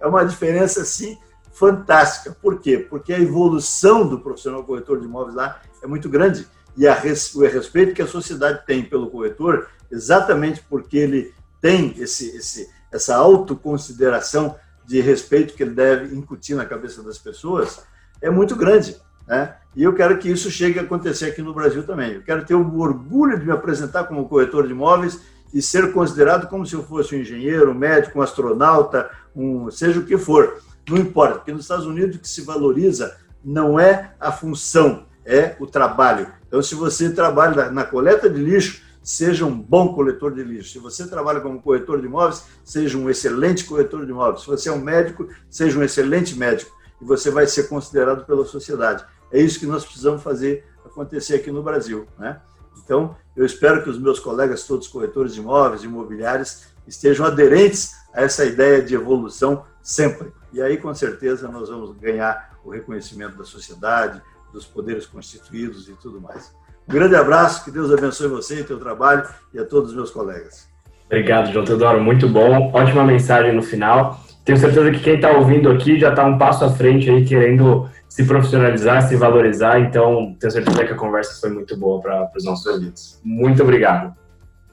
É 0.00 0.06
uma 0.06 0.24
diferença, 0.24 0.82
assim, 0.82 1.18
fantástica. 1.52 2.36
Por 2.42 2.60
quê? 2.60 2.78
Porque 2.78 3.12
a 3.12 3.20
evolução 3.20 4.06
do 4.06 4.20
profissional 4.20 4.64
corretor 4.64 5.00
de 5.00 5.06
imóveis 5.06 5.34
lá 5.34 5.60
é 5.82 5.86
muito 5.86 6.08
grande. 6.08 6.46
E 6.76 6.86
a, 6.86 6.94
o 6.94 7.40
respeito 7.40 7.94
que 7.94 8.02
a 8.02 8.06
sociedade 8.06 8.66
tem 8.66 8.84
pelo 8.84 9.08
corretor, 9.08 9.68
exatamente 9.90 10.62
porque 10.68 10.98
ele 10.98 11.32
tem 11.60 11.94
esse, 11.98 12.36
esse, 12.36 12.68
essa 12.92 13.16
autoconsideração 13.16 14.56
de 14.86 15.00
respeito 15.00 15.54
que 15.54 15.62
ele 15.62 15.72
deve 15.72 16.14
incutir 16.14 16.56
na 16.56 16.64
cabeça 16.64 17.02
das 17.02 17.18
pessoas, 17.18 17.82
é 18.20 18.30
muito 18.30 18.54
grande. 18.56 18.96
Né? 19.26 19.54
E 19.74 19.82
eu 19.82 19.94
quero 19.94 20.18
que 20.18 20.30
isso 20.30 20.50
chegue 20.50 20.78
a 20.78 20.82
acontecer 20.82 21.26
aqui 21.26 21.42
no 21.42 21.54
Brasil 21.54 21.82
também. 21.84 22.12
Eu 22.12 22.22
quero 22.22 22.44
ter 22.44 22.54
o 22.54 22.78
orgulho 22.78 23.38
de 23.38 23.46
me 23.46 23.52
apresentar 23.52 24.04
como 24.04 24.28
corretor 24.28 24.66
de 24.66 24.72
imóveis 24.72 25.20
e 25.52 25.62
ser 25.62 25.92
considerado 25.92 26.48
como 26.48 26.66
se 26.66 26.74
eu 26.74 26.82
fosse 26.82 27.14
um 27.14 27.20
engenheiro, 27.20 27.70
um 27.70 27.74
médico, 27.74 28.18
um 28.18 28.22
astronauta, 28.22 29.10
um, 29.34 29.70
seja 29.70 30.00
o 30.00 30.04
que 30.04 30.18
for. 30.18 30.60
Não 30.88 30.98
importa, 30.98 31.36
porque 31.36 31.52
nos 31.52 31.62
Estados 31.62 31.86
Unidos 31.86 32.16
o 32.16 32.18
que 32.18 32.28
se 32.28 32.42
valoriza 32.42 33.16
não 33.42 33.78
é 33.78 34.12
a 34.20 34.32
função, 34.32 35.06
é 35.24 35.54
o 35.58 35.66
trabalho. 35.66 36.26
Então, 36.46 36.62
se 36.62 36.74
você 36.74 37.10
trabalha 37.10 37.70
na 37.70 37.84
coleta 37.84 38.28
de 38.28 38.40
lixo, 38.40 38.82
seja 39.04 39.44
um 39.44 39.60
bom 39.60 39.94
coletor 39.94 40.34
de 40.34 40.42
lixo. 40.42 40.72
Se 40.72 40.78
você 40.78 41.06
trabalha 41.06 41.40
como 41.40 41.60
corretor 41.60 42.00
de 42.00 42.06
imóveis, 42.06 42.46
seja 42.64 42.96
um 42.96 43.10
excelente 43.10 43.64
corretor 43.64 44.06
de 44.06 44.10
imóveis. 44.10 44.40
Se 44.40 44.46
você 44.46 44.70
é 44.70 44.72
um 44.72 44.80
médico, 44.80 45.28
seja 45.50 45.78
um 45.78 45.82
excelente 45.82 46.36
médico. 46.36 46.74
E 47.00 47.04
você 47.04 47.30
vai 47.30 47.46
ser 47.46 47.68
considerado 47.68 48.24
pela 48.24 48.46
sociedade. 48.46 49.04
É 49.30 49.38
isso 49.38 49.60
que 49.60 49.66
nós 49.66 49.84
precisamos 49.84 50.22
fazer 50.22 50.64
acontecer 50.86 51.34
aqui 51.34 51.50
no 51.50 51.62
Brasil. 51.62 52.08
Né? 52.18 52.40
Então, 52.82 53.14
eu 53.36 53.44
espero 53.44 53.82
que 53.82 53.90
os 53.90 53.98
meus 53.98 54.18
colegas, 54.18 54.64
todos 54.64 54.88
corretores 54.88 55.34
de 55.34 55.40
imóveis, 55.40 55.84
imobiliários, 55.84 56.64
estejam 56.86 57.26
aderentes 57.26 57.94
a 58.14 58.22
essa 58.22 58.44
ideia 58.44 58.80
de 58.80 58.94
evolução 58.94 59.66
sempre. 59.82 60.32
E 60.50 60.62
aí, 60.62 60.78
com 60.78 60.94
certeza, 60.94 61.46
nós 61.48 61.68
vamos 61.68 61.94
ganhar 61.98 62.58
o 62.64 62.70
reconhecimento 62.70 63.36
da 63.36 63.44
sociedade, 63.44 64.22
dos 64.50 64.64
poderes 64.64 65.04
constituídos 65.04 65.88
e 65.88 65.92
tudo 65.94 66.20
mais. 66.20 66.54
Grande 66.86 67.16
abraço, 67.16 67.64
que 67.64 67.70
Deus 67.70 67.92
abençoe 67.92 68.28
você 68.28 68.62
teu 68.62 68.78
trabalho 68.78 69.26
e 69.52 69.58
a 69.58 69.64
todos 69.64 69.90
os 69.90 69.96
meus 69.96 70.10
colegas. 70.10 70.68
Obrigado, 71.06 71.52
João 71.52 71.64
Teodoro, 71.64 72.00
muito 72.00 72.28
bom. 72.28 72.70
Ótima 72.74 73.04
mensagem 73.04 73.54
no 73.54 73.62
final. 73.62 74.20
Tenho 74.44 74.58
certeza 74.58 74.90
que 74.90 75.00
quem 75.00 75.14
está 75.14 75.30
ouvindo 75.30 75.70
aqui 75.70 75.98
já 75.98 76.10
está 76.10 76.24
um 76.24 76.36
passo 76.36 76.64
à 76.64 76.70
frente 76.70 77.08
aí, 77.08 77.24
querendo 77.24 77.88
se 78.08 78.24
profissionalizar, 78.24 79.08
se 79.08 79.16
valorizar. 79.16 79.80
Então, 79.80 80.36
tenho 80.38 80.50
certeza 80.50 80.84
que 80.84 80.92
a 80.92 80.96
conversa 80.96 81.40
foi 81.40 81.50
muito 81.50 81.76
boa 81.78 82.00
para 82.02 82.30
os 82.36 82.44
nossos 82.44 82.66
ouvintes. 82.66 83.20
Muito 83.24 83.62
obrigado. 83.62 84.14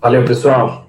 Valeu, 0.00 0.24
pessoal! 0.24 0.86